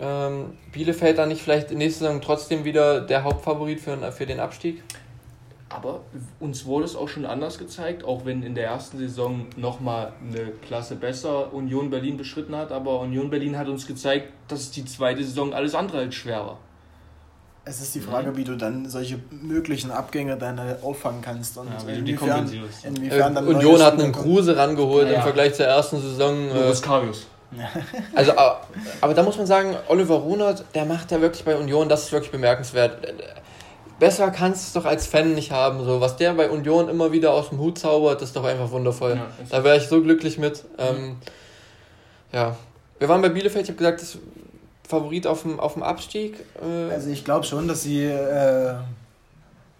ähm, 0.00 0.56
Bielefeld 0.72 1.18
dann 1.18 1.28
nicht 1.28 1.42
vielleicht 1.42 1.70
nächste 1.72 2.04
Saison 2.04 2.22
trotzdem 2.22 2.64
wieder 2.64 3.02
der 3.02 3.24
Hauptfavorit 3.24 3.80
für, 3.80 4.10
für 4.10 4.24
den 4.24 4.40
Abstieg? 4.40 4.82
Aber 5.70 6.00
uns 6.40 6.64
wurde 6.64 6.86
es 6.86 6.96
auch 6.96 7.08
schon 7.08 7.26
anders 7.26 7.58
gezeigt, 7.58 8.02
auch 8.02 8.24
wenn 8.24 8.42
in 8.42 8.54
der 8.54 8.66
ersten 8.66 8.98
Saison 8.98 9.46
nochmal 9.56 10.12
eine 10.26 10.52
Klasse 10.66 10.96
besser 10.96 11.52
Union 11.52 11.90
Berlin 11.90 12.16
beschritten 12.16 12.56
hat. 12.56 12.72
Aber 12.72 13.00
Union 13.00 13.28
Berlin 13.28 13.58
hat 13.58 13.68
uns 13.68 13.86
gezeigt, 13.86 14.32
dass 14.48 14.70
die 14.70 14.84
zweite 14.86 15.22
Saison 15.22 15.52
alles 15.52 15.74
andere 15.74 15.98
als 15.98 16.14
schwer 16.14 16.38
war. 16.38 16.58
Es 17.66 17.82
ist 17.82 17.94
die 17.94 18.00
Frage, 18.00 18.34
wie 18.34 18.44
du 18.44 18.56
dann 18.56 18.88
solche 18.88 19.18
möglichen 19.30 19.90
Abgänge 19.90 20.38
dann 20.38 20.58
auffangen 20.82 21.20
kannst. 21.20 21.58
Und 21.58 21.68
ja, 21.86 21.94
inwiefern, 21.94 22.50
inwiefern 22.82 23.34
dann 23.34 23.46
Union 23.46 23.82
hat 23.82 24.00
einen 24.00 24.12
Kruse 24.12 24.56
rangeholt 24.56 25.10
ja, 25.10 25.16
im 25.16 25.22
Vergleich 25.22 25.52
zur 25.52 25.66
ersten 25.66 26.00
Saison. 26.00 26.48
Äh, 26.48 26.72
Karius. 26.80 27.26
Also, 28.14 28.32
aber 29.00 29.14
da 29.14 29.22
muss 29.22 29.38
man 29.38 29.46
sagen, 29.46 29.74
Oliver 29.88 30.16
Runert, 30.16 30.64
der 30.74 30.84
macht 30.84 31.10
ja 31.10 31.20
wirklich 31.20 31.44
bei 31.44 31.56
Union, 31.56 31.88
das 31.88 32.04
ist 32.04 32.12
wirklich 32.12 32.30
bemerkenswert 32.30 32.98
besser 33.98 34.30
kannst 34.30 34.62
du 34.62 34.66
es 34.66 34.72
doch 34.72 34.88
als 34.88 35.06
Fan 35.06 35.34
nicht 35.34 35.50
haben. 35.50 35.84
So, 35.84 36.00
was 36.00 36.16
der 36.16 36.34
bei 36.34 36.50
Union 36.50 36.88
immer 36.88 37.12
wieder 37.12 37.32
aus 37.32 37.50
dem 37.50 37.58
Hut 37.58 37.78
zaubert, 37.78 38.22
ist 38.22 38.36
doch 38.36 38.44
einfach 38.44 38.70
wundervoll. 38.70 39.16
Ja, 39.16 39.26
da 39.50 39.64
wäre 39.64 39.76
ich 39.76 39.88
so 39.88 40.02
glücklich 40.02 40.38
mit. 40.38 40.64
Ähm, 40.78 41.16
ja. 42.32 42.56
Wir 42.98 43.08
waren 43.08 43.22
bei 43.22 43.28
Bielefeld, 43.28 43.64
ich 43.64 43.70
habe 43.70 43.78
gesagt, 43.78 44.02
das 44.02 44.18
Favorit 44.88 45.26
auf 45.26 45.42
dem, 45.42 45.60
auf 45.60 45.74
dem 45.74 45.82
Abstieg. 45.82 46.44
Äh 46.60 46.92
also 46.92 47.10
ich 47.10 47.24
glaube 47.24 47.44
schon, 47.44 47.68
dass 47.68 47.82
sie 47.82 48.04
äh, 48.04 48.74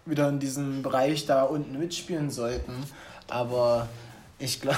wieder 0.05 0.29
in 0.29 0.39
diesem 0.39 0.83
Bereich 0.83 1.25
da 1.25 1.43
unten 1.43 1.77
mitspielen 1.77 2.29
sollten. 2.29 2.73
Aber 3.27 3.87
ich, 4.37 4.61
glaub, 4.61 4.75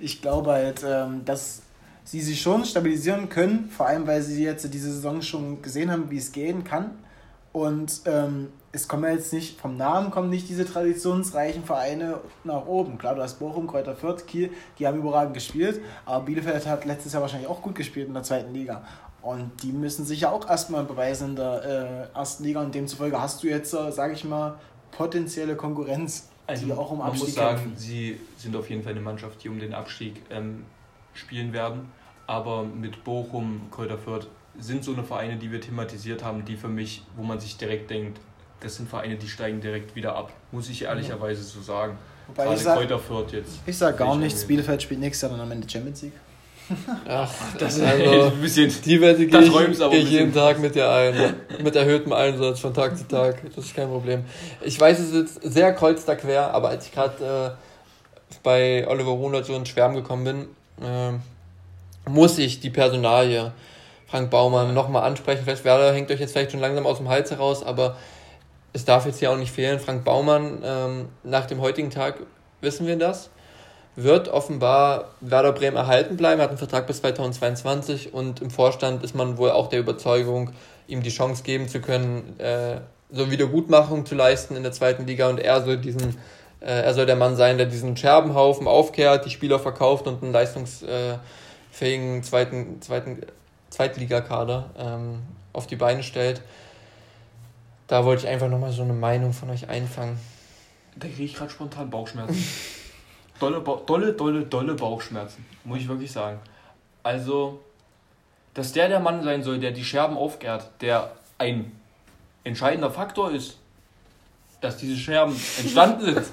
ich 0.00 0.22
glaube 0.22 0.52
halt, 0.52 0.82
ähm, 0.86 1.24
dass 1.24 1.62
sie 2.04 2.20
sich 2.20 2.40
schon 2.42 2.64
stabilisieren 2.64 3.28
können, 3.28 3.70
vor 3.70 3.86
allem 3.86 4.06
weil 4.06 4.22
sie 4.22 4.44
jetzt 4.44 4.72
diese 4.72 4.92
Saison 4.92 5.22
schon 5.22 5.62
gesehen 5.62 5.90
haben, 5.90 6.10
wie 6.10 6.18
es 6.18 6.32
gehen 6.32 6.64
kann. 6.64 6.90
Und 7.54 8.00
ähm, 8.06 8.48
es 8.72 8.88
kommen 8.88 9.04
ja 9.04 9.10
jetzt 9.10 9.32
nicht, 9.32 9.60
vom 9.60 9.76
Namen 9.76 10.10
kommen 10.10 10.28
nicht 10.28 10.48
diese 10.48 10.66
traditionsreichen 10.66 11.62
Vereine 11.62 12.18
nach 12.42 12.66
oben. 12.66 12.98
Klar, 12.98 13.14
du 13.14 13.22
hast 13.22 13.38
Bochum, 13.38 13.68
Kräuter 13.68 13.94
Fürth, 13.94 14.26
Kiel, 14.26 14.50
die 14.76 14.88
haben 14.88 14.98
überragend 14.98 15.34
gespielt, 15.34 15.80
aber 16.04 16.24
Bielefeld 16.24 16.66
hat 16.66 16.84
letztes 16.84 17.12
Jahr 17.12 17.22
wahrscheinlich 17.22 17.48
auch 17.48 17.62
gut 17.62 17.76
gespielt 17.76 18.08
in 18.08 18.14
der 18.14 18.24
zweiten 18.24 18.52
Liga. 18.52 18.82
Und 19.22 19.52
die 19.62 19.70
müssen 19.70 20.04
sich 20.04 20.22
ja 20.22 20.32
auch 20.32 20.50
erstmal 20.50 20.82
beweisen 20.82 21.30
in 21.30 21.36
der 21.36 22.10
äh, 22.12 22.18
ersten 22.18 22.42
Liga 22.42 22.60
und 22.60 22.74
demzufolge 22.74 23.20
hast 23.20 23.44
du 23.44 23.46
jetzt, 23.46 23.72
äh, 23.72 23.92
sage 23.92 24.14
ich 24.14 24.24
mal, 24.24 24.58
potenzielle 24.90 25.54
Konkurrenz, 25.54 26.30
also 26.48 26.66
die 26.66 26.72
auch 26.72 26.90
um 26.90 27.02
Abstieg 27.02 27.36
Man 27.36 27.54
muss 27.54 27.60
sagen, 27.60 27.72
sie 27.76 28.18
sind 28.36 28.56
auf 28.56 28.68
jeden 28.68 28.82
Fall 28.82 28.94
eine 28.94 29.00
Mannschaft, 29.00 29.44
die 29.44 29.48
um 29.48 29.60
den 29.60 29.74
Abstieg 29.74 30.20
ähm, 30.28 30.64
spielen 31.12 31.52
werden. 31.52 31.92
Aber 32.26 32.64
mit 32.64 33.04
Bochum, 33.04 33.68
Kräuter 33.70 33.98
Fürth 33.98 34.26
sind 34.58 34.84
so 34.84 34.92
eine 34.92 35.04
Vereine, 35.04 35.36
die 35.36 35.50
wir 35.50 35.60
thematisiert 35.60 36.22
haben, 36.24 36.44
die 36.44 36.56
für 36.56 36.68
mich, 36.68 37.02
wo 37.16 37.22
man 37.22 37.40
sich 37.40 37.56
direkt 37.56 37.90
denkt, 37.90 38.20
das 38.60 38.76
sind 38.76 38.88
Vereine, 38.88 39.16
die 39.16 39.28
steigen 39.28 39.60
direkt 39.60 39.94
wieder 39.94 40.16
ab. 40.16 40.32
Muss 40.52 40.68
ich 40.68 40.82
ehrlicherweise 40.82 41.42
so 41.42 41.60
sagen. 41.60 41.98
Wobei 42.26 42.44
Gerade 42.44 42.56
ich 42.56 42.62
sag, 42.62 42.76
Kräuter 42.78 42.98
Fürth 42.98 43.32
jetzt. 43.32 43.58
Ich 43.66 43.76
sag 43.76 43.98
gar 43.98 44.16
nichts, 44.16 44.44
Bielefeld 44.44 44.82
spielt 44.82 45.00
nächstes 45.00 45.28
Jahr 45.28 45.36
dann 45.36 45.46
am 45.46 45.52
Ende 45.52 45.68
Champions 45.68 46.02
League. 46.02 46.12
Ach, 47.06 47.30
das 47.58 47.76
ist 47.76 47.82
also, 47.84 48.22
ein 48.34 48.40
bisschen. 48.40 48.72
Die 48.84 49.00
Wette 49.00 49.26
gehe 49.26 49.40
ich, 49.42 49.78
geh 49.78 49.96
ich 49.98 50.10
jeden 50.10 50.32
Tag 50.32 50.58
mit 50.60 50.74
dir 50.74 50.90
ein. 50.90 51.34
Mit 51.62 51.76
erhöhtem 51.76 52.12
Einsatz 52.12 52.60
von 52.60 52.72
Tag 52.72 52.96
zu 52.96 53.06
Tag. 53.06 53.42
Das 53.54 53.66
ist 53.66 53.74
kein 53.74 53.88
Problem. 53.88 54.24
Ich 54.62 54.80
weiß, 54.80 54.98
es 54.98 55.12
ist 55.12 55.42
sehr 55.42 55.72
kreuz 55.74 56.04
da 56.04 56.14
quer, 56.14 56.54
aber 56.54 56.70
als 56.70 56.86
ich 56.86 56.92
gerade 56.92 57.54
äh, 57.54 58.36
bei 58.42 58.86
Oliver 58.88 59.10
Runert 59.10 59.46
so 59.46 59.54
ins 59.54 59.68
Schwärmen 59.68 59.96
gekommen 59.96 60.24
bin, 60.24 60.86
äh, 60.86 61.12
muss 62.08 62.38
ich 62.38 62.60
die 62.60 62.70
Personalie 62.70 63.52
Frank 64.14 64.30
Baumann 64.30 64.74
nochmal 64.74 65.02
ansprechen. 65.02 65.42
Vielleicht 65.42 65.64
Werder 65.64 65.92
hängt 65.92 66.08
euch 66.08 66.20
jetzt 66.20 66.30
vielleicht 66.30 66.52
schon 66.52 66.60
langsam 66.60 66.86
aus 66.86 66.98
dem 66.98 67.08
Hals 67.08 67.32
heraus, 67.32 67.64
aber 67.64 67.96
es 68.72 68.84
darf 68.84 69.06
jetzt 69.06 69.18
hier 69.18 69.32
auch 69.32 69.36
nicht 69.36 69.50
fehlen. 69.50 69.80
Frank 69.80 70.04
Baumann, 70.04 70.62
ähm, 70.64 71.08
nach 71.24 71.46
dem 71.46 71.60
heutigen 71.60 71.90
Tag 71.90 72.20
wissen 72.60 72.86
wir 72.86 72.96
das, 72.96 73.28
wird 73.96 74.28
offenbar 74.28 75.06
Werder 75.20 75.50
Bremen 75.50 75.76
erhalten 75.76 76.16
bleiben, 76.16 76.40
hat 76.40 76.50
einen 76.50 76.58
Vertrag 76.58 76.86
bis 76.86 77.00
2022 77.00 78.14
und 78.14 78.40
im 78.40 78.50
Vorstand 78.50 79.02
ist 79.02 79.16
man 79.16 79.36
wohl 79.36 79.50
auch 79.50 79.68
der 79.68 79.80
Überzeugung, 79.80 80.52
ihm 80.86 81.02
die 81.02 81.10
Chance 81.10 81.42
geben 81.42 81.66
zu 81.66 81.80
können, 81.80 82.38
äh, 82.38 82.76
so 83.10 83.32
Wiedergutmachung 83.32 84.06
zu 84.06 84.14
leisten 84.14 84.54
in 84.54 84.62
der 84.62 84.70
zweiten 84.70 85.08
Liga 85.08 85.28
und 85.28 85.40
er 85.40 85.60
soll 85.64 85.78
diesen 85.78 86.18
äh, 86.60 86.66
er 86.66 86.94
soll 86.94 87.06
der 87.06 87.16
Mann 87.16 87.34
sein, 87.34 87.58
der 87.58 87.66
diesen 87.66 87.96
Scherbenhaufen 87.96 88.68
aufkehrt, 88.68 89.26
die 89.26 89.30
Spieler 89.30 89.58
verkauft 89.58 90.06
und 90.06 90.22
einen 90.22 90.32
leistungsfähigen 90.32 92.22
zweiten, 92.22 92.80
zweiten 92.80 93.18
Zweitligakader 93.74 94.70
ähm, 94.78 95.22
auf 95.52 95.66
die 95.66 95.74
Beine 95.74 96.04
stellt. 96.04 96.42
Da 97.88 98.04
wollte 98.04 98.22
ich 98.22 98.28
einfach 98.28 98.48
nochmal 98.48 98.70
so 98.70 98.82
eine 98.82 98.92
Meinung 98.92 99.32
von 99.32 99.50
euch 99.50 99.68
einfangen. 99.68 100.16
Da 100.94 101.08
kriege 101.08 101.24
ich 101.24 101.34
gerade 101.34 101.50
spontan 101.50 101.90
Bauchschmerzen. 101.90 102.46
dolle, 103.40 103.60
dolle, 103.60 104.12
dolle, 104.12 104.44
dolle 104.44 104.74
Bauchschmerzen, 104.74 105.44
muss 105.64 105.78
ich 105.80 105.88
wirklich 105.88 106.12
sagen. 106.12 106.38
Also, 107.02 107.60
dass 108.54 108.70
der 108.72 108.88
der 108.88 109.00
Mann 109.00 109.24
sein 109.24 109.42
soll, 109.42 109.58
der 109.58 109.72
die 109.72 109.84
Scherben 109.84 110.16
aufkehrt, 110.16 110.70
der 110.80 111.10
ein 111.38 111.72
entscheidender 112.44 112.92
Faktor 112.92 113.32
ist, 113.32 113.58
dass 114.60 114.76
diese 114.76 114.96
Scherben 114.96 115.34
entstanden 115.58 116.14
sind. 116.14 116.26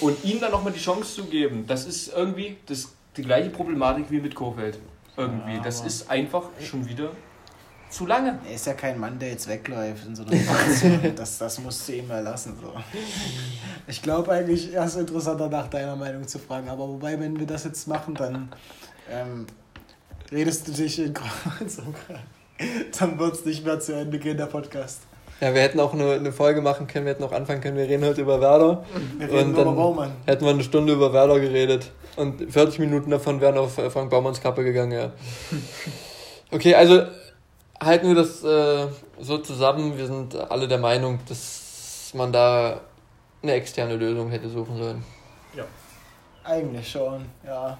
Und 0.00 0.24
ihm 0.24 0.40
dann 0.40 0.50
nochmal 0.50 0.72
die 0.72 0.80
Chance 0.80 1.14
zu 1.14 1.24
geben, 1.26 1.66
das 1.66 1.84
ist 1.84 2.08
irgendwie 2.08 2.56
das, 2.64 2.94
die 3.18 3.22
gleiche 3.22 3.50
Problematik 3.50 4.10
wie 4.10 4.20
mit 4.20 4.34
Kofeld. 4.34 4.78
Irgendwie. 5.16 5.54
Ja, 5.54 5.62
das 5.62 5.80
ist 5.82 6.10
einfach 6.10 6.44
schon 6.60 6.86
wieder 6.88 7.10
zu 7.88 8.06
lange. 8.06 8.38
Er 8.46 8.54
ist 8.54 8.66
ja 8.66 8.74
kein 8.74 8.98
Mann, 8.98 9.18
der 9.18 9.30
jetzt 9.30 9.48
wegläuft 9.48 10.06
in 10.06 10.14
so 10.14 10.24
einer 10.24 10.36
Situation. 10.36 11.14
das, 11.16 11.38
das 11.38 11.58
musst 11.60 11.88
du 11.88 11.92
ihm 11.94 12.08
mal 12.08 12.22
lassen. 12.22 12.56
So. 12.60 12.72
Ich 13.86 14.02
glaube 14.02 14.32
eigentlich, 14.32 14.74
er 14.74 14.84
ist 14.84 14.96
interessanter 14.96 15.48
nach 15.48 15.68
deiner 15.68 15.96
Meinung 15.96 16.26
zu 16.26 16.38
fragen. 16.38 16.68
Aber 16.68 16.88
wobei, 16.88 17.18
wenn 17.18 17.38
wir 17.38 17.46
das 17.46 17.64
jetzt 17.64 17.86
machen, 17.88 18.14
dann 18.14 18.48
ähm, 19.10 19.46
redest 20.30 20.68
du 20.68 20.72
dich 20.72 20.98
in 20.98 21.14
Kreuz 21.14 21.78
Dann 22.98 23.18
wird 23.18 23.34
es 23.34 23.44
nicht 23.44 23.64
mehr 23.64 23.80
zu 23.80 23.92
Ende 23.94 24.18
gehen, 24.18 24.36
der 24.36 24.46
Podcast. 24.46 25.02
Ja, 25.40 25.52
wir 25.52 25.60
hätten 25.60 25.78
auch 25.80 25.92
eine, 25.92 26.12
eine 26.12 26.32
Folge 26.32 26.62
machen 26.62 26.86
können, 26.86 27.04
wir 27.04 27.12
hätten 27.12 27.24
auch 27.24 27.32
anfangen 27.32 27.60
können, 27.60 27.76
wir 27.76 27.86
reden 27.86 28.04
heute 28.04 28.22
über 28.22 28.40
Werder. 28.40 28.84
Wir 29.18 29.28
reden 29.28 29.50
und 29.50 29.54
dann 29.54 29.62
über 29.66 29.74
Baumann. 29.74 30.12
Hätten 30.24 30.44
wir 30.46 30.50
eine 30.50 30.62
Stunde 30.62 30.94
über 30.94 31.12
Werder 31.12 31.38
geredet. 31.38 31.92
Und 32.16 32.50
40 32.50 32.78
Minuten 32.78 33.10
davon 33.10 33.40
wären 33.40 33.58
auf 33.58 33.78
äh, 33.78 33.90
Frank 33.90 34.10
Baumanns 34.10 34.40
Kappe 34.40 34.64
gegangen, 34.64 34.92
ja. 34.92 35.12
Okay, 36.50 36.74
also 36.74 37.02
halten 37.80 38.08
wir 38.08 38.14
das 38.14 38.42
äh, 38.44 38.86
so 39.20 39.38
zusammen. 39.38 39.98
Wir 39.98 40.06
sind 40.06 40.36
alle 40.36 40.68
der 40.68 40.78
Meinung, 40.78 41.18
dass 41.28 42.12
man 42.14 42.32
da 42.32 42.80
eine 43.42 43.52
externe 43.52 43.96
Lösung 43.96 44.30
hätte 44.30 44.48
suchen 44.48 44.76
sollen. 44.76 45.04
Ja. 45.54 45.64
Eigentlich 46.44 46.88
schon, 46.88 47.26
ja. 47.44 47.78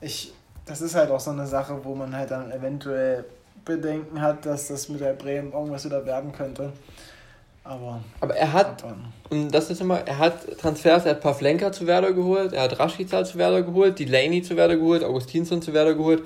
Ich, 0.00 0.32
das 0.64 0.80
ist 0.80 0.94
halt 0.94 1.10
auch 1.10 1.18
so 1.18 1.32
eine 1.32 1.46
Sache, 1.46 1.80
wo 1.82 1.94
man 1.94 2.14
halt 2.16 2.30
dann 2.30 2.52
eventuell 2.52 3.24
Bedenken 3.64 4.20
hat, 4.20 4.46
dass 4.46 4.68
das 4.68 4.88
mit 4.88 5.00
der 5.00 5.14
Bremen 5.14 5.52
irgendwas 5.52 5.84
wieder 5.84 6.06
werden 6.06 6.32
könnte. 6.32 6.72
Aber, 7.68 8.00
Aber 8.20 8.34
er 8.34 8.54
hat, 8.54 8.82
und 9.28 9.50
das 9.50 9.68
ist 9.68 9.82
immer, 9.82 9.98
er 9.98 10.16
hat 10.16 10.58
Transfers, 10.58 11.04
er 11.04 11.10
hat 11.10 11.20
Pavlenka 11.20 11.70
zu 11.70 11.86
Werder 11.86 12.14
geholt, 12.14 12.54
er 12.54 12.62
hat 12.62 12.78
Rashica 12.78 13.26
zu 13.26 13.36
Werder 13.36 13.60
geholt, 13.60 13.98
Delaney 13.98 14.40
zu 14.42 14.56
Werder 14.56 14.76
geholt, 14.76 15.04
Augustinsson 15.04 15.60
zu 15.60 15.74
Werder 15.74 15.92
geholt. 15.94 16.22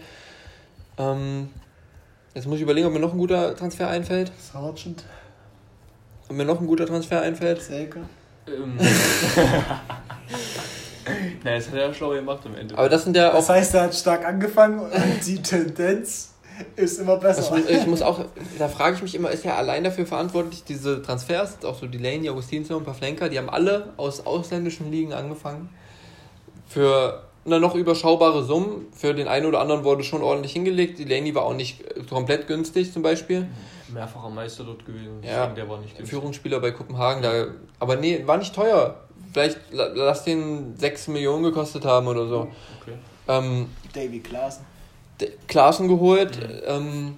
Ähm, 0.98 1.48
jetzt 2.32 2.46
muss 2.46 2.58
ich 2.58 2.62
überlegen, 2.62 2.86
ob 2.86 2.92
mir 2.92 3.00
noch 3.00 3.12
ein 3.12 3.18
guter 3.18 3.56
Transfer 3.56 3.88
einfällt. 3.88 4.30
Sargent. 4.38 5.02
Ob 6.28 6.36
mir 6.36 6.44
noch 6.44 6.60
ein 6.60 6.66
guter 6.68 6.86
Transfer 6.86 7.20
einfällt. 7.22 7.60
Selke. 7.60 8.02
Ähm. 8.46 8.76
Nein, 11.42 11.56
das 11.56 11.66
hat 11.66 11.74
er 11.74 11.88
ja 11.88 11.94
schlau 11.94 12.10
gemacht 12.10 12.46
am 12.46 12.54
Ende. 12.54 12.78
Aber 12.78 12.88
das 12.88 13.02
sind 13.02 13.16
ja 13.16 13.30
auch. 13.30 13.38
Das 13.38 13.48
heißt, 13.48 13.74
er 13.74 13.82
hat 13.82 13.96
stark 13.96 14.24
angefangen 14.24 14.78
und 14.78 15.26
die 15.26 15.42
Tendenz 15.42 16.31
ist 16.76 16.98
immer 16.98 17.16
besser. 17.16 17.56
Das, 17.56 17.70
ich 17.70 17.86
muss 17.86 18.02
auch, 18.02 18.20
da 18.58 18.68
frage 18.68 18.96
ich 18.96 19.02
mich 19.02 19.14
immer, 19.14 19.30
ist 19.30 19.44
er 19.44 19.56
allein 19.56 19.84
dafür 19.84 20.06
verantwortlich, 20.06 20.64
diese 20.64 21.02
Transfers, 21.02 21.64
auch 21.64 21.78
so 21.78 21.86
Delaney, 21.86 22.30
Augustinsson 22.30 22.78
und 22.78 22.84
Pavlenka, 22.84 23.28
die 23.28 23.38
haben 23.38 23.50
alle 23.50 23.92
aus 23.96 24.26
ausländischen 24.26 24.90
Ligen 24.90 25.12
angefangen. 25.12 25.68
Für 26.66 27.24
eine 27.44 27.60
noch 27.60 27.74
überschaubare 27.74 28.44
Summen. 28.44 28.86
Für 28.92 29.14
den 29.14 29.28
einen 29.28 29.46
oder 29.46 29.60
anderen 29.60 29.84
wurde 29.84 30.04
schon 30.04 30.22
ordentlich 30.22 30.52
hingelegt. 30.52 30.98
Delaney 30.98 31.34
war 31.34 31.42
auch 31.42 31.54
nicht 31.54 31.82
komplett 32.08 32.46
günstig 32.46 32.92
zum 32.92 33.02
Beispiel. 33.02 33.48
Mehrfacher 33.88 34.30
Meister 34.30 34.64
dort 34.64 34.86
gewesen. 34.86 35.22
Ja, 35.22 35.48
der 35.48 35.68
war 35.68 35.78
nicht 35.78 35.96
günstig. 35.96 36.08
Führungsspieler 36.08 36.60
bei 36.60 36.70
Kopenhagen. 36.70 37.22
Da, 37.22 37.46
aber 37.78 37.96
nee, 37.96 38.22
war 38.26 38.38
nicht 38.38 38.54
teuer. 38.54 38.96
Vielleicht 39.32 39.58
lass 39.70 40.24
den 40.24 40.76
6 40.76 41.08
Millionen 41.08 41.42
gekostet 41.42 41.84
haben 41.84 42.06
oder 42.06 42.26
so. 42.26 42.48
Okay. 42.80 42.94
Ähm, 43.28 43.68
Davy 43.92 44.20
Klaassen. 44.20 44.64
Klaassen 45.48 45.88
geholt. 45.88 46.38
Mhm. 46.68 47.16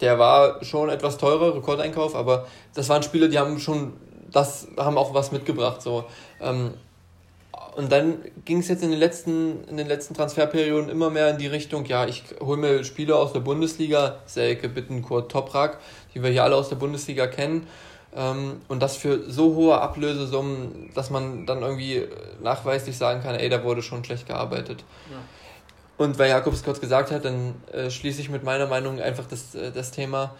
Der 0.00 0.18
war 0.18 0.64
schon 0.64 0.90
etwas 0.90 1.18
teurer, 1.18 1.56
Rekordeinkauf, 1.56 2.14
aber 2.14 2.46
das 2.74 2.88
waren 2.88 3.02
Spieler, 3.02 3.28
die 3.28 3.38
haben 3.38 3.58
schon, 3.58 3.94
das 4.30 4.68
haben 4.76 4.96
auch 4.96 5.12
was 5.12 5.32
mitgebracht. 5.32 5.82
So. 5.82 6.04
Ähm, 6.40 6.74
und 7.78 7.92
dann 7.92 8.18
ging 8.44 8.58
es 8.58 8.68
jetzt 8.68 8.82
in 8.82 8.90
den 8.90 8.98
letzten, 8.98 9.64
in 9.64 9.76
den 9.76 9.86
letzten 9.86 10.14
Transferperioden 10.14 10.88
immer 10.88 11.10
mehr 11.10 11.30
in 11.30 11.38
die 11.38 11.46
Richtung, 11.46 11.84
ja, 11.84 12.06
ich 12.06 12.24
hole 12.40 12.56
mir 12.56 12.84
Spieler 12.84 13.16
aus 13.16 13.32
der 13.32 13.40
Bundesliga, 13.40 14.16
Selke, 14.26 14.68
Bittenkurt, 14.68 15.30
Toprak, 15.30 15.78
die 16.14 16.22
wir 16.22 16.30
hier 16.30 16.44
alle 16.44 16.56
aus 16.56 16.68
der 16.68 16.76
Bundesliga 16.76 17.26
kennen. 17.26 17.66
Ähm, 18.16 18.60
und 18.68 18.82
das 18.82 18.96
für 18.96 19.30
so 19.30 19.54
hohe 19.54 19.80
Ablösesummen, 19.80 20.90
dass 20.94 21.10
man 21.10 21.46
dann 21.46 21.62
irgendwie 21.62 22.04
nachweislich 22.42 22.96
sagen 22.96 23.22
kann, 23.22 23.34
ey, 23.34 23.48
da 23.48 23.62
wurde 23.62 23.82
schon 23.82 24.04
schlecht 24.04 24.26
gearbeitet. 24.26 24.84
Ja. 25.10 25.18
Und 25.98 26.18
weil 26.18 26.30
Jakob 26.30 26.54
es 26.54 26.62
kurz 26.62 26.80
gesagt 26.80 27.10
hat, 27.10 27.24
dann 27.24 27.56
äh, 27.72 27.90
schließe 27.90 28.20
ich 28.20 28.30
mit 28.30 28.44
meiner 28.44 28.66
Meinung 28.66 29.00
einfach 29.00 29.26
das, 29.26 29.54
äh, 29.54 29.72
das 29.72 29.90
Thema. 29.90 30.34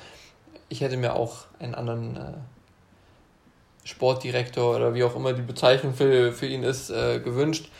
Ich 0.68 0.80
hätte 0.80 0.96
mir 0.96 1.14
auch 1.14 1.46
einen 1.58 1.74
anderen 1.74 2.16
äh, 2.16 2.20
Sportdirektor 3.84 4.76
oder 4.76 4.94
wie 4.94 5.02
auch 5.02 5.16
immer 5.16 5.32
die 5.32 5.42
Bezeichnung 5.42 5.94
für, 5.94 6.32
für 6.32 6.46
ihn 6.46 6.62
ist, 6.62 6.90
äh, 6.90 7.18
gewünscht. 7.18 7.70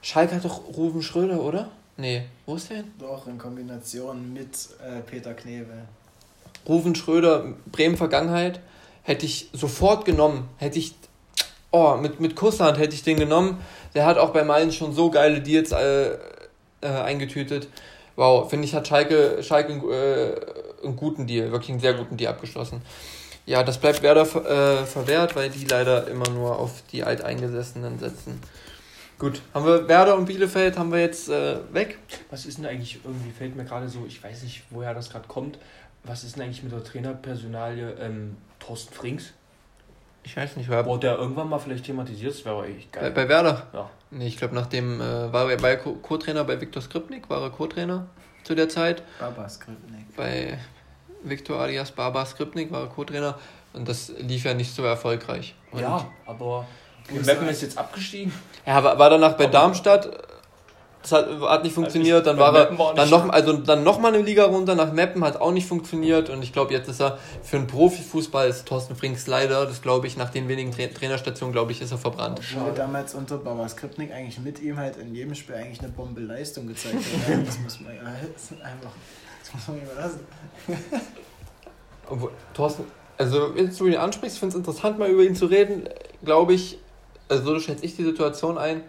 Schalke 0.00 0.34
hat 0.36 0.44
doch 0.44 0.62
Ruben 0.76 1.02
Schröder, 1.02 1.42
oder? 1.42 1.68
Nee, 1.98 2.24
wo 2.46 2.56
ist 2.56 2.70
der 2.70 2.78
hin? 2.78 2.92
Doch, 2.98 3.26
in 3.26 3.36
Kombination 3.36 4.32
mit 4.32 4.48
äh, 4.82 5.00
Peter 5.02 5.34
Knebel. 5.34 5.84
Ruven 6.66 6.94
Schröder, 6.94 7.52
Bremen 7.70 7.98
Vergangenheit, 7.98 8.60
hätte 9.02 9.26
ich 9.26 9.50
sofort 9.52 10.06
genommen. 10.06 10.48
Hätte 10.56 10.78
ich, 10.78 10.94
oh, 11.70 11.96
mit, 11.96 12.18
mit 12.18 12.36
Kusshand 12.36 12.78
hätte 12.78 12.94
ich 12.94 13.02
den 13.02 13.18
genommen. 13.18 13.60
Der 13.94 14.06
hat 14.06 14.16
auch 14.16 14.30
bei 14.30 14.44
Mainz 14.44 14.74
schon 14.76 14.94
so 14.94 15.10
geile 15.10 15.42
Deals 15.42 15.72
äh, 15.72 16.16
äh, 16.80 16.88
eingetütet. 16.88 17.68
Wow, 18.16 18.48
finde 18.50 18.66
ich, 18.66 18.74
hat 18.74 18.86
Schalke, 18.86 19.42
Schalke 19.42 19.72
äh, 19.72 20.84
einen 20.84 20.96
guten 20.96 21.26
Deal, 21.26 21.52
wirklich 21.52 21.70
einen 21.70 21.80
sehr 21.80 21.94
guten 21.94 22.16
Deal 22.16 22.32
abgeschlossen. 22.32 22.82
Ja, 23.46 23.62
das 23.62 23.78
bleibt 23.78 24.02
Werder 24.02 24.22
äh, 24.22 24.84
verwehrt, 24.84 25.34
weil 25.34 25.50
die 25.50 25.64
leider 25.64 26.06
immer 26.08 26.28
nur 26.30 26.58
auf 26.58 26.82
die 26.92 27.02
Alteingesessenen 27.02 27.98
setzen. 27.98 28.40
Gut, 29.18 29.42
haben 29.52 29.66
wir 29.66 29.88
Werder 29.88 30.16
und 30.16 30.26
Bielefeld 30.26 30.78
haben 30.78 30.92
wir 30.92 31.00
jetzt 31.00 31.28
äh, 31.28 31.56
weg. 31.72 31.98
Was 32.30 32.46
ist 32.46 32.58
denn 32.58 32.66
eigentlich, 32.66 33.00
irgendwie 33.04 33.30
fällt 33.30 33.54
mir 33.56 33.64
gerade 33.64 33.88
so, 33.88 34.06
ich 34.06 34.22
weiß 34.22 34.42
nicht, 34.44 34.62
woher 34.70 34.94
das 34.94 35.10
gerade 35.10 35.28
kommt, 35.28 35.58
was 36.04 36.24
ist 36.24 36.36
denn 36.36 36.44
eigentlich 36.44 36.62
mit 36.62 36.72
der 36.72 36.82
Trainerpersonalie 36.82 37.96
ähm, 38.00 38.36
Thorsten 38.58 38.94
Frings? 38.94 39.32
Ich 40.22 40.36
weiß 40.36 40.56
nicht, 40.56 40.68
war. 40.68 40.84
Wurde 40.84 41.08
der 41.08 41.18
irgendwann 41.18 41.48
mal 41.48 41.58
vielleicht 41.58 41.86
thematisiert? 41.86 42.34
Das 42.34 42.44
wäre 42.44 42.66
echt 42.66 42.92
geil. 42.92 43.10
Bei, 43.10 43.22
bei 43.22 43.28
Werder? 43.28 43.66
Ja. 43.72 43.90
Nee, 44.10 44.26
ich 44.26 44.36
glaube, 44.36 44.54
nachdem 44.54 45.00
äh, 45.00 45.32
war 45.32 45.50
er 45.50 45.56
bei 45.56 45.76
Co-Trainer 45.76 46.44
bei 46.44 46.60
Viktor 46.60 46.82
Skripnik, 46.82 47.30
war 47.30 47.42
er 47.42 47.50
Co-Trainer 47.50 48.06
zu 48.44 48.54
der 48.54 48.68
Zeit. 48.68 49.02
Baba 49.18 49.48
Skripnik. 49.48 50.14
Bei 50.16 50.58
Viktor 51.22 51.60
alias 51.60 51.92
Baba 51.92 52.24
Skripnik 52.26 52.70
war 52.70 52.82
er 52.82 52.86
Co-Trainer 52.88 53.38
und 53.72 53.88
das 53.88 54.12
lief 54.18 54.44
ja 54.44 54.54
nicht 54.54 54.74
so 54.74 54.82
erfolgreich. 54.82 55.54
Und 55.70 55.80
ja, 55.80 56.06
aber 56.26 56.66
Meppen 57.10 57.48
ist 57.48 57.62
jetzt 57.62 57.78
abgestiegen. 57.78 58.32
Ja, 58.66 58.82
war, 58.82 58.98
war 58.98 59.10
danach 59.10 59.36
bei 59.36 59.46
Darmstadt 59.46 60.10
das 61.02 61.12
hat, 61.12 61.40
hat 61.40 61.64
nicht 61.64 61.74
funktioniert. 61.74 62.26
Dann 62.26 62.38
war 62.38 62.54
er 62.54 62.78
war 62.78 62.94
dann 62.94 63.08
noch, 63.08 63.28
also 63.30 63.54
dann 63.54 63.84
noch 63.84 63.98
mal 64.00 64.12
eine 64.12 64.22
Liga 64.22 64.44
runter 64.44 64.74
nach 64.74 64.92
Meppen, 64.92 65.24
hat 65.24 65.40
auch 65.40 65.52
nicht 65.52 65.66
funktioniert. 65.66 66.28
Und 66.28 66.42
ich 66.42 66.52
glaube, 66.52 66.72
jetzt 66.74 66.88
ist 66.88 67.00
er 67.00 67.18
für 67.42 67.56
einen 67.56 67.66
Profifußball 67.66 68.48
ist 68.48 68.66
Thorsten 68.66 68.96
Frings 68.96 69.26
leider, 69.26 69.64
das 69.64 69.80
glaube 69.80 70.06
ich, 70.06 70.16
nach 70.16 70.30
den 70.30 70.48
wenigen 70.48 70.72
Tra 70.72 70.86
Trainerstationen, 70.86 71.52
glaube 71.52 71.72
ich, 71.72 71.80
ist 71.80 71.90
er 71.90 71.98
verbrannt. 71.98 72.40
Schade. 72.42 72.72
damals 72.74 73.14
unter 73.14 73.38
Baba 73.38 73.68
Skripnik 73.68 74.12
eigentlich 74.12 74.38
mit 74.40 74.60
ihm 74.60 74.76
halt 74.76 74.96
in 74.96 75.14
jedem 75.14 75.34
Spiel 75.34 75.54
eigentlich 75.54 75.80
eine 75.80 75.88
Bombe-Leistung 75.88 76.66
gezeigt 76.66 76.96
hat. 76.96 77.46
das 77.46 77.58
muss 77.60 77.80
man 77.80 77.94
ja 77.94 78.02
einfach, 78.02 78.92
das 79.42 79.54
muss 79.54 79.68
man 79.68 79.82
überlassen. 79.82 80.20
Obwohl, 82.10 82.30
Thorsten, 82.52 82.84
also 83.16 83.54
wenn 83.54 83.74
du 83.74 83.86
ihn 83.86 83.96
ansprichst, 83.96 84.38
finde 84.38 84.54
es 84.54 84.58
interessant, 84.58 84.98
mal 84.98 85.08
über 85.08 85.22
ihn 85.22 85.36
zu 85.36 85.46
reden. 85.46 85.88
Glaube 86.24 86.52
ich, 86.52 86.78
also 87.28 87.44
so 87.44 87.60
schätze 87.60 87.84
ich 87.86 87.96
die 87.96 88.04
Situation 88.04 88.58
ein 88.58 88.82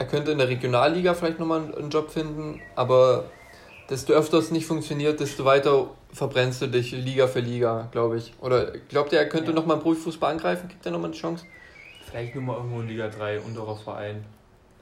er 0.00 0.06
könnte 0.06 0.32
in 0.32 0.38
der 0.38 0.48
Regionalliga 0.48 1.12
vielleicht 1.12 1.38
nochmal 1.38 1.74
einen 1.76 1.90
Job 1.90 2.10
finden, 2.10 2.62
aber 2.74 3.24
desto 3.90 4.14
öfter 4.14 4.38
es 4.38 4.50
nicht 4.50 4.64
funktioniert, 4.64 5.20
desto 5.20 5.44
weiter 5.44 5.88
verbrennst 6.10 6.62
du 6.62 6.68
dich 6.68 6.92
Liga 6.92 7.26
für 7.26 7.40
Liga, 7.40 7.86
glaube 7.92 8.16
ich. 8.16 8.32
Oder 8.40 8.72
glaubt 8.88 9.12
ihr, 9.12 9.18
er 9.18 9.28
könnte 9.28 9.50
ja. 9.50 9.54
nochmal 9.54 9.76
im 9.76 9.82
Profifußball 9.82 10.32
angreifen? 10.32 10.68
Kriegt 10.68 10.86
er 10.86 10.92
nochmal 10.92 11.10
eine 11.10 11.18
Chance? 11.18 11.44
Vielleicht 12.10 12.34
nur 12.34 12.44
mal 12.44 12.56
irgendwo 12.56 12.80
in 12.80 12.88
Liga 12.88 13.08
3, 13.08 13.40
unterer 13.40 13.76
Verein. 13.76 14.24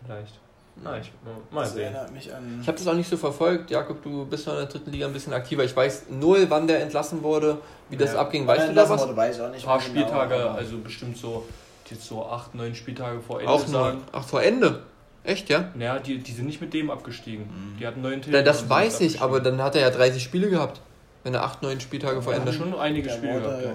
Vielleicht. 0.05 0.39
Na, 0.85 0.97
ich 0.97 1.11
mal 1.51 1.63
das 1.63 1.75
sehen. 1.75 1.97
Mich 2.15 2.33
an 2.33 2.61
ich 2.63 2.69
habe 2.69 2.79
das 2.79 2.87
auch 2.87 2.95
nicht 2.95 3.11
so 3.11 3.17
verfolgt. 3.17 3.73
Jakob, 3.73 4.01
du 4.01 4.25
bist 4.25 4.47
ja 4.47 4.53
in 4.53 4.59
der 4.59 4.67
dritten 4.67 4.93
Liga 4.93 5.07
ein 5.07 5.13
bisschen 5.13 5.33
aktiver. 5.33 5.65
Ich 5.65 5.75
weiß 5.75 6.11
null, 6.11 6.47
wann 6.49 6.69
der 6.69 6.81
entlassen 6.81 7.25
wurde, 7.25 7.59
wie 7.91 7.97
das 7.97 8.13
ja, 8.13 8.21
abging. 8.21 8.47
Weißt 8.47 8.69
du 8.69 8.75
da 8.75 8.89
was? 8.89 9.01
Wurde, 9.01 9.17
weiß 9.17 9.35
ich 9.35 9.43
auch 9.43 9.51
nicht 9.51 9.65
ein 9.65 9.67
paar 9.67 9.79
genau, 9.81 9.89
Spieltage, 9.89 10.51
also 10.53 10.79
bestimmt 10.79 11.17
so, 11.17 11.45
jetzt 11.91 12.07
so 12.07 12.25
acht, 12.25 12.55
neun 12.55 12.77
Spieltage 12.77 13.21
vor 13.21 13.41
Ende. 13.41 13.51
Auch 13.51 13.67
sagen. 13.67 14.03
Ach, 14.13 14.23
vor 14.23 14.41
Ende? 14.41 14.85
Echt, 15.29 15.51
ja? 15.51 15.71
Naja, 15.75 15.99
die, 15.99 16.19
die 16.19 16.33
sind 16.33 16.47
nicht 16.47 16.63
mit 16.63 16.73
dem 16.73 16.91
abgestiegen. 16.91 17.45
Mhm. 17.45 17.79
Die 17.79 17.87
hatten 17.87 18.01
neun 18.01 18.23
Titel. 18.23 18.43
Das 18.43 18.71
weiß 18.71 19.03
ich, 19.03 19.21
aber 19.21 19.41
dann 19.41 19.61
hat 19.61 19.77
er 19.77 19.83
ja 19.83 19.91
30 19.91 20.23
Spiele 20.23 20.49
gehabt. 20.49 20.81
Wenn 21.23 21.35
er 21.35 21.45
8, 21.45 21.63
9 21.63 21.81
Spieltage 21.81 22.23
vor 22.23 22.33
Ende. 22.33 22.51
schon 22.51 22.75
einige 22.75 23.11
Spiele 23.11 23.43
gehabt, 23.43 23.63
ja. 23.63 23.73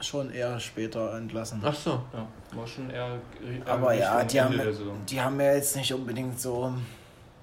Schon 0.00 0.30
eher 0.30 0.60
später 0.60 1.16
entlassen. 1.16 1.62
Ach 1.64 1.74
so. 1.74 2.02
Ja, 2.12 2.28
war 2.52 2.66
schon 2.66 2.90
eher. 2.90 3.12
eher 3.42 3.66
aber 3.66 3.94
ja, 3.94 4.22
die 4.24 4.38
haben, 4.38 4.60
die 5.08 5.20
haben 5.20 5.40
ja 5.40 5.54
jetzt 5.54 5.74
nicht 5.76 5.94
unbedingt 5.94 6.38
so 6.38 6.74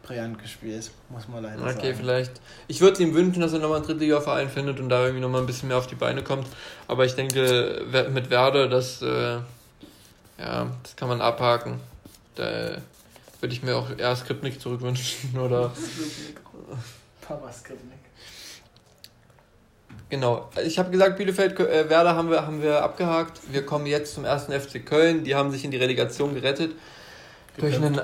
brillant 0.03 0.37
gespielt, 0.37 0.91
muss 1.09 1.27
man 1.27 1.41
leider 1.41 1.61
okay, 1.61 1.69
sagen. 1.69 1.79
Okay, 1.79 1.93
vielleicht. 1.95 2.41
Ich 2.67 2.79
würde 2.79 3.01
ihm 3.01 3.15
wünschen, 3.15 3.41
dass 3.41 3.53
er 3.53 3.59
nochmal 3.59 3.77
einen 3.77 3.87
Drittliga-Verein 3.87 4.49
findet 4.49 4.79
und 4.79 4.89
da 4.89 5.01
irgendwie 5.01 5.21
nochmal 5.21 5.41
ein 5.41 5.47
bisschen 5.47 5.69
mehr 5.69 5.77
auf 5.77 5.87
die 5.87 5.95
Beine 5.95 6.21
kommt. 6.21 6.45
Aber 6.87 7.05
ich 7.05 7.15
denke, 7.15 7.85
mit 8.13 8.29
Werder, 8.29 8.67
das, 8.67 9.01
äh, 9.01 9.39
ja, 10.37 10.67
das 10.83 10.95
kann 10.95 11.07
man 11.07 11.21
abhaken. 11.21 11.79
Da, 12.35 12.77
würde 13.41 13.53
ich 13.53 13.63
mir 13.63 13.75
auch 13.75 13.89
eher 13.97 14.15
Skripnik 14.15 14.61
zurückwünschen 14.61 15.39
oder. 15.39 15.71
Papa 17.21 17.51
Skripnik. 17.51 17.99
Genau. 20.09 20.49
Ich 20.65 20.77
habe 20.77 20.91
gesagt, 20.91 21.17
Bielefeld, 21.17 21.57
äh, 21.59 21.89
Werder 21.89 22.15
haben 22.15 22.29
wir, 22.29 22.45
haben 22.45 22.61
wir 22.61 22.83
abgehakt. 22.83 23.39
Wir 23.49 23.65
kommen 23.65 23.85
jetzt 23.85 24.13
zum 24.13 24.25
ersten 24.25 24.51
FC 24.51 24.85
Köln. 24.85 25.23
Die 25.23 25.35
haben 25.35 25.51
sich 25.51 25.63
in 25.63 25.71
die 25.71 25.77
Relegation 25.77 26.33
gerettet. 26.33 26.75
Geköpft. 27.55 27.61
Durch 27.61 27.85
einen, 27.85 27.97
äh, 27.97 28.03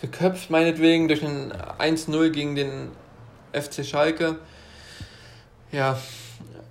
geköpft 0.00 0.50
meinetwegen, 0.50 1.06
durch 1.06 1.24
einen 1.24 1.52
1-0 1.52 2.30
gegen 2.30 2.56
den 2.56 2.90
FC 3.52 3.84
Schalke. 3.84 4.36
Ja, 5.70 5.96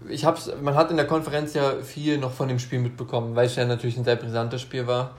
ich 0.10 0.26
hab's, 0.26 0.52
man 0.62 0.76
hat 0.76 0.92
in 0.92 0.98
der 0.98 1.08
Konferenz 1.08 1.54
ja 1.54 1.82
viel 1.82 2.18
noch 2.18 2.34
von 2.34 2.48
dem 2.48 2.60
Spiel 2.60 2.80
mitbekommen, 2.80 3.36
weil 3.36 3.48
es 3.48 3.56
ja 3.56 3.66
natürlich 3.66 3.98
ein 3.98 4.04
sehr 4.04 4.16
brisantes 4.16 4.62
Spiel 4.62 4.88
war. 4.88 5.16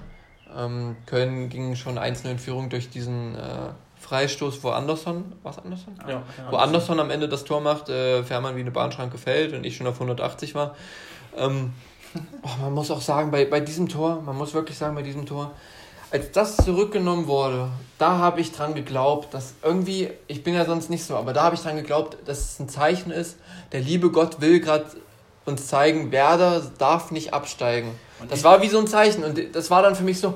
Ähm, 0.59 0.97
Köln 1.07 1.49
ging 1.49 1.77
schon 1.77 1.99
1 1.99 2.25
in 2.25 2.39
Führung 2.39 2.69
durch 2.69 2.91
diesen 2.91 3.37
äh, 3.37 3.71
Freistoß, 4.01 4.63
wo 4.63 4.71
Anderson, 4.71 5.33
was 5.43 5.59
Anderson? 5.59 5.95
Ja, 6.09 6.23
wo 6.51 6.57
Anderson 6.57 6.99
am 7.01 7.11
Ende 7.11 7.29
das 7.29 7.45
Tor 7.45 7.61
macht, 7.61 7.89
äh, 7.89 8.23
Fährmann 8.25 8.57
wie 8.57 8.61
eine 8.61 8.71
Bahnschranke 8.71 9.19
fällt 9.19 9.53
und 9.53 9.65
ich 9.65 9.77
schon 9.77 9.87
auf 9.87 9.95
180 9.95 10.55
war. 10.55 10.75
Ähm, 11.37 11.73
oh, 12.43 12.63
man 12.63 12.75
muss 12.75 12.91
auch 12.91 13.01
sagen, 13.01 13.31
bei, 13.31 13.45
bei 13.45 13.61
diesem 13.61 13.89
Tor, 13.89 14.21
man 14.23 14.37
muss 14.37 14.55
wirklich 14.55 14.77
sagen, 14.77 14.95
bei 14.95 15.03
diesem 15.03 15.27
Tor, 15.27 15.53
als 16.11 16.33
das 16.33 16.57
zurückgenommen 16.57 17.27
wurde, 17.27 17.69
da 17.99 18.19
habe 18.19 18.41
ich 18.41 18.53
dran 18.53 18.75
geglaubt, 18.75 19.35
dass 19.35 19.55
irgendwie, 19.63 20.11
ich 20.27 20.43
bin 20.43 20.55
ja 20.55 20.65
sonst 20.65 20.89
nicht 20.89 21.05
so, 21.05 21.17
aber 21.17 21.33
da 21.33 21.43
habe 21.43 21.55
ich 21.55 21.61
dran 21.61 21.77
geglaubt, 21.77 22.17
dass 22.25 22.39
es 22.39 22.61
ein 22.61 22.69
Zeichen 22.69 23.11
ist, 23.11 23.37
der 23.73 23.81
liebe 23.81 24.11
Gott 24.11 24.41
will 24.41 24.61
gerade 24.61 24.87
uns 25.45 25.67
zeigen, 25.67 26.11
Werder 26.13 26.63
darf 26.79 27.11
nicht 27.11 27.35
absteigen. 27.35 27.91
Und 28.21 28.31
das 28.33 28.45
war 28.45 28.63
wie 28.63 28.69
so 28.69 28.79
ein 28.79 28.87
Zeichen 28.87 29.25
und 29.25 29.55
das 29.55 29.71
war 29.71 29.83
dann 29.83 29.95
für 29.95 30.03
mich 30.05 30.21
so, 30.21 30.35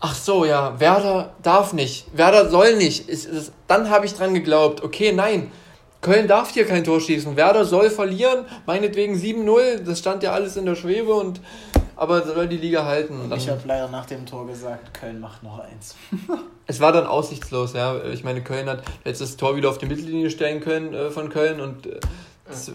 ach 0.00 0.14
so, 0.14 0.44
ja, 0.44 0.78
Werder 0.80 1.34
darf 1.42 1.72
nicht, 1.72 2.06
Werder 2.16 2.50
soll 2.50 2.76
nicht. 2.76 3.08
Ist, 3.08 3.26
ist, 3.26 3.52
dann 3.68 3.90
habe 3.90 4.06
ich 4.06 4.14
dran 4.14 4.34
geglaubt, 4.34 4.82
okay, 4.82 5.12
nein, 5.12 5.50
Köln 6.00 6.26
darf 6.26 6.50
hier 6.52 6.66
kein 6.66 6.82
Tor 6.82 7.00
schießen, 7.00 7.36
Werder 7.36 7.64
soll 7.64 7.88
verlieren, 7.88 8.44
meinetwegen 8.66 9.14
7-0, 9.14 9.84
das 9.84 10.00
stand 10.00 10.24
ja 10.24 10.32
alles 10.32 10.56
in 10.56 10.66
der 10.66 10.74
Schwebe 10.74 11.14
und 11.14 11.40
aber 11.94 12.22
soll 12.26 12.48
die 12.48 12.56
Liga 12.56 12.84
halten. 12.84 13.20
Und 13.20 13.32
ich 13.36 13.48
habe 13.48 13.60
leider 13.64 13.86
nach 13.86 14.06
dem 14.06 14.26
Tor 14.26 14.48
gesagt, 14.48 14.92
Köln 14.92 15.20
macht 15.20 15.44
noch 15.44 15.60
eins. 15.60 15.94
es 16.66 16.80
war 16.80 16.90
dann 16.90 17.06
aussichtslos, 17.06 17.74
ja. 17.74 18.02
Ich 18.06 18.24
meine, 18.24 18.42
Köln 18.42 18.68
hat 18.68 18.82
letztes 19.04 19.36
Tor 19.36 19.54
wieder 19.54 19.68
auf 19.68 19.78
die 19.78 19.86
Mittellinie 19.86 20.30
stellen 20.30 20.60
können 20.60 20.92
äh, 20.92 21.10
von 21.10 21.28
Köln 21.28 21.60
und 21.60 21.86
äh, 21.86 22.00
das 22.48 22.72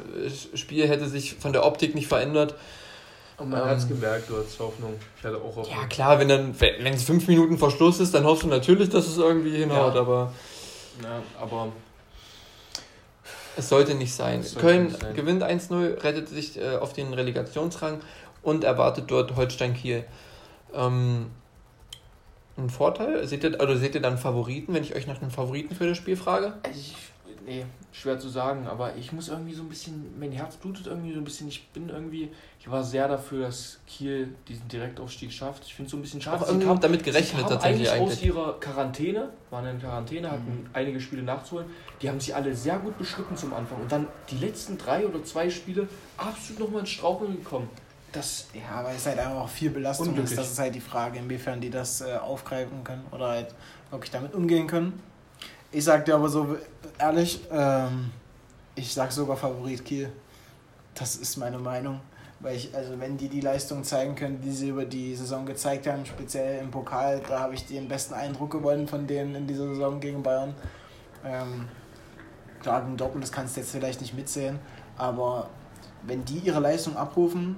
Spiel 0.53 0.87
hätte 0.87 1.07
sich 1.07 1.35
von 1.35 1.51
der 1.51 1.65
Optik 1.65 1.93
nicht 1.93 2.07
verändert. 2.07 2.55
Und 3.37 3.49
man 3.49 3.61
ähm, 3.61 3.67
hat 3.67 3.77
es 3.77 3.87
gemerkt, 3.87 4.29
du 4.29 4.37
hattest 4.37 4.59
Hoffnung. 4.59 4.95
Ich 5.17 5.23
hatte 5.23 5.37
auch 5.37 5.55
Hoffnung. 5.55 5.77
Ja, 5.77 5.85
klar, 5.87 6.19
wenn 6.19 6.27
dann, 6.27 6.59
wenn 6.59 6.93
es 6.93 7.03
fünf 7.03 7.27
Minuten 7.27 7.57
Verschluss 7.57 7.99
ist, 7.99 8.13
dann 8.13 8.25
hoffst 8.25 8.43
du 8.43 8.47
natürlich, 8.47 8.89
dass 8.89 9.07
es 9.07 9.17
irgendwie 9.17 9.57
hinhaut, 9.57 9.93
ja. 9.93 10.01
aber. 10.01 10.33
Ja, 11.03 11.21
aber. 11.39 11.71
Es 13.55 13.69
sollte 13.69 13.93
nicht 13.93 14.13
sein. 14.13 14.41
Sollte 14.41 14.59
Köln 14.59 14.83
nicht 14.85 15.01
sein. 15.01 15.15
gewinnt 15.15 15.43
1-0, 15.43 16.03
rettet 16.03 16.29
sich 16.29 16.57
äh, 16.57 16.77
auf 16.77 16.93
den 16.93 17.13
Relegationsrang 17.13 18.01
und 18.41 18.63
erwartet 18.63 19.05
dort 19.09 19.35
Holstein 19.35 19.75
Kiel. 19.75 20.03
Ähm, 20.73 21.27
ein 22.57 22.69
Vorteil? 22.71 23.27
Seht 23.27 23.43
ihr, 23.43 23.61
oder 23.61 23.77
seht 23.77 23.93
ihr 23.93 24.01
dann 24.01 24.17
Favoriten, 24.17 24.73
wenn 24.73 24.83
ich 24.83 24.95
euch 24.95 25.05
nach 25.05 25.21
einem 25.21 25.29
Favoriten 25.29 25.75
für 25.75 25.87
das 25.87 25.97
Spiel 25.97 26.17
frage? 26.17 26.53
Ich 26.71 26.95
nee, 27.47 27.65
schwer 27.91 28.19
zu 28.19 28.29
sagen, 28.29 28.67
aber 28.67 28.95
ich 28.95 29.11
muss 29.11 29.29
irgendwie 29.29 29.53
so 29.53 29.63
ein 29.63 29.69
bisschen, 29.69 30.19
mein 30.19 30.31
Herz 30.31 30.57
blutet 30.57 30.85
irgendwie 30.85 31.13
so 31.13 31.19
ein 31.19 31.23
bisschen. 31.23 31.47
Ich 31.47 31.67
bin 31.69 31.89
irgendwie, 31.89 32.29
ich 32.67 32.71
war 32.73 32.83
sehr 32.83 33.07
dafür, 33.07 33.45
dass 33.45 33.79
Kiel 33.87 34.35
diesen 34.45 34.67
Direktaufstieg 34.67 35.31
schafft. 35.31 35.63
Ich 35.65 35.73
finde 35.73 35.87
es 35.87 35.91
so 35.91 35.97
ein 35.97 36.01
bisschen 36.01 36.21
schade. 36.21 36.43
Sie 36.45 36.67
haben 36.67 36.81
damit 36.81 37.01
gerechnet 37.01 37.43
sie 37.43 37.53
tatsächlich 37.53 37.89
eigentlich. 37.89 38.17
aus 38.17 38.21
ihrer 38.21 38.59
Quarantäne, 38.59 39.29
waren 39.49 39.65
in 39.67 39.79
Quarantäne, 39.79 40.29
hatten 40.29 40.63
mhm. 40.63 40.69
einige 40.73 40.99
Spiele 40.99 41.23
nachzuholen. 41.23 41.67
Die 42.01 42.09
haben 42.09 42.19
sie 42.19 42.33
alle 42.33 42.53
sehr 42.53 42.77
gut 42.79 42.97
beschritten 42.97 43.37
zum 43.37 43.53
Anfang. 43.53 43.79
Und 43.79 43.89
dann 43.89 44.07
die 44.29 44.37
letzten 44.37 44.77
drei 44.77 45.07
oder 45.07 45.23
zwei 45.23 45.49
Spiele 45.49 45.87
absolut 46.17 46.59
nochmal 46.59 46.81
ins 46.81 46.89
Straucheln 46.89 47.37
gekommen. 47.37 47.69
Das, 48.11 48.47
ja, 48.53 48.79
aber 48.79 48.89
es 48.89 48.97
ist 48.97 49.05
halt 49.07 49.19
einfach 49.19 49.43
auch 49.43 49.49
viel 49.49 49.69
Belastung 49.69 50.17
ist. 50.17 50.37
Das 50.37 50.51
ist 50.51 50.59
halt 50.59 50.75
die 50.75 50.81
Frage, 50.81 51.19
inwiefern 51.19 51.61
die 51.61 51.69
das 51.69 52.01
äh, 52.01 52.17
aufgreifen 52.17 52.83
können 52.83 53.05
oder 53.11 53.29
halt 53.29 53.55
wirklich 53.91 54.11
damit 54.11 54.33
umgehen 54.33 54.67
können. 54.67 55.01
Ich 55.71 55.85
sag 55.85 56.03
dir 56.03 56.15
aber 56.15 56.27
so 56.27 56.57
ehrlich, 56.99 57.39
ähm, 57.49 58.11
ich 58.75 58.93
sag 58.93 59.13
sogar 59.13 59.37
Favorit 59.37 59.85
Kiel. 59.85 60.11
Das 60.95 61.15
ist 61.15 61.37
meine 61.37 61.59
Meinung. 61.59 62.01
Weil 62.39 62.55
ich, 62.55 62.75
also 62.75 62.99
wenn 62.99 63.17
die 63.17 63.29
die 63.29 63.41
Leistung 63.41 63.83
zeigen 63.83 64.15
können, 64.15 64.39
die 64.41 64.51
sie 64.51 64.69
über 64.69 64.85
die 64.85 65.15
Saison 65.15 65.45
gezeigt 65.45 65.87
haben, 65.87 66.05
speziell 66.05 66.61
im 66.61 66.69
Pokal, 66.69 67.21
da 67.27 67.39
habe 67.39 67.55
ich 67.55 67.65
den 67.65 67.87
besten 67.87 68.13
Eindruck 68.13 68.51
gewonnen 68.51 68.87
von 68.87 69.07
denen 69.07 69.33
in 69.33 69.47
dieser 69.47 69.67
Saison 69.69 69.99
gegen 69.99 70.21
Bayern. 70.21 70.53
Ähm, 71.25 71.67
klar, 72.61 72.81
gegen 72.83 72.95
Dortmund, 72.95 73.23
das 73.23 73.31
kannst 73.31 73.55
du 73.55 73.61
jetzt 73.61 73.71
vielleicht 73.71 74.01
nicht 74.01 74.13
mitsehen, 74.13 74.59
aber 74.97 75.49
wenn 76.03 76.23
die 76.25 76.37
ihre 76.39 76.59
Leistung 76.59 76.95
abrufen, 76.95 77.55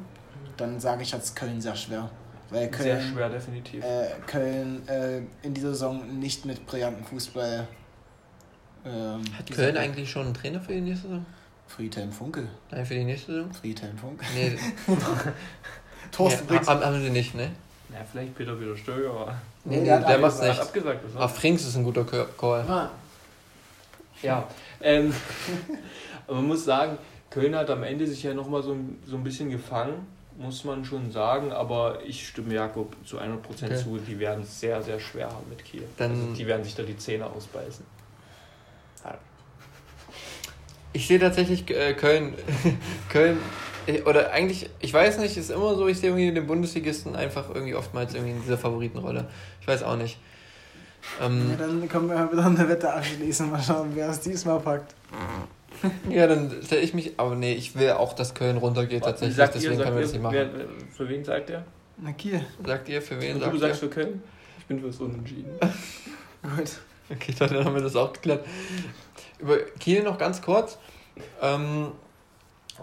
dann 0.55 0.79
sage 0.79 1.03
ich, 1.03 1.13
hat 1.13 1.23
es 1.23 1.35
Köln 1.35 1.59
sehr 1.59 1.75
schwer. 1.75 2.09
Weil 2.49 2.71
Köln, 2.71 2.83
sehr 2.83 3.01
schwer, 3.01 3.29
definitiv. 3.29 3.83
Äh, 3.83 4.07
Köln 4.25 4.87
äh, 4.87 5.21
in 5.41 5.53
dieser 5.53 5.69
Saison 5.69 6.19
nicht 6.19 6.45
mit 6.45 6.65
brillanten 6.65 7.03
Fußball 7.03 7.67
ähm, 8.85 9.21
Hat 9.37 9.51
Köln 9.51 9.77
eigentlich 9.77 10.09
schon 10.09 10.25
einen 10.25 10.33
Trainer 10.33 10.61
für 10.61 10.73
die 10.73 10.81
nächste 10.81 11.07
Saison? 11.07 11.25
Friedhelm 11.69 12.11
Funkel. 12.11 12.47
Nein, 12.71 12.85
für 12.85 12.95
die 12.95 13.03
nächste 13.03 13.31
Saison? 13.31 13.53
Friedhelm 13.53 13.97
Funkel. 13.97 14.27
Nee. 14.35 14.57
Thorsten 16.11 16.53
ja, 16.53 16.65
haben, 16.65 16.83
haben 16.83 17.01
sie 17.01 17.09
nicht, 17.09 17.35
ne? 17.35 17.51
Ja, 17.91 17.99
vielleicht 18.11 18.35
Peter 18.35 18.55
Peter 18.55 18.75
Stöger, 18.75 19.11
aber. 19.11 19.35
Nee, 19.63 19.77
nee 19.77 19.85
der, 19.85 19.99
der 19.99 20.17
macht 20.17 20.41
nicht. 20.41 20.59
Abgesagt. 20.59 21.03
Ah, 21.17 21.27
Frings 21.27 21.65
ist 21.65 21.75
ein 21.75 21.83
guter 21.83 22.03
Call. 22.03 22.61
Ah. 22.67 22.89
Ja, 24.21 24.47
ähm, 24.81 25.13
aber 26.27 26.37
man 26.37 26.47
muss 26.47 26.65
sagen, 26.65 26.97
Köln 27.29 27.55
hat 27.55 27.69
am 27.69 27.83
Ende 27.83 28.07
sich 28.07 28.23
ja 28.23 28.33
nochmal 28.33 28.63
so, 28.63 28.75
so 29.05 29.15
ein 29.15 29.23
bisschen 29.23 29.49
gefangen, 29.49 30.07
muss 30.37 30.63
man 30.63 30.83
schon 30.83 31.11
sagen, 31.11 31.51
aber 31.51 31.99
ich 32.05 32.27
stimme 32.27 32.53
Jakob 32.53 32.95
zu 33.05 33.19
100% 33.19 33.37
okay. 33.65 33.75
zu, 33.77 33.97
die 33.97 34.19
werden 34.19 34.43
es 34.43 34.59
sehr, 34.59 34.81
sehr 34.81 34.99
schwer 34.99 35.27
haben 35.27 35.47
mit 35.49 35.63
Kiel. 35.63 35.83
Dann 35.97 36.11
also 36.11 36.33
die 36.33 36.47
werden 36.47 36.63
sich 36.63 36.75
da 36.75 36.83
die 36.83 36.97
Zähne 36.97 37.25
ausbeißen. 37.25 37.85
Ich 40.93 41.07
sehe 41.07 41.19
tatsächlich 41.19 41.69
äh, 41.69 41.93
Köln. 41.93 42.33
Köln. 43.09 43.37
Äh, 43.87 44.01
oder 44.03 44.31
eigentlich, 44.31 44.69
ich 44.79 44.93
weiß 44.93 45.19
nicht, 45.19 45.37
ist 45.37 45.51
immer 45.51 45.75
so, 45.75 45.87
ich 45.87 45.99
sehe 45.99 46.09
irgendwie 46.09 46.31
den 46.31 46.47
Bundesligisten 46.47 47.15
einfach 47.15 47.49
irgendwie 47.53 47.75
oftmals 47.75 48.13
irgendwie 48.13 48.33
in 48.33 48.41
dieser 48.41 48.57
Favoritenrolle. 48.57 49.27
Ich 49.61 49.67
weiß 49.67 49.83
auch 49.83 49.97
nicht. 49.97 50.17
Ähm, 51.21 51.51
ja, 51.51 51.55
dann 51.55 51.87
können 51.87 52.09
wir 52.09 52.31
wieder 52.31 52.45
eine 52.45 52.67
Wette 52.67 52.93
abschließen, 52.93 53.49
mal 53.49 53.61
schauen, 53.61 53.91
wer 53.93 54.09
es 54.09 54.19
diesmal 54.19 54.59
packt. 54.59 54.93
ja, 56.09 56.27
dann 56.27 56.53
stelle 56.63 56.81
ich 56.81 56.93
mich, 56.93 57.13
aber 57.17 57.35
nee, 57.35 57.53
ich 57.53 57.75
will 57.75 57.91
auch, 57.91 58.13
dass 58.13 58.33
Köln 58.33 58.57
runtergeht 58.57 59.03
tatsächlich, 59.03 59.37
sagt 59.37 59.55
deswegen 59.55 59.77
ihr, 59.77 59.83
können 59.83 59.95
wir 59.95 60.01
das 60.01 60.11
nicht 60.11 60.21
machen. 60.21 60.35
Wer, 60.35 60.49
für 60.91 61.07
wen 61.07 61.23
sagt 61.23 61.49
er? 61.49 61.63
Na, 61.97 62.11
Kiel. 62.13 62.45
Sagt 62.65 62.89
ihr, 62.89 63.01
für 63.01 63.21
wen 63.21 63.35
Und 63.35 63.41
sagt 63.41 63.53
du 63.53 63.57
sagst 63.57 63.83
ihr? 63.83 63.89
für 63.89 63.93
Köln? 63.93 64.23
Ich 64.59 64.65
bin 64.65 64.79
fürs 64.79 64.97
Unentschieden. 64.99 65.51
Gut. 66.41 66.71
Okay, 67.11 67.33
dann 67.39 67.65
haben 67.65 67.73
wir 67.73 67.81
das 67.81 67.95
auch 67.95 68.13
geklärt. 68.13 68.45
Über 69.39 69.57
Kiel 69.79 70.03
noch 70.03 70.17
ganz 70.17 70.41
kurz. 70.41 70.77
Ähm, 71.41 71.91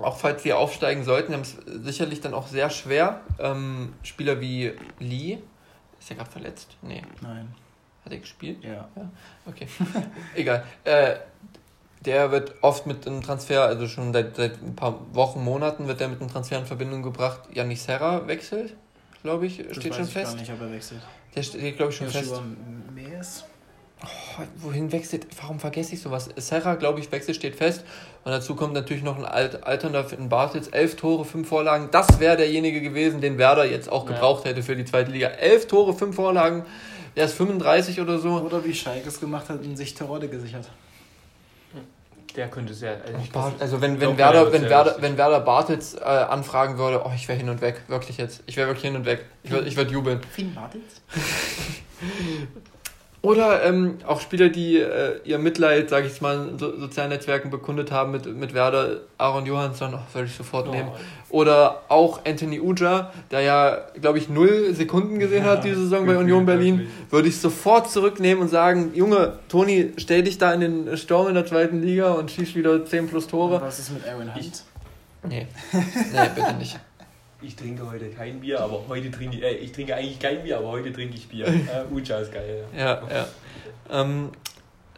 auch 0.02 0.18
falls 0.18 0.44
wir 0.44 0.58
aufsteigen 0.58 1.04
sollten, 1.04 1.32
haben 1.32 1.42
es 1.42 1.56
sicherlich 1.84 2.20
dann 2.20 2.34
auch 2.34 2.46
sehr 2.46 2.70
schwer. 2.70 3.20
Ähm, 3.38 3.94
Spieler 4.02 4.40
wie 4.40 4.72
Lee, 4.98 5.38
ist 5.98 6.10
er 6.10 6.16
gerade 6.16 6.30
verletzt? 6.30 6.76
Nee. 6.82 7.02
Nein. 7.22 7.54
Hat 8.04 8.12
er 8.12 8.18
gespielt? 8.18 8.62
Ja. 8.62 8.88
ja? 8.94 9.10
Okay. 9.46 9.66
Egal. 10.34 10.64
Äh, 10.84 11.16
der 12.04 12.30
wird 12.30 12.54
oft 12.62 12.86
mit 12.86 13.06
einem 13.06 13.22
Transfer, 13.22 13.64
also 13.64 13.88
schon 13.88 14.12
seit, 14.12 14.36
seit 14.36 14.62
ein 14.62 14.76
paar 14.76 15.00
Wochen, 15.14 15.42
Monaten, 15.42 15.88
wird 15.88 16.00
er 16.00 16.08
mit 16.08 16.20
einem 16.20 16.30
Transfer 16.30 16.58
in 16.58 16.66
Verbindung 16.66 17.02
gebracht. 17.02 17.40
Janik 17.52 17.78
Serra 17.78 18.26
wechselt, 18.28 18.76
glaube 19.22 19.46
ich, 19.46 19.54
steht 19.54 19.90
das 19.90 19.96
schon 19.96 20.06
fest. 20.06 20.16
Ich 20.40 20.46
gar 20.46 20.52
nicht, 20.52 20.52
ob 20.52 20.60
er 20.60 20.72
wechselt. 20.72 21.00
Der 21.34 21.42
steht, 21.42 21.76
glaube 21.76 21.90
ich, 21.90 21.98
schon 21.98 22.06
Joshua 22.06 22.20
fest. 22.20 22.42
Mees? 22.94 23.44
Oh, 24.02 24.42
wohin 24.58 24.92
wechselt? 24.92 25.26
Warum 25.40 25.58
vergesse 25.58 25.94
ich 25.94 26.02
sowas? 26.02 26.28
Serra, 26.36 26.74
glaube 26.74 27.00
ich, 27.00 27.10
Wechsel 27.10 27.34
steht 27.34 27.56
fest. 27.56 27.84
Und 28.24 28.32
dazu 28.32 28.54
kommt 28.54 28.74
natürlich 28.74 29.02
noch 29.02 29.16
ein 29.16 29.24
Alt 29.24 29.64
alternder 29.64 30.06
in 30.12 30.28
Bartels. 30.28 30.68
Elf 30.68 30.96
Tore, 30.96 31.24
fünf 31.24 31.48
Vorlagen. 31.48 31.88
Das 31.90 32.20
wäre 32.20 32.36
derjenige 32.36 32.82
gewesen, 32.82 33.20
den 33.20 33.38
Werder 33.38 33.64
jetzt 33.64 33.90
auch 33.90 34.04
gebraucht 34.04 34.44
hätte 34.44 34.62
für 34.62 34.76
die 34.76 34.84
zweite 34.84 35.10
Liga. 35.10 35.28
Elf 35.28 35.66
Tore, 35.66 35.94
fünf 35.94 36.16
Vorlagen. 36.16 36.66
Der 37.16 37.24
ist 37.24 37.34
35 37.34 38.00
oder 38.00 38.18
so. 38.18 38.32
Oder 38.40 38.62
wie 38.64 38.74
Schalke 38.74 39.08
es 39.08 39.18
gemacht 39.18 39.48
hat 39.48 39.62
und 39.62 39.76
sich 39.76 39.94
Terodde 39.94 40.28
gesichert. 40.28 40.68
Der 42.36 42.48
könnte 42.48 42.74
sehr. 42.74 43.00
Also, 43.32 43.54
also 43.58 43.80
wenn, 43.80 43.98
wenn, 43.98 44.18
Werder, 44.18 44.52
wenn, 44.52 44.68
Werder, 44.68 44.96
wenn 45.00 45.16
Werder 45.16 45.40
Bartels 45.40 45.94
äh, 45.94 46.00
anfragen 46.00 46.76
würde, 46.76 47.00
oh, 47.06 47.12
ich 47.14 47.26
wäre 47.28 47.38
hin 47.38 47.48
und 47.48 47.62
weg. 47.62 47.80
Wirklich 47.88 48.18
jetzt. 48.18 48.42
Ich 48.46 48.58
wäre 48.58 48.68
wirklich 48.68 48.84
hin 48.84 48.94
und 48.94 49.06
weg. 49.06 49.24
Ich 49.42 49.50
würde 49.50 49.66
ich 49.66 49.74
würd 49.74 49.90
jubeln. 49.90 50.20
Finn 50.30 50.54
Bartels? 50.54 51.00
Oder 53.22 53.64
ähm, 53.64 53.98
auch 54.06 54.20
Spieler, 54.20 54.50
die 54.50 54.78
äh, 54.78 55.20
ihr 55.24 55.38
Mitleid, 55.38 55.90
sage 55.90 56.06
ich 56.06 56.20
mal, 56.20 56.48
in 56.48 56.58
so 56.58 56.78
sozialen 56.78 57.10
Netzwerken 57.10 57.50
bekundet 57.50 57.90
haben 57.90 58.12
mit, 58.12 58.26
mit 58.26 58.54
Werder, 58.54 59.00
Aaron 59.18 59.46
Johansson, 59.46 59.94
oh, 59.94 60.14
würde 60.14 60.28
ich 60.28 60.34
sofort 60.34 60.68
oh. 60.68 60.70
nehmen. 60.70 60.90
Oder 61.30 61.82
auch 61.88 62.24
Anthony 62.24 62.60
Uja, 62.60 63.12
der 63.30 63.40
ja, 63.40 63.78
glaube 64.00 64.18
ich, 64.18 64.28
null 64.28 64.74
Sekunden 64.74 65.18
gesehen 65.18 65.44
ja, 65.44 65.52
hat 65.52 65.64
diese 65.64 65.80
Saison 65.80 66.06
bei 66.06 66.16
Union 66.16 66.46
Berlin, 66.46 66.88
würde 67.10 67.28
ich 67.28 67.38
sofort 67.38 67.90
zurücknehmen 67.90 68.42
und 68.42 68.48
sagen, 68.48 68.92
Junge, 68.94 69.38
Toni, 69.48 69.92
stell 69.96 70.22
dich 70.22 70.38
da 70.38 70.52
in 70.52 70.60
den 70.60 70.96
Sturm 70.96 71.28
in 71.28 71.34
der 71.34 71.46
zweiten 71.46 71.82
Liga 71.82 72.12
und 72.12 72.30
schieß 72.30 72.54
wieder 72.54 72.84
10 72.84 73.08
plus 73.08 73.26
Tore. 73.26 73.56
Und 73.56 73.62
was 73.62 73.78
ist 73.78 73.90
mit 73.92 74.06
Aaron 74.06 74.34
Hunt? 74.34 74.62
Nee, 75.28 75.48
nee, 75.72 76.30
bitte 76.34 76.54
nicht 76.54 76.78
ich 77.42 77.56
trinke 77.56 77.88
heute 77.90 78.08
kein 78.10 78.40
Bier, 78.40 78.60
aber 78.60 78.84
heute 78.88 79.10
trinke 79.10 79.36
ich, 79.36 79.42
äh, 79.42 79.54
ich 79.56 79.72
trinke 79.72 79.94
eigentlich 79.94 80.18
kein 80.18 80.42
Bier, 80.42 80.58
aber 80.58 80.68
heute 80.68 80.92
trinke 80.92 81.16
ich 81.16 81.28
Bier. 81.28 81.46
Äh, 81.46 81.94
Ucha 81.94 82.18
ist 82.18 82.32
geil. 82.32 82.64
Ja, 82.76 82.80
ja. 82.80 83.02
ja. 83.10 83.26
Ähm, 83.90 84.30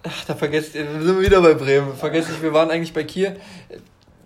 ach, 0.03 0.25
da 0.25 0.35
vergesst 0.35 0.75
ihr, 0.75 0.85
sind 0.85 1.05
wir 1.05 1.21
wieder 1.21 1.41
bei 1.41 1.55
Bremen. 1.55 1.95
Vergesst 1.95 2.31
ich, 2.31 2.43
wir 2.43 2.53
waren 2.53 2.71
eigentlich 2.71 2.93
bei 2.93 3.05
Kiel. 3.05 3.37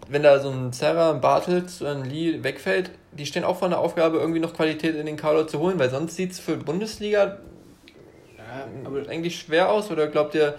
Wenn 0.08 0.22
da 0.22 0.40
so 0.40 0.50
ein 0.50 0.72
Serra, 0.72 1.12
ein 1.12 1.20
Bartels 1.20 1.80
oder 1.80 1.92
ein 1.92 2.04
Lee 2.04 2.42
wegfällt, 2.42 2.90
die 3.12 3.26
stehen 3.26 3.44
auch 3.44 3.58
vor 3.58 3.68
der 3.68 3.78
Aufgabe, 3.78 4.18
irgendwie 4.18 4.40
noch 4.40 4.54
Qualität 4.54 4.94
in 4.94 5.06
den 5.06 5.16
Kader 5.16 5.46
zu 5.46 5.58
holen, 5.58 5.78
weil 5.78 5.90
sonst 5.90 6.16
sieht 6.16 6.32
es 6.32 6.40
für 6.40 6.56
Bundesliga 6.56 7.38
ja, 8.36 9.08
eigentlich 9.08 9.38
schwer 9.38 9.70
aus. 9.70 9.90
Oder 9.90 10.08
glaubt 10.08 10.34
ihr, 10.34 10.58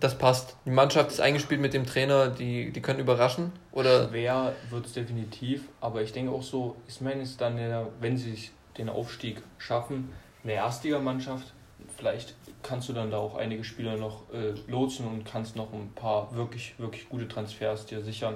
das 0.00 0.18
passt. 0.18 0.56
Die 0.66 0.70
Mannschaft 0.70 1.10
ist 1.10 1.20
eingespielt 1.20 1.60
mit 1.60 1.72
dem 1.72 1.86
Trainer, 1.86 2.28
die, 2.28 2.70
die 2.70 2.82
können 2.82 2.98
überraschen. 2.98 3.52
Oder? 3.72 4.08
Schwer 4.08 4.52
wird 4.68 4.86
es 4.86 4.92
definitiv, 4.92 5.62
aber 5.80 6.02
ich 6.02 6.12
denke 6.12 6.32
auch 6.32 6.42
so, 6.42 6.76
ich 6.86 7.00
meine 7.00 7.22
es 7.22 7.36
dann, 7.36 7.56
wenn 8.00 8.16
sie 8.16 8.50
den 8.76 8.88
Aufstieg 8.88 9.42
schaffen, 9.56 10.12
eine 10.44 10.52
Erstligamannschaft. 10.52 11.52
Vielleicht 11.96 12.34
kannst 12.62 12.88
du 12.88 12.92
dann 12.92 13.10
da 13.10 13.18
auch 13.18 13.36
einige 13.36 13.64
Spieler 13.64 13.96
noch 13.96 14.22
äh, 14.32 14.54
lotsen 14.70 15.06
und 15.06 15.24
kannst 15.24 15.56
noch 15.56 15.72
ein 15.72 15.92
paar 15.94 16.34
wirklich, 16.34 16.74
wirklich 16.78 17.08
gute 17.08 17.26
Transfers 17.26 17.86
dir 17.86 18.02
sichern. 18.02 18.34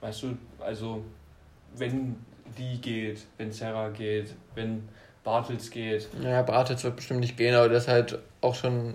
Weißt 0.00 0.22
du, 0.22 0.36
also 0.58 1.04
wenn 1.76 2.16
die 2.58 2.80
geht, 2.80 3.26
wenn 3.38 3.52
Serra 3.52 3.90
geht, 3.90 4.34
wenn 4.54 4.88
Bartels 5.22 5.70
geht. 5.70 6.08
Ja, 6.22 6.42
Bartels 6.42 6.84
wird 6.84 6.96
bestimmt 6.96 7.20
nicht 7.20 7.36
gehen, 7.36 7.54
aber 7.54 7.68
der 7.68 7.78
ist 7.78 7.88
halt 7.88 8.18
auch 8.40 8.54
schon 8.54 8.94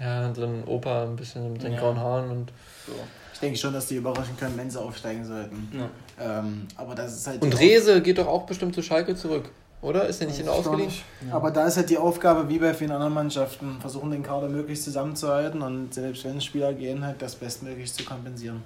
ja, 0.00 0.34
so 0.34 0.44
ein 0.44 0.64
Opa, 0.66 1.04
ein 1.04 1.16
bisschen 1.16 1.52
mit 1.52 1.62
den 1.62 1.72
ja. 1.72 1.80
grauen 1.80 1.98
Haaren 1.98 2.30
und 2.30 2.52
so. 2.86 2.92
Ich 3.32 3.40
denke 3.40 3.58
schon, 3.58 3.72
dass 3.72 3.86
die 3.86 3.96
überraschen 3.96 4.36
können, 4.36 4.56
wenn 4.56 4.70
sie 4.70 4.80
aufsteigen 4.80 5.24
sollten. 5.24 5.68
Ja. 5.72 6.38
Ähm, 6.38 6.66
aber 6.76 6.94
das 6.94 7.14
ist 7.14 7.26
halt 7.26 7.42
und 7.42 7.58
Rese 7.58 8.00
geht 8.00 8.18
doch 8.18 8.28
auch 8.28 8.44
bestimmt 8.44 8.74
zu 8.74 8.82
Schalke 8.82 9.16
zurück, 9.16 9.48
oder? 9.80 10.06
Ist 10.06 10.20
der 10.20 10.28
nicht 10.28 10.38
in 10.38 10.44
der 10.46 10.54
ausgeliehen? 10.54 10.92
Ja. 11.26 11.34
Aber 11.34 11.50
da 11.50 11.66
ist 11.66 11.76
halt 11.76 11.90
die 11.90 11.98
Aufgabe, 11.98 12.48
wie 12.48 12.58
bei 12.58 12.72
vielen 12.72 12.92
anderen 12.92 13.14
Mannschaften, 13.14 13.78
versuchen 13.80 14.10
den 14.12 14.22
Kader 14.22 14.48
möglichst 14.48 14.84
zusammenzuhalten 14.84 15.62
und 15.62 15.92
selbst 15.92 16.24
wenn 16.24 16.40
Spieler 16.40 16.72
gehen, 16.72 17.04
halt 17.04 17.20
das 17.20 17.34
bestmöglich 17.34 17.92
zu 17.92 18.04
kompensieren. 18.04 18.62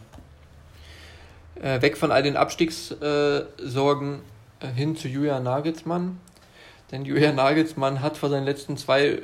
Äh, 1.63 1.81
weg 1.81 1.97
von 1.97 2.13
all 2.13 2.23
den 2.23 2.37
Abstiegssorgen 2.37 4.21
äh, 4.61 4.67
hin 4.75 4.95
zu 4.97 5.09
Julian 5.09 5.43
Nagelsmann. 5.43 6.19
Denn 6.93 7.05
Julian 7.05 7.35
Nagelsmann 7.35 8.01
hat 8.01 8.17
vor 8.17 8.29
seinen 8.29 8.45
letzten 8.45 8.77
zwei 8.77 9.19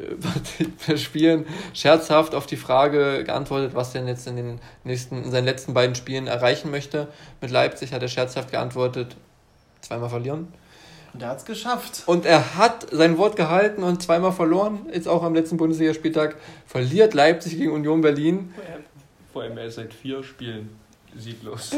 äh, 0.88 0.96
Spielen 0.96 1.46
scherzhaft 1.74 2.34
auf 2.34 2.46
die 2.46 2.56
Frage 2.56 3.22
geantwortet, 3.24 3.74
was 3.74 3.94
er 3.94 4.00
denn 4.00 4.08
jetzt 4.08 4.26
in 4.26 4.36
den 4.36 4.60
nächsten, 4.82 5.22
in 5.22 5.30
seinen 5.30 5.44
letzten 5.44 5.72
beiden 5.72 5.94
Spielen 5.94 6.26
erreichen 6.26 6.70
möchte. 6.70 7.08
Mit 7.40 7.50
Leipzig 7.50 7.92
hat 7.92 8.02
er 8.02 8.08
scherzhaft 8.08 8.50
geantwortet, 8.50 9.16
zweimal 9.80 10.08
verlieren. 10.08 10.48
Und 11.14 11.22
er 11.22 11.28
hat 11.28 11.38
es 11.38 11.44
geschafft. 11.44 12.02
Und 12.06 12.24
er 12.24 12.56
hat 12.56 12.86
sein 12.90 13.18
Wort 13.18 13.36
gehalten 13.36 13.82
und 13.82 14.02
zweimal 14.02 14.32
verloren. 14.32 14.86
Jetzt 14.92 15.06
auch 15.06 15.22
am 15.22 15.34
letzten 15.34 15.58
Bundesligaspieltag 15.58 16.36
verliert 16.66 17.14
Leipzig 17.14 17.58
gegen 17.58 17.70
Union 17.70 18.00
Berlin. 18.00 18.54
Vor 19.32 19.42
allem 19.42 19.56
er 19.58 19.66
ist 19.66 19.76
seit 19.76 19.92
vier 19.94 20.22
Spielen 20.22 20.70
sieglos. 21.16 21.76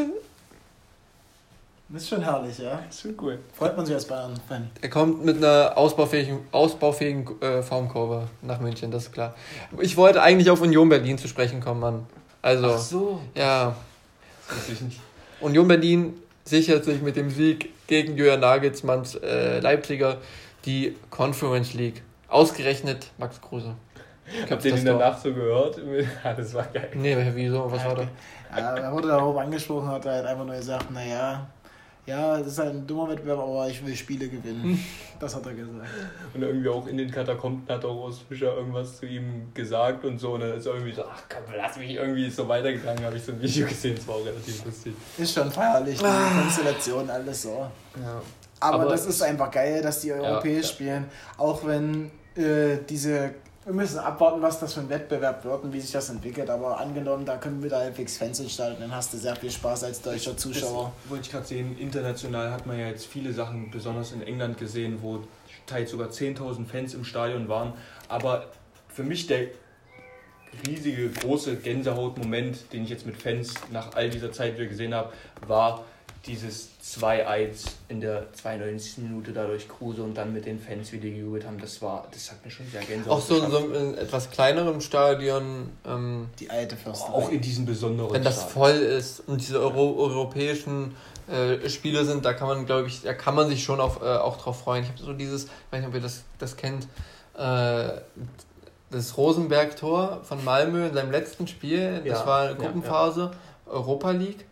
Das 1.88 2.02
ist 2.02 2.08
schon 2.08 2.22
herrlich, 2.22 2.58
ja. 2.58 2.80
Das 2.86 2.94
ist 2.94 3.02
schon 3.02 3.14
cool. 3.20 3.38
Freut 3.52 3.76
man 3.76 3.84
sich 3.84 3.94
als 3.94 4.06
Bayern-Fan. 4.06 4.70
Er 4.80 4.90
kommt 4.90 5.24
mit 5.24 5.36
einer 5.36 5.76
ausbaufähigen, 5.76 6.40
ausbaufähigen 6.50 7.40
äh, 7.42 7.62
Formkurve 7.62 8.28
nach 8.42 8.58
München, 8.58 8.90
das 8.90 9.04
ist 9.04 9.12
klar. 9.12 9.34
Ich 9.78 9.96
wollte 9.96 10.22
eigentlich 10.22 10.50
auf 10.50 10.60
Union 10.62 10.88
Berlin 10.88 11.18
zu 11.18 11.28
sprechen 11.28 11.60
kommen, 11.60 11.80
Mann. 11.80 12.06
Also, 12.40 12.66
Ach 12.66 12.78
so. 12.78 13.20
Ja. 13.34 13.76
Das 14.48 14.56
weiß 14.56 14.68
ich 14.70 14.80
nicht. 14.80 15.00
Union 15.40 15.68
Berlin 15.68 16.14
sichert 16.44 16.84
sich 16.84 17.02
mit 17.02 17.16
dem 17.16 17.30
Sieg 17.30 17.70
gegen 17.86 18.16
Jürgen 18.16 18.40
Nagelsmanns 18.40 19.16
äh, 19.16 19.60
Leipziger 19.60 20.18
die 20.64 20.96
Conference 21.10 21.74
League. 21.74 22.02
Ausgerechnet 22.28 23.10
Max 23.18 23.40
Kruse. 23.40 23.74
Habt 24.50 24.64
ihr 24.64 24.74
den 24.74 24.84
danach 24.86 25.18
so 25.18 25.32
gehört? 25.34 25.78
das 26.24 26.54
war 26.54 26.64
geil. 26.64 26.90
Nee, 26.94 27.16
wieso? 27.34 27.70
Was 27.70 27.84
war 27.84 27.94
da? 27.94 28.08
Ja, 28.56 28.76
er 28.76 28.92
wurde 28.92 29.08
darauf 29.08 29.36
angesprochen, 29.36 29.88
hat 29.88 30.06
er 30.06 30.12
halt 30.12 30.26
einfach 30.26 30.44
nur 30.44 30.56
gesagt, 30.56 30.90
naja, 30.90 31.46
ja, 32.06 32.36
das 32.38 32.48
ist 32.48 32.60
ein 32.60 32.86
dummer 32.86 33.08
Wettbewerb, 33.08 33.38
aber 33.38 33.68
ich 33.68 33.84
will 33.84 33.94
Spiele 33.96 34.28
gewinnen. 34.28 34.78
Das 35.20 35.34
hat 35.34 35.46
er 35.46 35.54
gesagt. 35.54 35.88
Und 36.34 36.42
irgendwie 36.42 36.68
auch 36.68 36.86
in 36.86 36.98
den 36.98 37.10
Katakomben 37.10 37.62
hat 37.68 37.84
auch 37.84 38.04
Urs 38.04 38.18
Fischer 38.28 38.56
irgendwas 38.56 38.98
zu 38.98 39.06
ihm 39.06 39.46
gesagt 39.54 40.04
und 40.04 40.18
so. 40.18 40.32
Und 40.32 40.40
dann 40.40 40.54
ist 40.54 40.66
er 40.66 40.74
irgendwie 40.74 40.92
so, 40.92 41.04
ach 41.04 41.22
komm, 41.28 41.54
lass 41.56 41.78
mich 41.78 41.92
irgendwie 41.92 42.28
so 42.28 42.46
weitergegangen, 42.46 43.04
habe 43.04 43.16
ich 43.16 43.24
so 43.24 43.32
ein 43.32 43.40
Video 43.40 43.66
gesehen, 43.66 43.94
das 43.94 44.06
war 44.06 44.16
auch 44.16 44.26
relativ 44.26 44.64
lustig. 44.64 44.92
Ist 45.16 45.32
schon 45.32 45.50
feierlich, 45.50 45.98
die 45.98 46.04
ah. 46.04 46.40
Konstellation, 46.40 47.08
alles 47.08 47.42
so. 47.42 47.70
Ja. 48.02 48.20
Aber, 48.60 48.80
aber 48.80 48.90
das 48.90 49.06
ist 49.06 49.22
einfach 49.22 49.50
geil, 49.50 49.80
dass 49.80 50.00
die 50.00 50.12
europäisch 50.12 50.56
ja, 50.56 50.60
ja. 50.60 50.68
spielen, 50.68 51.04
auch 51.38 51.64
wenn 51.64 52.10
äh, 52.36 52.78
diese 52.88 53.34
wir 53.64 53.72
müssen 53.72 53.98
abwarten, 53.98 54.42
was 54.42 54.60
das 54.60 54.74
für 54.74 54.80
ein 54.80 54.88
Wettbewerb 54.90 55.44
wird 55.44 55.64
und 55.64 55.72
wie 55.72 55.80
sich 55.80 55.92
das 55.92 56.10
entwickelt. 56.10 56.50
Aber 56.50 56.78
angenommen, 56.78 57.24
da 57.24 57.36
können 57.36 57.62
wir 57.62 57.70
da 57.70 57.78
halbwegs 57.78 58.18
Fans 58.18 58.38
installieren, 58.40 58.80
dann 58.80 58.94
hast 58.94 59.12
du 59.14 59.16
sehr 59.16 59.34
viel 59.36 59.50
Spaß 59.50 59.84
als 59.84 60.02
deutscher 60.02 60.36
Zuschauer. 60.36 60.92
Das 61.02 61.10
wollte 61.10 61.24
ich 61.24 61.30
gerade 61.30 61.46
sehen. 61.46 61.78
International 61.78 62.50
hat 62.50 62.66
man 62.66 62.78
ja 62.78 62.88
jetzt 62.88 63.06
viele 63.06 63.32
Sachen, 63.32 63.70
besonders 63.70 64.12
in 64.12 64.22
England 64.22 64.58
gesehen, 64.58 64.98
wo 65.00 65.20
teils 65.66 65.90
sogar 65.90 66.08
10.000 66.08 66.66
Fans 66.66 66.94
im 66.94 67.04
Stadion 67.04 67.48
waren. 67.48 67.72
Aber 68.08 68.46
für 68.88 69.02
mich 69.02 69.26
der 69.26 69.48
riesige, 70.66 71.08
große 71.08 71.56
Gänsehautmoment, 71.56 72.72
den 72.72 72.84
ich 72.84 72.90
jetzt 72.90 73.06
mit 73.06 73.20
Fans 73.20 73.54
nach 73.72 73.94
all 73.94 74.10
dieser 74.10 74.30
Zeit 74.30 74.58
wieder 74.58 74.66
gesehen 74.66 74.94
habe, 74.94 75.12
war 75.46 75.84
dieses 76.26 76.70
2-1 76.82 77.66
in 77.88 78.00
der 78.00 78.32
92. 78.32 78.98
Minute 78.98 79.32
dadurch 79.32 79.68
Kruse 79.68 80.02
und 80.02 80.14
dann 80.14 80.32
mit 80.32 80.46
den 80.46 80.58
Fans, 80.58 80.92
wie 80.92 80.98
die 80.98 81.10
gejubelt 81.12 81.46
haben, 81.46 81.58
das 81.58 81.82
war, 81.82 82.08
das 82.12 82.30
hat 82.30 82.44
mir 82.44 82.50
schon 82.50 82.66
sehr 82.70 82.82
Gänsehaut 82.82 83.18
Auch 83.18 83.20
so 83.20 83.42
in 83.42 83.50
so 83.50 83.58
einem 83.58 83.94
etwas 83.94 84.30
kleineren 84.30 84.80
Stadion. 84.80 85.70
Ähm, 85.86 86.28
die 86.38 86.50
alte 86.50 86.76
Fürsterei. 86.76 87.12
Auch 87.12 87.30
in 87.30 87.40
diesem 87.40 87.66
besonderen 87.66 88.12
Wenn 88.12 88.24
das 88.24 88.36
Stadion. 88.36 88.52
voll 88.52 88.76
ist 88.76 89.20
und 89.26 89.40
diese 89.40 89.60
Euro 89.60 89.96
europäischen 89.98 90.96
äh, 91.28 91.68
Spiele 91.68 92.04
sind, 92.04 92.24
da 92.24 92.32
kann 92.32 92.48
man, 92.48 92.66
glaube 92.66 92.88
ich, 92.88 93.02
da 93.02 93.12
kann 93.12 93.34
man 93.34 93.48
sich 93.48 93.62
schon 93.62 93.80
auf, 93.80 94.00
äh, 94.02 94.06
auch 94.06 94.38
drauf 94.38 94.60
freuen. 94.60 94.84
Ich 94.84 94.90
habe 94.90 95.02
so 95.02 95.12
dieses, 95.12 95.44
ich 95.44 95.50
weiß 95.70 95.80
nicht, 95.80 95.88
ob 95.88 95.94
ihr 95.94 96.00
das, 96.00 96.22
das 96.38 96.56
kennt, 96.56 96.86
äh, 97.36 98.00
das 98.90 99.16
Rosenberg-Tor 99.16 100.20
von 100.22 100.44
Malmö 100.44 100.86
in 100.86 100.94
seinem 100.94 101.10
letzten 101.10 101.48
Spiel, 101.48 102.02
das 102.06 102.20
ja, 102.20 102.26
war 102.26 102.54
Gruppenphase, 102.54 103.20
ja, 103.20 103.26
ja. 103.26 103.72
Europa 103.72 104.10
League 104.12 104.46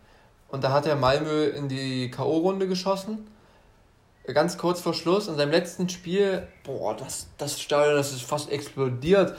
und 0.52 0.62
da 0.62 0.70
hat 0.70 0.86
er 0.86 0.96
Malmö 0.96 1.46
in 1.46 1.68
die 1.68 2.10
K.O.-Runde 2.10 2.68
geschossen. 2.68 3.26
Ganz 4.26 4.56
kurz 4.58 4.80
vor 4.80 4.94
Schluss, 4.94 5.26
in 5.26 5.34
seinem 5.34 5.50
letzten 5.50 5.88
Spiel, 5.88 6.46
boah, 6.62 6.94
das, 6.94 7.26
das 7.38 7.60
Stadion, 7.60 7.96
das 7.96 8.12
ist 8.12 8.22
fast 8.22 8.52
explodiert. 8.52 9.34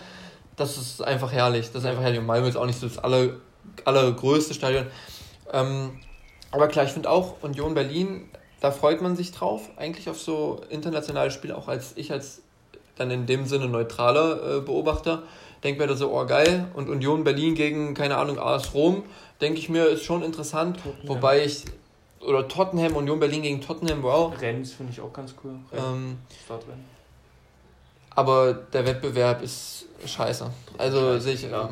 Das 0.55 0.77
ist 0.77 1.01
einfach 1.01 1.31
herrlich. 1.31 1.67
Das 1.71 1.83
ist 1.83 1.89
einfach 1.89 2.01
herrlich. 2.01 2.19
Und 2.19 2.25
Malmö 2.25 2.49
ist 2.49 2.57
auch 2.57 2.65
nicht 2.65 2.79
so 2.79 2.87
das 2.87 2.97
aller, 2.97 3.35
allergrößte 3.85 4.53
Stadion. 4.53 4.87
Ähm, 5.51 5.99
aber 6.51 6.67
klar, 6.67 6.85
ich 6.85 6.91
finde 6.91 7.09
auch 7.09 7.41
Union 7.41 7.75
Berlin, 7.75 8.29
da 8.59 8.71
freut 8.71 9.01
man 9.01 9.15
sich 9.15 9.31
drauf, 9.31 9.69
eigentlich 9.75 10.09
auf 10.09 10.19
so 10.19 10.61
internationale 10.69 11.31
Spiele, 11.31 11.57
auch 11.57 11.67
als 11.67 11.93
ich 11.95 12.11
als 12.11 12.42
dann 12.95 13.11
in 13.11 13.25
dem 13.25 13.45
Sinne 13.45 13.67
neutraler 13.67 14.57
äh, 14.57 14.61
Beobachter, 14.61 15.23
denke 15.63 15.81
mir 15.81 15.87
da 15.87 15.95
so, 15.95 16.11
oh 16.11 16.25
geil, 16.25 16.67
und 16.73 16.89
Union 16.89 17.23
Berlin 17.23 17.55
gegen, 17.55 17.93
keine 17.93 18.17
Ahnung, 18.17 18.39
AS 18.39 18.73
Rom, 18.73 19.03
denke 19.41 19.59
ich 19.59 19.69
mir, 19.69 19.85
ist 19.85 20.03
schon 20.03 20.23
interessant. 20.23 20.77
Tottenham. 20.77 21.07
Wobei 21.07 21.43
ich, 21.45 21.65
oder 22.21 22.47
Tottenham, 22.47 22.95
Union 22.95 23.19
Berlin 23.19 23.41
gegen 23.41 23.61
Tottenham, 23.61 24.03
wow. 24.03 24.33
Rennes 24.39 24.73
finde 24.73 24.91
ich 24.91 25.01
auch 25.01 25.13
ganz 25.13 25.33
cool. 25.43 25.55
Ähm, 25.75 26.17
aber 28.15 28.53
der 28.53 28.85
Wettbewerb 28.85 29.41
ist 29.41 29.85
scheiße. 30.05 30.49
Also 30.77 31.19
sehe 31.19 31.33
ich. 31.33 31.43
Ja. 31.43 31.69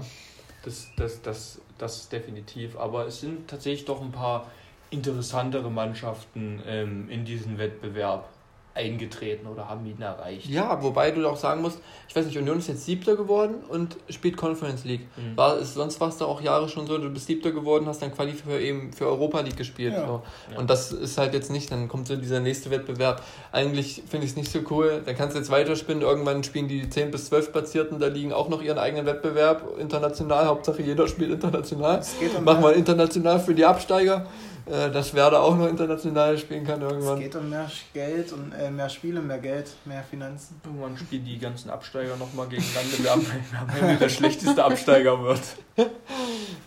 Das, 0.64 0.88
das, 0.98 1.22
das, 1.22 1.62
das 1.78 2.10
definitiv. 2.10 2.78
Aber 2.78 3.08
es 3.08 3.22
sind 3.22 3.48
tatsächlich 3.48 3.86
doch 3.86 4.02
ein 4.02 4.12
paar 4.12 4.50
interessantere 4.90 5.70
Mannschaften 5.70 6.62
ähm, 6.66 7.10
in 7.10 7.26
diesem 7.26 7.58
Wettbewerb 7.58 8.28
eingetreten 8.74 9.48
oder 9.48 9.68
haben 9.68 9.86
ihn 9.86 10.02
erreicht. 10.02 10.48
Ja, 10.48 10.82
wobei 10.82 11.12
du 11.12 11.28
auch 11.28 11.36
sagen 11.36 11.62
musst, 11.62 11.80
ich 12.08 12.16
weiß 12.16 12.26
nicht, 12.26 12.38
Union 12.38 12.58
ist 12.58 12.68
jetzt 12.68 12.86
Siebter 12.86 13.16
geworden 13.16 13.56
und 13.70 13.98
spielt 14.10 14.38
Conference 14.38 14.86
League. 14.86 15.08
Mhm. 15.18 15.36
War, 15.36 15.58
ist, 15.58 15.74
sonst 15.74 16.00
war 16.00 16.10
es 16.10 16.18
da 16.18 16.26
auch 16.26 16.42
Jahre 16.42 16.70
schon 16.70 16.88
so, 16.88 16.98
du 16.98 17.10
bist 17.10 17.28
Siebter 17.28 17.52
geworden, 17.52 17.86
hast 17.88 18.02
dann 18.02 18.14
Quali 18.14 18.34
für, 18.34 18.60
eben 18.60 18.94
für 18.94 19.08
Europa 19.08 19.42
League 19.42 19.58
gespielt. 19.58 19.94
Ja. 19.94 20.08
So. 20.08 20.22
Ja. 20.52 20.60
Und 20.60 20.70
das 20.70 20.92
ist 20.92 21.18
halt 21.18 21.34
jetzt 21.34 21.52
nicht, 21.52 21.72
dann 21.72 21.88
kommt 21.88 22.08
so 22.08 22.16
dieser 22.16 22.40
nächste 22.40 22.70
Wettbewerb. 22.72 23.22
Eigentlich 23.52 24.04
finde 24.10 24.26
ich 24.26 24.32
es 24.32 24.38
nicht 24.38 24.52
so 24.52 24.60
cool. 24.70 25.02
Dann 25.06 25.16
kannst 25.16 25.36
du 25.36 25.40
jetzt 25.40 25.52
weiterspinnen, 25.52 26.02
irgendwann 26.02 26.44
spielen 26.44 26.68
die 26.68 26.90
10 26.90 27.12
bis 27.12 27.26
12 27.26 27.52
Platzierten, 27.52 28.00
da 28.00 28.08
liegen 28.08 28.32
auch 28.32 28.48
noch 28.48 28.62
ihren 28.62 28.78
eigenen 28.78 29.06
Wettbewerb, 29.06 29.78
international, 29.80 30.46
Hauptsache 30.46 30.82
jeder 30.82 31.08
spielt 31.08 31.32
international. 31.32 32.02
Machen 32.44 32.64
wir 32.64 32.74
international 32.74 33.40
für 33.40 33.54
die 33.54 33.66
Absteiger. 33.66 34.26
Äh, 34.66 34.92
dass 34.92 35.14
Werder 35.14 35.42
auch 35.42 35.58
noch 35.58 35.68
international 35.68 36.38
spielen 36.38 36.66
kann 36.66 36.82
irgendwann. 36.82 37.18
Es 37.18 37.24
geht 37.24 37.36
um 37.36 37.50
mehr 37.50 37.70
Geld 37.94 38.32
und 38.32 38.54
äh, 38.54 38.70
mehr 38.70 38.90
Spiele, 38.90 39.22
mehr 39.22 39.40
Geld, 39.40 39.72
mehr 39.86 40.04
Finanzen. 40.04 40.62
Irgendwann 40.64 40.98
spielen 40.98 41.26
die 41.26 41.40
ganzen 41.40 41.70
Absteiger 41.70 42.16
nochmal 42.18 42.48
gegeneinander. 42.48 42.98
Wir 43.00 43.12
haben, 43.12 43.26
wir 43.50 43.60
haben 43.60 43.70
Ende 43.70 43.98
der 43.98 44.10
schlechteste 44.10 44.64
Absteiger 44.64 45.22
wird. 45.24 45.42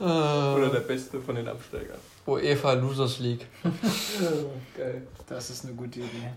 Äh. 0.00 0.02
Oder 0.02 0.70
der 0.70 0.80
beste 0.80 1.20
von 1.20 1.36
den 1.36 1.46
Absteigern. 1.46 1.98
UEFA 2.26 2.72
Losers 2.72 3.20
League. 3.20 3.46
Geil. 4.76 5.06
Das 5.28 5.50
ist 5.50 5.64
eine 5.64 5.74
gute 5.74 6.00
Idee. 6.00 6.30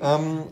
Ähm, 0.00 0.44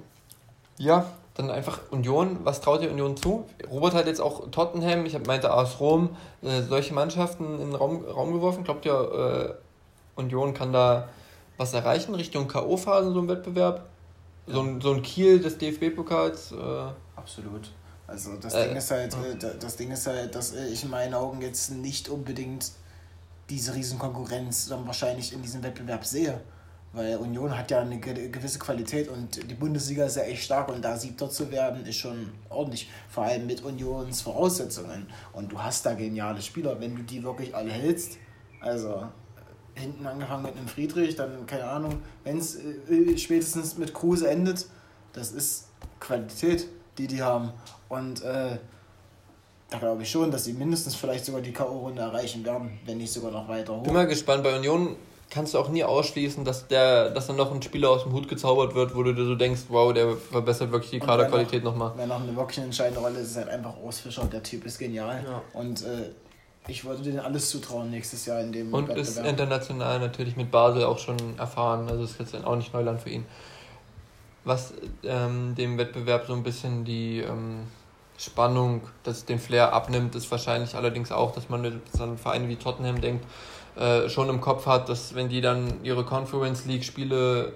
ja, 0.79 1.13
dann 1.35 1.51
einfach 1.51 1.81
Union. 1.91 2.41
Was 2.45 2.61
traut 2.61 2.83
ihr 2.83 2.91
Union 2.91 3.17
zu? 3.17 3.47
Robert 3.71 3.95
hat 3.95 4.07
jetzt 4.07 4.21
auch 4.21 4.51
Tottenham, 4.51 5.07
ich 5.07 5.19
meinte 5.27 5.51
AS 5.51 5.81
Rom, 5.81 6.17
äh, 6.43 6.63
solche 6.63 6.93
Mannschaften 6.95 7.61
in 7.61 7.71
den 7.71 7.75
Raum, 7.75 8.05
Raum 8.05 8.33
geworfen. 8.33 8.65
Glaubt 8.65 8.85
ihr, 8.85 9.57
äh, 10.17 10.21
Union 10.21 10.53
kann 10.55 10.73
da 10.73 11.09
was 11.57 11.73
erreichen 11.73 12.15
Richtung 12.15 12.49
K.O.-Phase, 12.49 13.13
so 13.13 13.21
ein 13.21 13.29
Wettbewerb? 13.29 13.87
So 14.47 14.61
ein, 14.61 14.81
so 14.81 14.93
ein 14.93 15.03
Kiel 15.03 15.41
des 15.41 15.57
DFB-Pokals? 15.59 16.53
Äh, 16.53 16.57
Absolut. 17.17 17.71
Also 18.07 18.33
das 18.37 18.53
Ding 18.53 18.77
ist 18.77 18.91
halt, 18.91 19.17
das 19.61 19.77
Ding 19.77 19.91
ist 19.91 20.07
halt, 20.07 20.35
dass 20.35 20.53
ich 20.53 20.83
in 20.85 20.91
meinen 20.91 21.15
Augen 21.15 21.41
jetzt 21.41 21.71
nicht 21.71 22.09
unbedingt 22.09 22.73
diese 23.49 23.75
Riesenkonkurrenz 23.75 24.69
dann 24.69 24.87
wahrscheinlich 24.87 25.33
in 25.33 25.41
diesem 25.41 25.63
Wettbewerb 25.63 26.05
sehe 26.05 26.41
Weil 26.95 27.17
Union 27.17 27.57
hat 27.57 27.71
ja 27.71 27.81
eine 27.81 27.99
gewisse 27.99 28.59
Qualität 28.59 29.09
und 29.09 29.51
die 29.51 29.55
Bundesliga 29.55 30.05
ist 30.05 30.17
ja 30.17 30.25
echt 30.25 30.45
stark 30.45 30.69
und 30.69 30.83
da 30.83 30.99
Siebter 30.99 31.31
zu 31.31 31.51
werden 31.51 31.87
ist 31.87 31.97
schon 31.97 32.33
ordentlich. 32.51 32.91
Vor 33.09 33.25
allem 33.25 33.47
mit 33.47 33.65
Unions 33.65 34.21
Voraussetzungen. 34.21 35.07
Und 35.33 35.53
du 35.53 35.63
hast 35.63 35.87
da 35.87 35.95
geniale 35.95 36.43
Spieler, 36.43 36.79
wenn 36.81 36.95
du 36.95 37.03
die 37.03 37.23
wirklich 37.23 37.55
alle 37.55 37.71
hältst. 37.71 38.19
Also 38.61 39.05
hinten 39.75 40.07
angefangen 40.07 40.43
mit 40.43 40.57
einem 40.57 40.69
Friedrich, 40.69 41.17
dann 41.17 41.47
keine 41.47 41.65
Ahnung, 41.65 42.03
wenn 42.25 42.39
es 42.39 42.57
äh, 42.57 43.17
spätestens 43.17 43.79
mit 43.79 43.95
Kruse 43.95 44.29
endet, 44.29 44.67
das 45.15 45.33
ist 45.33 45.69
Qualität, 45.99 46.69
die 46.99 47.07
die 47.07 47.23
haben. 47.23 47.53
Und 47.89 48.23
äh, 48.23 48.59
da 49.71 49.79
glaube 49.79 50.03
ich 50.03 50.11
schon, 50.11 50.31
dass 50.31 50.45
sie 50.45 50.53
mindestens 50.53 50.95
vielleicht 50.95 51.25
sogar 51.25 51.41
die 51.41 51.53
K.O.-Runde 51.53 52.01
erreichen 52.01 52.45
werden, 52.45 52.79
wenn 52.85 52.99
nicht 52.99 53.13
sogar 53.13 53.31
noch 53.31 53.49
weiter 53.49 53.75
hoch. 53.75 53.83
Bin 53.83 53.95
mal 53.95 54.07
gespannt, 54.07 54.43
bei 54.43 54.55
Union 54.55 54.97
kannst 55.33 55.55
du 55.55 55.59
auch 55.59 55.71
nie 55.71 55.83
ausschließen, 55.83 56.45
dass 56.45 56.69
der, 56.69 57.09
dass 57.11 57.27
dann 57.27 57.37
noch 57.37 57.53
ein 57.53 57.63
Spieler 57.63 57.91
aus 57.91 58.03
dem 58.03 58.13
Hut 58.13 58.29
gezaubert 58.29 58.75
wird, 58.75 58.95
wo 58.95 59.03
du 59.03 59.15
dir 59.15 59.25
so 59.25 59.35
denkst, 59.35 59.63
wow, 59.69 59.93
der 59.93 60.15
verbessert 60.17 60.71
wirklich 60.71 60.91
die 60.91 61.01
Kaderqualität 61.01 61.65
nochmal. 61.65 61.93
Wenn 61.97 62.09
noch 62.09 62.21
eine 62.21 62.37
wirklich 62.37 62.59
entscheidende 62.59 63.01
Rolle 63.01 63.19
ist, 63.19 63.31
ist 63.31 63.37
halt 63.39 63.49
einfach 63.49 63.75
Ausfischer, 63.79 64.25
der 64.27 64.43
Typ 64.43 64.67
ist 64.67 64.79
genial. 64.79 65.25
Ja. 65.25 65.43
Und 65.59 65.83
äh, 65.83 66.11
ich 66.69 66.85
würde 66.85 67.03
denen 67.03 67.19
alles 67.19 67.49
zutrauen 67.49 67.91
nächstes 67.91 68.27
Jahr 68.27 68.41
in 68.41 68.53
dem 68.53 68.75
Und 68.75 68.89
Wettbewerb. 68.89 68.99
ist 68.99 69.17
international 69.19 70.01
natürlich 70.01 70.37
mit 70.37 70.51
Basel 70.51 70.85
auch 70.85 70.99
schon 70.99 71.17
erfahren, 71.39 71.89
also 71.89 72.05
ist 72.05 72.21
jetzt 72.21 72.35
auch 72.45 72.57
nicht 72.57 72.75
Neuland 72.75 73.01
für 73.01 73.11
ihn. 73.11 73.25
Was 74.45 74.75
ähm, 75.03 75.55
dem 75.57 75.79
Wettbewerb 75.79 76.27
so 76.27 76.35
ein 76.35 76.43
bisschen 76.43 76.85
die 76.85 77.21
ähm, 77.21 77.69
Spannung, 78.19 78.83
dass 79.03 79.25
den 79.25 79.39
Flair 79.39 79.73
abnimmt, 79.73 80.15
ist 80.15 80.31
wahrscheinlich 80.31 80.75
allerdings 80.75 81.11
auch, 81.11 81.33
dass 81.33 81.49
man 81.49 81.63
mit 81.63 81.75
so 81.93 82.03
einem 82.03 82.19
Verein 82.19 82.49
wie 82.49 82.57
Tottenham 82.57 83.01
denkt, 83.01 83.25
äh, 83.77 84.09
schon 84.09 84.29
im 84.29 84.41
Kopf 84.41 84.67
hat, 84.67 84.89
dass 84.89 85.15
wenn 85.15 85.29
die 85.29 85.41
dann 85.41 85.83
ihre 85.85 86.05
Conference 86.05 86.65
League 86.67 86.85
Spiele 86.85 87.47
äh, 87.47 87.51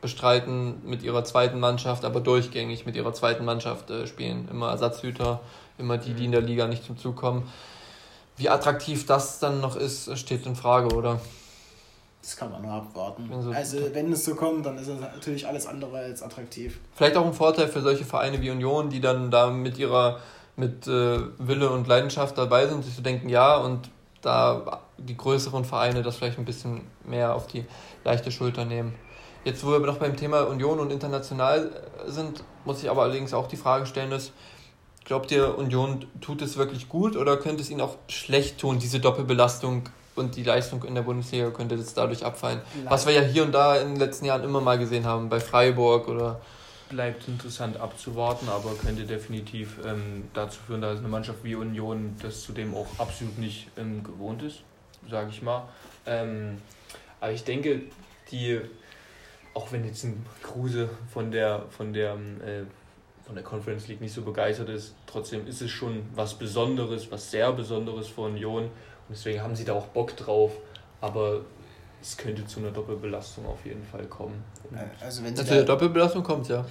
bestreiten 0.00 0.82
mit 0.84 1.02
ihrer 1.02 1.24
zweiten 1.24 1.58
Mannschaft, 1.58 2.04
aber 2.04 2.20
durchgängig 2.20 2.86
mit 2.86 2.94
ihrer 2.94 3.12
zweiten 3.12 3.44
Mannschaft 3.44 3.90
äh, 3.90 4.06
spielen, 4.06 4.48
immer 4.50 4.70
Ersatzhüter, 4.70 5.40
immer 5.76 5.98
die, 5.98 6.14
die 6.14 6.26
in 6.26 6.32
der 6.32 6.42
Liga 6.42 6.66
nicht 6.68 6.84
zum 6.84 6.96
Zug 6.96 7.16
kommen. 7.16 7.50
Wie 8.36 8.48
attraktiv 8.48 9.06
das 9.06 9.40
dann 9.40 9.60
noch 9.60 9.74
ist, 9.74 10.16
steht 10.16 10.46
in 10.46 10.54
Frage, 10.54 10.94
oder? 10.94 11.20
Das 12.22 12.36
kann 12.36 12.52
man 12.52 12.62
nur 12.62 12.72
abwarten. 12.72 13.28
Also, 13.32 13.50
also 13.50 13.78
wenn 13.94 14.12
es 14.12 14.24
so 14.24 14.34
kommt, 14.34 14.66
dann 14.66 14.76
ist 14.78 14.86
es 14.86 15.00
natürlich 15.00 15.46
alles 15.46 15.66
andere 15.66 15.98
als 15.98 16.22
attraktiv. 16.22 16.78
Vielleicht 16.94 17.16
auch 17.16 17.24
ein 17.24 17.32
Vorteil 17.32 17.68
für 17.68 17.80
solche 17.80 18.04
Vereine 18.04 18.40
wie 18.40 18.50
Union, 18.50 18.90
die 18.90 19.00
dann 19.00 19.30
da 19.30 19.50
mit 19.50 19.78
ihrer 19.78 20.20
mit 20.54 20.88
äh, 20.88 21.20
Wille 21.38 21.70
und 21.70 21.86
Leidenschaft 21.86 22.36
dabei 22.36 22.66
sind, 22.66 22.84
sich 22.84 22.94
zu 22.94 23.00
denken, 23.00 23.28
ja, 23.28 23.56
und 23.56 23.90
da 24.22 24.80
die 24.96 25.16
größeren 25.16 25.64
Vereine 25.64 26.02
das 26.02 26.16
vielleicht 26.16 26.38
ein 26.38 26.44
bisschen 26.44 26.82
mehr 27.04 27.34
auf 27.34 27.46
die 27.46 27.64
leichte 28.04 28.30
Schulter 28.30 28.64
nehmen. 28.64 28.94
Jetzt, 29.44 29.64
wo 29.64 29.70
wir 29.70 29.78
noch 29.80 29.98
beim 29.98 30.16
Thema 30.16 30.42
Union 30.42 30.80
und 30.80 30.90
international 30.90 31.70
sind, 32.06 32.42
muss 32.64 32.82
ich 32.82 32.90
aber 32.90 33.02
allerdings 33.02 33.32
auch 33.32 33.46
die 33.46 33.56
Frage 33.56 33.86
stellen, 33.86 34.12
ist, 34.12 34.32
glaubt 35.04 35.30
ihr, 35.30 35.56
Union 35.56 36.06
tut 36.20 36.42
es 36.42 36.56
wirklich 36.56 36.88
gut 36.88 37.16
oder 37.16 37.36
könnte 37.36 37.62
es 37.62 37.70
ihnen 37.70 37.80
auch 37.80 37.96
schlecht 38.08 38.58
tun, 38.58 38.78
diese 38.78 39.00
Doppelbelastung 39.00 39.84
und 40.16 40.36
die 40.36 40.42
Leistung 40.42 40.82
in 40.84 40.94
der 40.94 41.02
Bundesliga 41.02 41.50
könnte 41.50 41.76
das 41.76 41.94
dadurch 41.94 42.24
abfallen? 42.24 42.60
Leider. 42.76 42.90
Was 42.90 43.06
wir 43.06 43.14
ja 43.14 43.22
hier 43.22 43.44
und 43.44 43.52
da 43.52 43.76
in 43.76 43.88
den 43.88 43.96
letzten 43.96 44.26
Jahren 44.26 44.42
immer 44.42 44.60
mal 44.60 44.78
gesehen 44.78 45.06
haben, 45.06 45.28
bei 45.28 45.40
Freiburg 45.40 46.08
oder 46.08 46.40
bleibt 46.88 47.28
interessant 47.28 47.78
abzuwarten, 47.78 48.48
aber 48.48 48.74
könnte 48.74 49.04
definitiv 49.04 49.78
ähm, 49.84 50.24
dazu 50.34 50.60
führen, 50.66 50.80
dass 50.80 50.98
eine 50.98 51.08
Mannschaft 51.08 51.44
wie 51.44 51.54
Union 51.54 52.16
das 52.22 52.42
zudem 52.42 52.74
auch 52.74 52.86
absolut 52.98 53.38
nicht 53.38 53.68
ähm, 53.76 54.02
gewohnt 54.02 54.42
ist, 54.42 54.62
sage 55.08 55.30
ich 55.30 55.42
mal. 55.42 55.68
Ähm, 56.06 56.58
aber 57.20 57.32
ich 57.32 57.44
denke, 57.44 57.82
die, 58.30 58.60
auch 59.54 59.72
wenn 59.72 59.84
jetzt 59.84 60.04
ein 60.04 60.24
Kruse 60.42 60.88
von 61.12 61.30
der, 61.30 61.64
von 61.70 61.92
der, 61.92 62.14
ähm, 62.14 62.40
äh, 62.40 62.64
von 63.24 63.34
der 63.34 63.44
Conference 63.44 63.88
League 63.88 64.00
nicht 64.00 64.14
so 64.14 64.22
begeistert 64.22 64.68
ist, 64.68 64.94
trotzdem 65.06 65.46
ist 65.46 65.60
es 65.60 65.70
schon 65.70 66.06
was 66.14 66.34
Besonderes, 66.34 67.10
was 67.10 67.30
sehr 67.30 67.52
Besonderes 67.52 68.08
für 68.08 68.22
Union. 68.22 68.64
Und 68.64 68.70
deswegen 69.10 69.42
haben 69.42 69.54
sie 69.54 69.64
da 69.64 69.74
auch 69.74 69.86
Bock 69.86 70.16
drauf. 70.16 70.52
Aber 71.00 71.42
es 72.00 72.16
könnte 72.16 72.46
zu 72.46 72.60
einer 72.60 72.70
Doppelbelastung 72.70 73.46
auf 73.46 73.64
jeden 73.64 73.84
Fall 73.84 74.04
kommen. 74.04 74.42
Also 75.00 75.24
wenn 75.24 75.36
sie 75.36 75.44
zu 75.44 75.54
der 75.54 75.64
Doppelbelastung 75.64 76.22
kommt, 76.22 76.48
ja. 76.48 76.64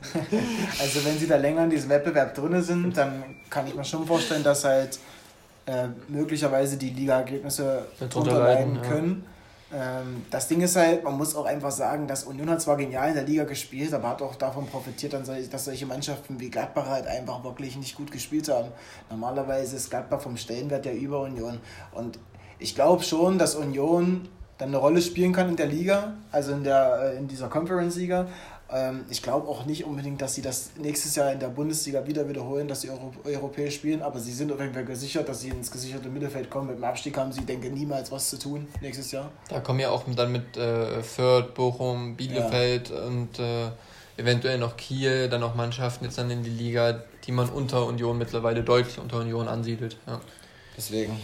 also 0.80 1.04
wenn 1.04 1.18
sie 1.18 1.26
da 1.26 1.36
länger 1.36 1.64
in 1.64 1.70
diesem 1.70 1.90
Wettbewerb 1.90 2.34
drin 2.34 2.62
sind, 2.62 2.96
dann 2.96 3.24
kann 3.48 3.66
ich 3.66 3.74
mir 3.74 3.84
schon 3.84 4.06
vorstellen, 4.06 4.42
dass 4.42 4.64
halt 4.64 4.98
äh, 5.66 5.88
möglicherweise 6.08 6.76
die 6.76 6.90
Liga-Ergebnisse 6.90 7.86
drunter 8.08 8.38
leiden 8.38 8.80
können. 8.82 9.24
Ja. 9.24 9.30
Ähm, 9.72 10.26
das 10.30 10.48
Ding 10.48 10.62
ist 10.62 10.74
halt, 10.74 11.04
man 11.04 11.16
muss 11.16 11.36
auch 11.36 11.44
einfach 11.44 11.70
sagen, 11.70 12.08
dass 12.08 12.24
Union 12.24 12.50
hat 12.50 12.60
zwar 12.60 12.76
genial 12.76 13.10
in 13.10 13.14
der 13.14 13.24
Liga 13.24 13.44
gespielt, 13.44 13.94
aber 13.94 14.08
hat 14.08 14.22
auch 14.22 14.34
davon 14.34 14.66
profitiert, 14.66 15.14
dass 15.14 15.64
solche 15.64 15.86
Mannschaften 15.86 16.40
wie 16.40 16.50
Gladbach 16.50 16.86
halt 16.86 17.06
einfach 17.06 17.44
wirklich 17.44 17.76
nicht 17.76 17.94
gut 17.94 18.10
gespielt 18.10 18.48
haben. 18.48 18.70
Normalerweise 19.10 19.76
ist 19.76 19.90
Gladbach 19.90 20.20
vom 20.20 20.36
Stellenwert 20.36 20.86
ja 20.86 20.92
über 20.92 21.20
Union. 21.20 21.60
Und 21.92 22.18
ich 22.60 22.74
glaube 22.74 23.02
schon, 23.02 23.38
dass 23.38 23.54
Union 23.54 24.28
dann 24.58 24.68
eine 24.68 24.76
Rolle 24.76 25.00
spielen 25.00 25.32
kann 25.32 25.48
in 25.48 25.56
der 25.56 25.66
Liga, 25.66 26.14
also 26.30 26.52
in, 26.52 26.62
der, 26.64 27.14
äh, 27.14 27.16
in 27.16 27.26
dieser 27.26 27.48
Conference-Liga. 27.48 28.26
Ähm, 28.72 29.04
ich 29.08 29.22
glaube 29.22 29.48
auch 29.48 29.64
nicht 29.64 29.84
unbedingt, 29.84 30.20
dass 30.20 30.34
sie 30.34 30.42
das 30.42 30.72
nächstes 30.76 31.16
Jahr 31.16 31.32
in 31.32 31.40
der 31.40 31.48
Bundesliga 31.48 32.06
wieder 32.06 32.28
wiederholen, 32.28 32.68
dass 32.68 32.82
sie 32.82 32.90
Euro 32.90 33.12
europäisch 33.24 33.76
spielen, 33.76 34.02
aber 34.02 34.20
sie 34.20 34.32
sind 34.32 34.52
auf 34.52 34.60
jeden 34.60 34.74
Fall 34.74 34.84
gesichert, 34.84 35.28
dass 35.28 35.40
sie 35.40 35.48
ins 35.48 35.70
gesicherte 35.70 36.08
Mittelfeld 36.08 36.50
kommen. 36.50 36.68
Mit 36.68 36.76
dem 36.76 36.84
Abstieg 36.84 37.16
haben 37.16 37.32
sie, 37.32 37.40
denke 37.40 37.68
ich, 37.68 37.72
niemals 37.72 38.12
was 38.12 38.30
zu 38.30 38.38
tun 38.38 38.68
nächstes 38.80 39.10
Jahr. 39.10 39.30
Da 39.48 39.60
kommen 39.60 39.80
ja 39.80 39.90
auch 39.90 40.04
dann 40.14 40.30
mit 40.30 40.56
äh, 40.56 41.02
Fürth, 41.02 41.54
Bochum, 41.54 42.16
Bielefeld 42.16 42.90
ja. 42.90 43.02
und 43.02 43.38
äh, 43.38 43.70
eventuell 44.18 44.58
noch 44.58 44.76
Kiel, 44.76 45.28
dann 45.28 45.40
noch 45.40 45.54
Mannschaften 45.54 46.04
jetzt 46.04 46.18
dann 46.18 46.30
in 46.30 46.42
die 46.42 46.50
Liga, 46.50 47.02
die 47.26 47.32
man 47.32 47.48
unter 47.48 47.86
Union 47.86 48.18
mittlerweile 48.18 48.62
deutlich 48.62 48.98
unter 48.98 49.18
Union 49.18 49.48
ansiedelt. 49.48 49.96
Ja. 50.06 50.20
Deswegen. 50.76 51.18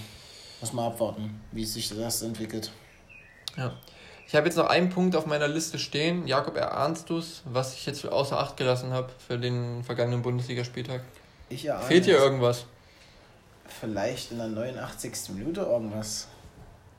Muss 0.66 0.72
mal 0.72 0.88
abwarten, 0.88 1.40
wie 1.52 1.64
sich 1.64 1.90
das 1.90 2.22
entwickelt. 2.22 2.72
Ja. 3.56 3.72
Ich 4.26 4.34
habe 4.34 4.46
jetzt 4.46 4.56
noch 4.56 4.66
einen 4.66 4.90
Punkt 4.90 5.14
auf 5.14 5.24
meiner 5.24 5.46
Liste 5.46 5.78
stehen. 5.78 6.26
Jakob, 6.26 6.56
erahnst 6.56 7.08
du 7.08 7.18
es, 7.18 7.42
was 7.44 7.74
ich 7.74 7.86
jetzt 7.86 8.04
außer 8.04 8.36
Acht 8.36 8.56
gelassen 8.56 8.90
habe 8.90 9.10
für 9.28 9.38
den 9.38 9.84
vergangenen 9.84 10.22
Bundesligaspieltag? 10.22 11.02
Ich 11.50 11.66
erahne 11.66 11.86
Fehlt 11.86 12.06
dir 12.06 12.18
irgendwas? 12.18 12.64
Vielleicht 13.80 14.32
in 14.32 14.38
der 14.38 14.48
89. 14.48 15.36
Minute 15.36 15.60
irgendwas. 15.60 16.26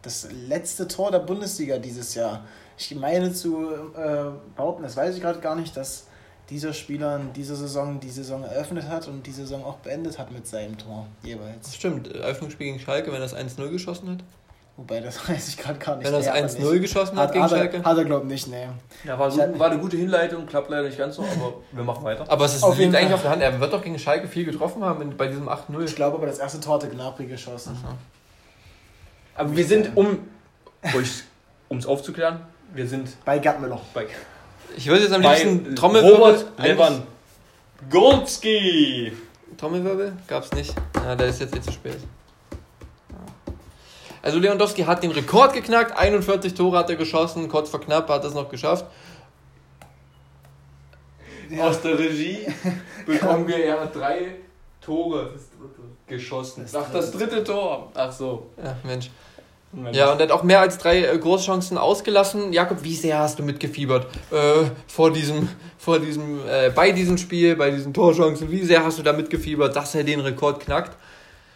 Das 0.02 0.30
letzte 0.32 0.88
Tor 0.88 1.12
der 1.12 1.20
Bundesliga 1.20 1.78
dieses 1.78 2.16
Jahr. 2.16 2.46
Ich 2.78 2.96
meine 2.96 3.34
zu 3.34 3.70
äh, 3.98 4.32
behaupten, 4.56 4.84
das 4.84 4.96
weiß 4.96 5.14
ich 5.14 5.22
gerade 5.22 5.42
gar 5.42 5.56
nicht, 5.56 5.76
dass 5.76 6.07
dieser 6.50 6.74
Spieler 6.74 7.18
in 7.18 7.34
dieser 7.34 7.56
Saison 7.56 8.00
die 8.00 8.10
Saison 8.10 8.44
eröffnet 8.44 8.88
hat 8.88 9.08
und 9.08 9.26
die 9.26 9.32
Saison 9.32 9.64
auch 9.64 9.78
beendet 9.78 10.18
hat 10.18 10.32
mit 10.32 10.48
seinem 10.48 10.78
Tor 10.78 11.08
jeweils. 11.24 11.76
Stimmt, 11.76 12.14
Eröffnungsspiel 12.14 12.68
gegen 12.68 12.80
Schalke, 12.80 13.08
wenn 13.08 13.22
er 13.22 13.28
das 13.28 13.36
1-0 13.36 13.70
geschossen 13.70 14.12
hat. 14.12 14.20
Wobei, 14.78 15.02
das 15.02 15.28
weiß 15.30 15.50
ich 15.50 15.58
gerade 15.58 15.80
gar 15.80 15.98
nicht. 15.98 16.06
Wenn 16.06 16.14
er 16.14 16.20
das 16.20 16.58
1-0 16.58 16.80
geschossen 16.80 17.18
hat, 17.18 17.28
hat 17.28 17.34
gegen 17.34 17.44
hat 17.44 17.52
er, 17.52 17.58
Schalke? 17.58 17.84
Hat 17.84 17.98
er, 17.98 18.06
glaube 18.06 18.26
ich, 18.28 18.32
nicht, 18.32 18.48
nee. 18.48 18.68
Ja, 19.04 19.20
war, 19.20 19.30
so, 19.30 19.40
war 19.60 19.72
eine 19.72 19.80
gute 19.80 19.98
Hinleitung, 19.98 20.46
klappt 20.46 20.70
leider 20.70 20.84
nicht 20.84 20.98
ganz 20.98 21.16
so, 21.16 21.24
aber 21.24 21.56
wir 21.72 21.84
machen 21.84 22.04
weiter. 22.04 22.26
Aber 22.28 22.46
es 22.46 22.56
ist, 22.56 22.64
auf 22.64 22.78
liegt 22.78 22.96
eigentlich 22.96 23.14
auf 23.14 23.24
der 23.24 23.32
Hand, 23.32 23.42
er 23.42 23.60
wird 23.60 23.74
doch 23.74 23.84
gegen 23.84 24.00
Schalke 24.00 24.28
viel 24.28 24.46
getroffen 24.46 24.84
haben 24.84 25.18
bei 25.18 25.28
diesem 25.28 25.50
8-0. 25.50 25.84
Ich 25.84 25.96
glaube 25.96 26.18
aber, 26.18 26.28
das 26.28 26.40
erste 26.40 26.60
Tor 26.60 26.76
hatte 26.76 26.88
Gnabry 26.88 27.26
geschossen. 27.26 27.78
Aha. 27.84 27.96
Aber 29.36 29.56
wir 29.56 29.66
sind, 29.66 29.96
um 29.98 30.20
es 31.70 31.86
aufzuklären, 31.86 32.42
wir 32.74 32.88
sind... 32.88 33.24
Bei 33.26 33.40
Gerd 33.40 33.60
Müller. 33.60 33.82
Bei, 33.94 34.08
ich 34.78 34.88
würde 34.88 35.04
jetzt 35.04 35.14
am 35.14 35.22
liebsten 35.22 35.76
Trommelwirbel... 35.76 36.16
Robert 36.16 36.46
Levan 36.60 37.04
Gonski. 37.90 39.12
Trommelwirbel? 39.58 40.14
Gab's 40.28 40.52
nicht. 40.52 40.74
Ja, 40.96 41.16
der 41.16 41.28
ist 41.28 41.40
jetzt 41.40 41.56
eh 41.56 41.62
zu 41.62 41.72
spät. 41.72 41.98
Also 44.22 44.40
Lewandowski 44.40 44.84
hat 44.84 45.04
den 45.04 45.12
Rekord 45.12 45.54
geknackt, 45.54 45.98
41 45.98 46.54
Tore 46.54 46.80
hat 46.80 46.90
er 46.90 46.96
geschossen, 46.96 47.48
kurz 47.48 47.70
vor 47.70 47.80
knapp 47.80 48.10
hat 48.10 48.24
er 48.24 48.30
es 48.30 48.34
noch 48.34 48.50
geschafft. 48.50 48.86
Ja. 51.50 51.68
Aus 51.68 51.82
der 51.82 51.98
Regie 51.98 52.46
bekommen 53.06 53.48
wir, 53.48 53.64
er 53.64 53.80
hat 53.80 53.96
drei 53.96 54.36
Tore 54.82 55.32
geschossen. 56.08 56.64
Das 56.64 56.76
Ach, 56.76 56.92
das 56.92 57.12
dritte 57.12 57.44
Tor. 57.44 57.90
Ach 57.94 58.12
so. 58.12 58.50
Ja, 58.62 58.76
Mensch. 58.84 59.10
Ja, 59.92 60.14
und 60.14 60.20
er 60.20 60.28
hat 60.28 60.32
auch 60.32 60.44
mehr 60.44 60.62
als 60.62 60.78
drei 60.78 61.04
äh, 61.04 61.18
Großchancen 61.18 61.78
ausgelassen. 61.78 62.54
Jakob, 62.54 62.84
wie 62.84 62.96
sehr 62.96 63.20
hast 63.20 63.38
du 63.38 63.44
mitgefiebert 63.44 64.08
äh, 64.32 64.70
vor 64.88 65.12
diesem, 65.12 65.50
vor 65.78 66.00
diesem, 66.00 66.40
äh, 66.48 66.70
bei 66.70 66.92
diesem 66.92 67.18
Spiel, 67.18 67.56
bei 67.56 67.72
diesen 67.72 67.94
Torchancen? 67.94 68.50
Wie 68.50 68.64
sehr 68.64 68.84
hast 68.84 68.98
du 68.98 69.04
da 69.04 69.12
mitgefiebert, 69.12 69.76
dass 69.76 69.94
er 69.94 70.04
den 70.04 70.22
Rekord 70.22 70.62
knackt? 70.62 70.96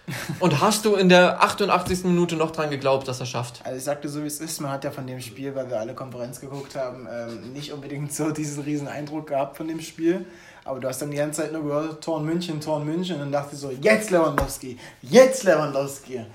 Und 0.40 0.60
hast 0.60 0.84
du 0.84 0.96
in 0.96 1.08
der 1.10 1.42
88. 1.42 2.04
Minute 2.04 2.36
noch 2.36 2.52
dran 2.52 2.70
geglaubt, 2.70 3.08
dass 3.08 3.20
er 3.22 3.26
schafft? 3.26 3.62
Also 3.64 3.78
ich 3.78 3.84
sagte 3.84 4.10
so 4.10 4.22
wie 4.24 4.28
es 4.28 4.42
ist, 4.42 4.60
man 4.60 4.72
hat 4.72 4.84
ja 4.84 4.92
von 4.92 5.08
dem 5.08 5.22
Spiel, 5.22 5.56
weil 5.56 5.70
wir 5.70 5.80
alle 5.80 5.94
Konferenz 5.94 6.42
geguckt 6.42 6.76
haben, 6.76 7.08
ähm, 7.10 7.54
nicht 7.54 7.72
unbedingt 7.72 8.14
so 8.14 8.32
diesen 8.32 8.64
riesen 8.64 8.88
Eindruck 8.90 9.28
gehabt 9.28 9.58
von 9.58 9.68
dem 9.68 9.80
Spiel. 9.80 10.26
Aber 10.64 10.80
du 10.80 10.88
hast 10.88 11.02
dann 11.02 11.12
die 11.12 11.18
ganze 11.18 11.42
Zeit 11.42 11.54
nur 11.54 11.64
gehört, 11.64 12.04
Tor 12.04 12.20
München, 12.20 12.60
Tor 12.60 12.80
München. 12.82 13.16
Und 13.16 13.22
dann 13.22 13.32
dachte 13.32 13.56
ich 13.56 13.60
so, 13.60 13.72
jetzt 13.72 14.12
Lewandowski, 14.12 14.78
jetzt 15.02 15.44
Lewandowski. 15.44 16.26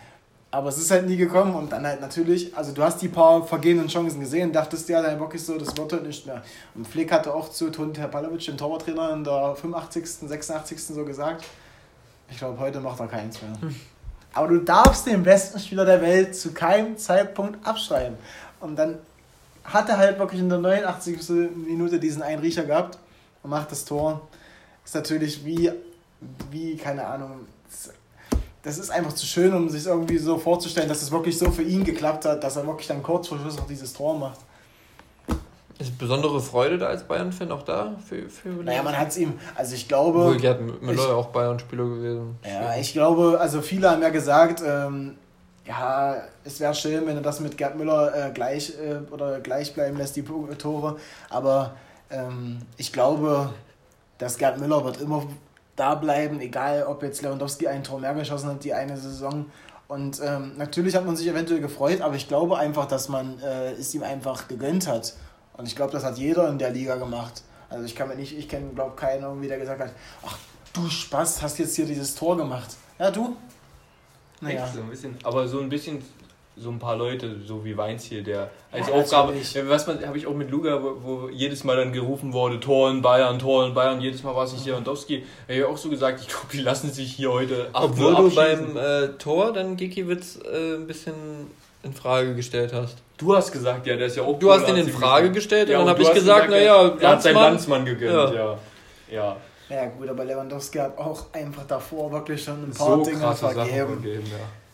Aber 0.57 0.71
es 0.71 0.79
ist 0.79 0.91
halt 0.91 1.07
nie 1.07 1.19
gekommen 1.19 1.55
und 1.55 1.71
dann 1.71 1.87
halt 1.87 2.01
natürlich, 2.01 2.57
also 2.57 2.73
du 2.73 2.83
hast 2.83 3.03
die 3.03 3.09
paar 3.09 3.45
vergehenden 3.45 3.89
Chancen 3.89 4.21
gesehen, 4.21 4.55
dachtest 4.55 4.89
ja 4.89 5.03
dann 5.03 5.21
wirklich 5.21 5.45
so, 5.45 5.59
das 5.59 5.77
wird 5.77 5.93
halt 5.93 6.07
nicht 6.07 6.25
mehr. 6.25 6.43
Und 6.75 6.89
Flick 6.89 7.13
hatte 7.13 7.35
auch 7.35 7.51
zu 7.51 7.69
Toni 7.69 7.93
Palovic, 7.93 8.47
dem 8.47 8.57
Torwarttrainer, 8.57 9.13
in 9.13 9.23
der 9.23 9.55
85., 9.55 10.07
86. 10.27 10.83
so 10.83 11.05
gesagt, 11.05 11.45
ich 12.31 12.39
glaube, 12.39 12.59
heute 12.59 12.81
macht 12.81 13.01
er 13.01 13.07
keins 13.07 13.43
mehr. 13.43 13.53
Hm. 13.61 13.77
Aber 14.33 14.49
du 14.49 14.61
darfst 14.61 15.07
den 15.07 15.23
besten 15.23 15.61
Spieler 15.61 15.85
der 15.85 16.01
Welt 16.01 16.35
zu 16.35 16.53
keinem 16.53 16.97
Zeitpunkt 16.97 17.59
abschreiben. 17.67 18.17
Und 18.61 18.77
dann 18.77 18.97
hat 19.63 19.91
er 19.91 19.99
halt 19.99 20.19
wirklich 20.19 20.41
in 20.41 20.49
der 20.49 20.57
89. 20.57 21.19
Minute 21.55 22.01
diesen 22.01 22.23
einen 22.23 22.41
Riecher 22.41 22.65
gehabt 22.65 22.99
und 23.43 23.51
macht 23.51 23.71
das 23.73 23.85
Tor. 23.85 24.27
Ist 24.87 24.95
natürlich 24.95 25.45
wie, 25.45 25.71
wie 26.51 26.79
keine 26.79 27.07
Ahnung, 27.07 27.41
das 28.67 28.79
ist 28.79 28.91
einfach 28.91 29.13
zu 29.13 29.25
schön, 29.27 29.55
um 29.55 29.69
sich 29.69 29.87
irgendwie 29.87 30.19
so 30.19 30.39
vorzustellen, 30.39 30.89
dass 30.89 31.01
es 31.01 31.13
wirklich 31.13 31.39
so 31.39 31.53
für 31.53 31.63
ihn 31.63 31.85
geklappt 31.85 32.25
hat, 32.25 32.43
dass 32.43 32.57
er 32.57 32.67
wirklich 32.67 32.89
dann 32.89 33.01
kurz 33.01 33.29
vor 33.29 33.39
Schluss 33.39 33.57
noch 33.57 33.69
dieses 33.69 33.93
Tor 33.93 34.19
macht. 34.19 34.41
Ist 35.79 35.97
besondere 35.97 36.41
Freude 36.41 36.77
da 36.77 36.87
als 36.89 37.05
Bayern-Fan 37.05 37.53
auch 37.53 37.63
da? 37.63 37.95
Für, 38.09 38.29
für 38.29 38.49
naja, 38.49 38.83
man 38.83 38.99
hat 38.99 39.11
es 39.11 39.19
ihm, 39.19 39.35
also 39.55 39.73
ich 39.77 39.87
glaube... 39.87 40.19
Wohl, 40.19 40.37
Gerd 40.39 40.61
Müller 40.83 41.15
auch 41.15 41.27
Bayern-Spieler 41.27 41.85
gewesen. 41.85 42.39
Ja, 42.45 42.77
ich 42.77 42.93
glaube, 42.93 43.39
also 43.39 43.63
viele 43.63 43.89
haben 43.89 44.03
ja 44.03 44.09
gesagt, 44.09 44.61
ähm, 44.67 45.17
ja, 45.65 46.17
es 46.43 46.59
wäre 46.59 46.75
schön, 46.75 47.07
wenn 47.07 47.15
er 47.15 47.23
das 47.23 47.39
mit 47.39 47.57
Gerd 47.57 47.77
Müller 47.77 48.31
äh, 48.31 48.33
gleich 48.33 48.71
äh, 48.71 49.13
oder 49.13 49.39
gleich 49.39 49.75
bleiben 49.75 49.97
lässt, 49.97 50.17
die 50.17 50.25
Tore. 50.25 50.97
Aber 51.31 51.77
ähm, 52.11 52.59
ich 52.79 52.93
glaube, 52.93 53.51
dass 54.19 54.39
Gerd 54.39 54.59
Müller 54.59 54.85
wird 54.85 55.01
immer 55.01 55.23
da 55.77 55.95
bleiben, 55.95 56.41
egal 56.41 56.85
ob 56.85 57.03
jetzt 57.03 57.23
Lewandowski 57.23 57.69
ein 57.69 57.85
Tor 57.85 58.01
mehr 58.01 58.15
geschossen 58.15 58.51
hat, 58.51 58.65
die 58.65 58.75
eine 58.75 58.97
Saison. 58.97 59.47
Und 59.89 60.21
ähm, 60.23 60.57
natürlich 60.57 60.97
hat 60.97 61.05
man 61.05 61.15
sich 61.15 61.29
eventuell 61.29 61.61
gefreut, 61.61 62.01
aber 62.01 62.17
ich 62.17 62.27
glaube 62.27 62.59
einfach, 62.59 62.87
dass 62.87 63.09
man 63.09 63.39
äh, 63.41 63.73
es 63.73 63.95
ihm 63.95 64.03
einfach 64.03 64.49
gegönnt 64.49 64.89
hat. 64.89 65.15
Und 65.57 65.67
ich 65.67 65.77
glaube, 65.77 65.93
das 65.93 66.05
hat 66.05 66.19
jeder 66.19 66.49
in 66.49 66.59
der 66.59 66.71
Liga 66.71 66.97
gemacht. 66.97 67.43
Also 67.69 67.85
ich 67.85 67.95
kann 67.95 68.09
mir 68.09 68.17
nicht, 68.17 68.37
ich 68.37 68.49
kenne 68.49 68.71
glaube 68.75 68.97
keinen 68.97 69.23
irgendwie, 69.23 69.49
der 69.49 69.59
gesagt 69.59 69.81
hat, 69.81 69.93
ach 70.25 70.39
du 70.73 70.89
Spaß, 70.89 71.43
hast 71.43 71.59
jetzt 71.59 71.77
hier 71.77 71.87
dieses 71.87 72.15
Tor 72.15 72.37
gemacht. 72.37 72.77
Ja, 72.99 73.11
du? 73.11 73.37
Naja. 74.41 74.67
So 74.67 74.81
ein 74.81 74.91
bisschen, 74.91 75.17
aber 75.23 75.49
so 75.49 75.61
ein 75.61 75.69
bisschen 75.69 76.03
so 76.59 76.71
ein 76.71 76.79
paar 76.79 76.97
Leute, 76.97 77.37
so 77.45 77.65
wie 77.65 77.77
Weinziel, 77.77 78.23
der 78.23 78.51
als 78.73 78.89
ja, 78.89 78.95
Aufgabe, 78.95 79.35
was 79.69 79.87
man, 79.87 80.07
habe 80.07 80.17
ich 80.17 80.27
auch 80.27 80.35
mit 80.35 80.51
Luga, 80.51 80.83
wo, 80.83 80.97
wo, 81.03 81.29
jedes 81.29 81.65
Mal 81.65 81.77
dann 81.77 81.93
gerufen 81.93 82.33
wurde, 82.33 82.59
Tor 82.61 82.91
in 82.91 83.03
Bayern, 83.03 83.39
Tor 83.39 83.67
in 83.67 83.75
Bayern, 83.75 84.01
jedes 84.01 84.23
Mal 84.23 84.35
war 84.35 84.45
es 84.45 84.55
nicht 84.55 84.65
Lewandowski, 84.65 85.25
habe 85.43 85.59
ich 85.59 85.65
auch 85.65 85.77
so 85.77 85.91
gesagt, 85.91 86.21
ich 86.21 86.29
glaube, 86.29 86.47
die 86.53 86.61
lassen 86.61 86.91
sich 86.91 87.13
hier 87.13 87.31
heute 87.31 87.69
Obwohl 87.75 88.15
du 88.15 88.35
beim 88.35 88.77
äh, 88.77 89.09
Tor 89.19 89.53
dann 89.53 89.77
Gikiewicz 89.77 90.39
äh, 90.51 90.77
ein 90.77 90.87
bisschen 90.87 91.15
in 91.83 91.93
Frage 91.93 92.35
gestellt 92.35 92.73
hast. 92.73 92.97
Du 93.19 93.37
hast 93.37 93.53
gesagt, 93.53 93.87
ja, 93.87 93.97
der 93.97 94.07
ist 94.07 94.17
ja 94.17 94.23
auch 94.23 94.39
Du 94.39 94.51
hast 94.51 94.67
ihn 94.69 94.77
in 94.77 94.89
Frage 94.89 95.31
gestellt 95.31 95.69
ja, 95.69 95.79
und 95.79 95.87
dann 95.87 95.95
habe 95.95 96.03
ich 96.03 96.13
gesagt, 96.13 96.49
naja, 96.49 96.97
er 96.99 97.09
hat 97.09 97.23
seinen 97.23 97.35
Landsmann 97.35 97.85
gegönnt, 97.85 98.35
ja. 98.35 98.35
ja. 98.35 98.59
ja. 99.11 99.37
Ja 99.69 99.87
gut, 99.87 100.09
aber 100.09 100.25
Lewandowski 100.25 100.79
hat 100.79 100.97
auch 100.97 101.27
einfach 101.33 101.67
davor 101.67 102.13
wirklich 102.13 102.43
schon 102.43 102.71
ein 102.71 102.73
paar 102.73 102.99
so 102.99 103.05
Dinge 103.05 103.35
vergeben. 103.35 104.01
vergeben 104.01 104.27
ja. 104.31 104.66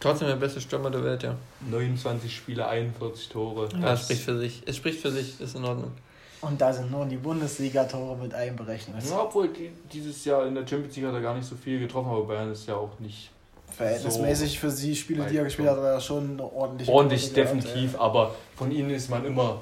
Trotzdem 0.00 0.28
der 0.28 0.36
beste 0.36 0.60
Stürmer 0.60 0.90
der 0.90 1.02
Welt, 1.02 1.22
ja. 1.22 1.34
29 1.68 2.34
Spiele, 2.34 2.68
41 2.68 3.28
Tore. 3.28 3.68
Ja, 3.72 3.80
das 3.80 4.04
spricht 4.04 4.22
für 4.22 4.38
sich. 4.38 4.62
Es 4.64 4.76
spricht 4.76 5.00
für 5.00 5.10
sich, 5.10 5.40
ist 5.40 5.56
in 5.56 5.64
Ordnung. 5.64 5.92
Und 6.40 6.60
da 6.60 6.72
sind 6.72 6.90
nur 6.90 7.04
die 7.06 7.16
Bundesliga-Tore 7.16 8.16
mit 8.16 8.32
einberechnet. 8.32 9.02
Ja, 9.04 9.22
obwohl 9.22 9.48
die, 9.48 9.70
dieses 9.92 10.24
Jahr 10.24 10.46
in 10.46 10.54
der 10.54 10.66
Champions 10.66 10.94
League 10.94 11.06
hat 11.06 11.14
er 11.14 11.20
gar 11.20 11.34
nicht 11.34 11.48
so 11.48 11.56
viel 11.56 11.80
getroffen, 11.80 12.10
aber 12.10 12.24
Bayern 12.24 12.52
ist 12.52 12.68
ja 12.68 12.76
auch 12.76 12.96
nicht. 13.00 13.30
Verhältnismäßig 13.70 14.52
so 14.52 14.58
für 14.60 14.70
sie 14.70 14.94
Spiele, 14.94 15.26
die 15.26 15.36
er 15.36 15.44
gespielt 15.44 15.68
hat, 15.68 15.76
war 15.78 15.92
er 15.92 16.00
schon 16.00 16.40
ordentlich. 16.40 16.88
Ordentlich, 16.88 17.32
definitiv, 17.32 17.92
gehabt, 17.92 18.00
aber 18.00 18.34
von 18.56 18.70
ihnen 18.70 18.90
ist 18.90 19.10
man 19.10 19.24
immer, 19.24 19.60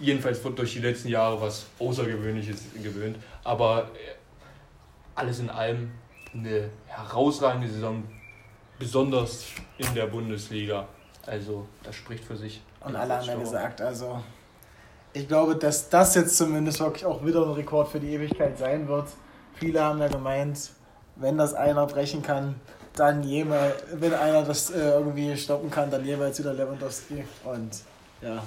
jedenfalls 0.00 0.42
durch 0.42 0.72
die 0.72 0.80
letzten 0.80 1.08
Jahre, 1.08 1.40
was 1.40 1.66
Außergewöhnliches 1.78 2.60
gewöhnt. 2.82 3.16
Aber 3.44 3.88
alles 5.14 5.38
in 5.38 5.48
allem 5.48 5.92
eine 6.34 6.70
herausragende 6.86 7.68
Saison 7.68 8.02
besonders 8.80 9.44
in 9.78 9.94
der 9.94 10.06
Bundesliga. 10.06 10.88
Also 11.26 11.68
das 11.84 11.94
spricht 11.94 12.24
für 12.24 12.36
sich. 12.36 12.60
Und 12.80 12.96
alle 12.96 13.18
haben 13.18 13.26
ja 13.26 13.36
gesagt, 13.36 13.80
also 13.80 14.20
ich 15.12 15.28
glaube, 15.28 15.54
dass 15.54 15.88
das 15.88 16.14
jetzt 16.14 16.36
zumindest 16.36 16.80
wirklich 16.80 17.04
auch 17.04 17.24
wieder 17.24 17.44
ein 17.44 17.52
Rekord 17.52 17.88
für 17.88 18.00
die 18.00 18.12
Ewigkeit 18.14 18.58
sein 18.58 18.88
wird. 18.88 19.08
Viele 19.54 19.84
haben 19.84 20.00
ja 20.00 20.08
gemeint, 20.08 20.70
wenn 21.16 21.36
das 21.36 21.54
einer 21.54 21.86
brechen 21.86 22.22
kann, 22.22 22.54
dann 22.96 23.22
jemals, 23.22 23.74
wenn 23.92 24.14
einer 24.14 24.42
das 24.42 24.70
äh, 24.70 24.78
irgendwie 24.78 25.36
stoppen 25.36 25.70
kann, 25.70 25.90
dann 25.90 26.04
jeweils 26.04 26.38
wieder 26.38 26.54
Lewandowski. 26.54 27.24
Und 27.44 27.70
ja, 28.22 28.42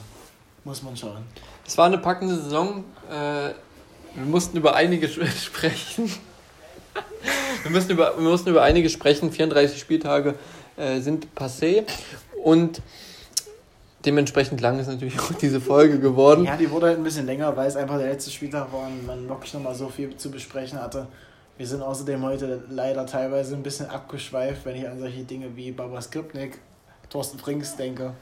muss 0.63 0.81
man 0.81 0.97
schauen. 0.97 1.23
Es 1.65 1.77
war 1.77 1.85
eine 1.85 1.99
packende 1.99 2.35
Saison. 2.35 2.83
Äh, 3.09 3.49
wir 4.15 4.25
mussten 4.25 4.57
über 4.57 4.75
einige 4.75 5.07
sprechen 5.29 6.11
wir, 7.63 7.71
müssen 7.71 7.91
über, 7.91 8.13
wir 8.15 8.29
mussten 8.29 8.49
über 8.49 8.61
einige 8.61 8.89
sprechen. 8.89 9.31
34 9.31 9.79
Spieltage 9.79 10.35
äh, 10.77 10.99
sind 10.99 11.27
passé. 11.35 11.83
Und 12.43 12.81
dementsprechend 14.05 14.61
lang 14.61 14.79
ist 14.79 14.87
natürlich 14.87 15.19
auch 15.19 15.33
diese 15.33 15.61
Folge 15.61 15.99
geworden. 15.99 16.45
Ja, 16.45 16.57
die 16.57 16.69
wurde 16.69 16.87
halt 16.87 16.97
ein 16.97 17.03
bisschen 17.03 17.25
länger, 17.25 17.55
weil 17.55 17.67
es 17.67 17.75
einfach 17.75 17.97
der 17.97 18.07
letzte 18.07 18.31
Spieltag 18.31 18.71
war 18.71 18.87
und 18.87 19.05
man 19.05 19.27
wirklich 19.29 19.53
nochmal 19.53 19.75
so 19.75 19.89
viel 19.89 20.15
zu 20.17 20.29
besprechen 20.29 20.81
hatte. 20.81 21.07
Wir 21.57 21.67
sind 21.67 21.81
außerdem 21.81 22.23
heute 22.23 22.63
leider 22.69 23.05
teilweise 23.05 23.55
ein 23.55 23.63
bisschen 23.63 23.87
abgeschweift, 23.87 24.65
wenn 24.65 24.75
ich 24.75 24.87
an 24.87 24.99
solche 24.99 25.23
Dinge 25.23 25.55
wie 25.55 25.71
Baba 25.71 26.01
Skripnik, 26.01 26.59
Thorsten 27.09 27.37
Frings 27.37 27.75
denke. 27.75 28.13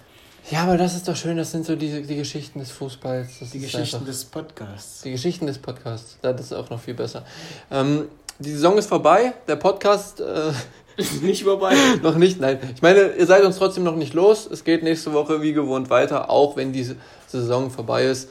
Ja, 0.49 0.63
aber 0.63 0.75
das 0.75 0.95
ist 0.95 1.07
doch 1.07 1.15
schön, 1.15 1.37
das 1.37 1.51
sind 1.51 1.65
so 1.65 1.75
die, 1.75 2.01
die 2.01 2.15
Geschichten 2.15 2.59
des 2.59 2.71
Fußballs. 2.71 3.39
Das 3.39 3.51
die 3.51 3.59
Geschichten 3.59 3.97
einfach, 3.97 4.07
des 4.07 4.25
Podcasts. 4.25 5.01
Die 5.03 5.11
Geschichten 5.11 5.45
des 5.45 5.59
Podcasts, 5.59 6.17
das 6.21 6.41
ist 6.41 6.53
auch 6.53 6.69
noch 6.69 6.79
viel 6.79 6.95
besser. 6.95 7.23
Ähm, 7.69 8.07
die 8.41 8.51
Saison 8.51 8.77
ist 8.77 8.87
vorbei, 8.87 9.33
der 9.47 9.55
Podcast 9.55 10.19
äh, 10.19 10.51
ist 10.97 11.21
nicht 11.21 11.43
vorbei. 11.43 11.75
noch 12.01 12.15
nicht, 12.15 12.39
nein. 12.39 12.59
Ich 12.75 12.81
meine, 12.81 13.13
ihr 13.13 13.25
seid 13.25 13.43
uns 13.43 13.57
trotzdem 13.57 13.83
noch 13.83 13.95
nicht 13.95 14.13
los. 14.13 14.47
Es 14.47 14.63
geht 14.63 14.83
nächste 14.83 15.13
Woche 15.13 15.41
wie 15.41 15.53
gewohnt 15.53 15.89
weiter, 15.89 16.29
auch 16.29 16.57
wenn 16.57 16.73
diese 16.73 16.95
Saison 17.27 17.69
vorbei 17.69 18.05
ist. 18.05 18.29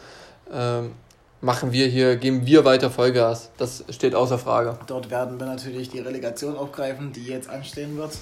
Ähm, 0.52 0.92
machen 1.40 1.72
wir 1.72 1.86
hier, 1.86 2.16
geben 2.16 2.46
wir 2.46 2.64
weiter 2.64 2.90
Vollgas. 2.90 3.50
Das 3.56 3.84
steht 3.90 4.14
außer 4.14 4.38
Frage. 4.38 4.78
Dort 4.86 5.10
werden 5.10 5.38
wir 5.38 5.46
natürlich 5.46 5.88
die 5.88 6.00
Relegation 6.00 6.56
aufgreifen, 6.56 7.12
die 7.12 7.24
jetzt 7.24 7.48
anstehen 7.48 7.96
wird. 7.96 8.12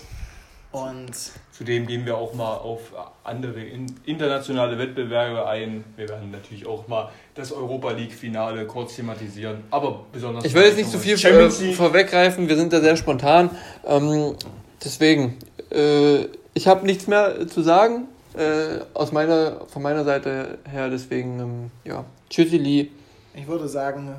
Und 0.70 1.12
zudem 1.58 1.88
gehen 1.88 2.06
wir 2.06 2.16
auch 2.16 2.34
mal 2.34 2.54
auf 2.54 2.92
andere 3.24 3.60
internationale 4.06 4.78
Wettbewerbe 4.78 5.48
ein. 5.48 5.82
Wir 5.96 6.08
werden 6.08 6.30
natürlich 6.30 6.64
auch 6.66 6.86
mal 6.86 7.10
das 7.34 7.50
Europa 7.50 7.90
League-Finale 7.90 8.64
kurz 8.66 8.94
thematisieren, 8.94 9.64
aber 9.70 10.04
besonders. 10.12 10.44
Ich 10.44 10.54
will 10.54 10.62
jetzt 10.62 10.76
nicht 10.76 10.88
zu 10.88 10.98
so 10.98 11.02
viel 11.02 11.14
äh, 11.14 11.72
vorweggreifen, 11.72 12.48
wir 12.48 12.56
sind 12.56 12.72
da 12.72 12.80
sehr 12.80 12.96
spontan. 12.96 13.50
Ähm, 13.84 14.36
deswegen, 14.84 15.36
äh, 15.70 16.26
ich 16.54 16.68
habe 16.68 16.86
nichts 16.86 17.08
mehr 17.08 17.48
zu 17.48 17.62
sagen. 17.62 18.06
Äh, 18.36 18.84
aus 18.94 19.10
meiner, 19.10 19.66
von 19.66 19.82
meiner 19.82 20.04
Seite 20.04 20.58
her, 20.70 20.90
deswegen, 20.90 21.40
ähm, 21.40 21.70
ja, 21.84 22.04
tschüssi, 22.30 22.58
Lee. 22.58 22.88
Ich 23.34 23.48
würde 23.48 23.66
sagen, 23.66 24.14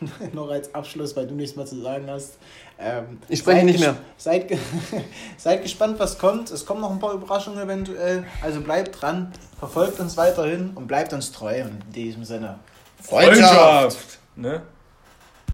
noch 0.32 0.50
als 0.50 0.74
Abschluss, 0.74 1.14
weil 1.14 1.28
du 1.28 1.34
nichts 1.34 1.54
mehr 1.54 1.66
zu 1.66 1.80
sagen 1.80 2.06
hast. 2.08 2.38
Ähm, 2.78 3.18
ich 3.28 3.38
spreche 3.38 3.64
nicht 3.64 3.80
mehr. 3.80 3.96
Seid, 4.16 4.50
seid 5.36 5.62
gespannt, 5.62 5.98
was 5.98 6.18
kommt. 6.18 6.50
Es 6.50 6.66
kommen 6.66 6.80
noch 6.80 6.90
ein 6.90 6.98
paar 6.98 7.12
Überraschungen 7.12 7.60
eventuell. 7.60 8.24
Also 8.42 8.60
bleibt 8.60 9.00
dran, 9.00 9.32
verfolgt 9.58 10.00
uns 10.00 10.16
weiterhin 10.16 10.72
und 10.74 10.86
bleibt 10.86 11.12
uns 11.12 11.32
treu. 11.32 11.62
Und 11.62 11.84
in 11.86 11.92
diesem 11.92 12.24
Sinne, 12.24 12.58
Freundschaft! 13.00 13.54
Freundschaft. 13.54 14.18
Ne? 14.36 14.62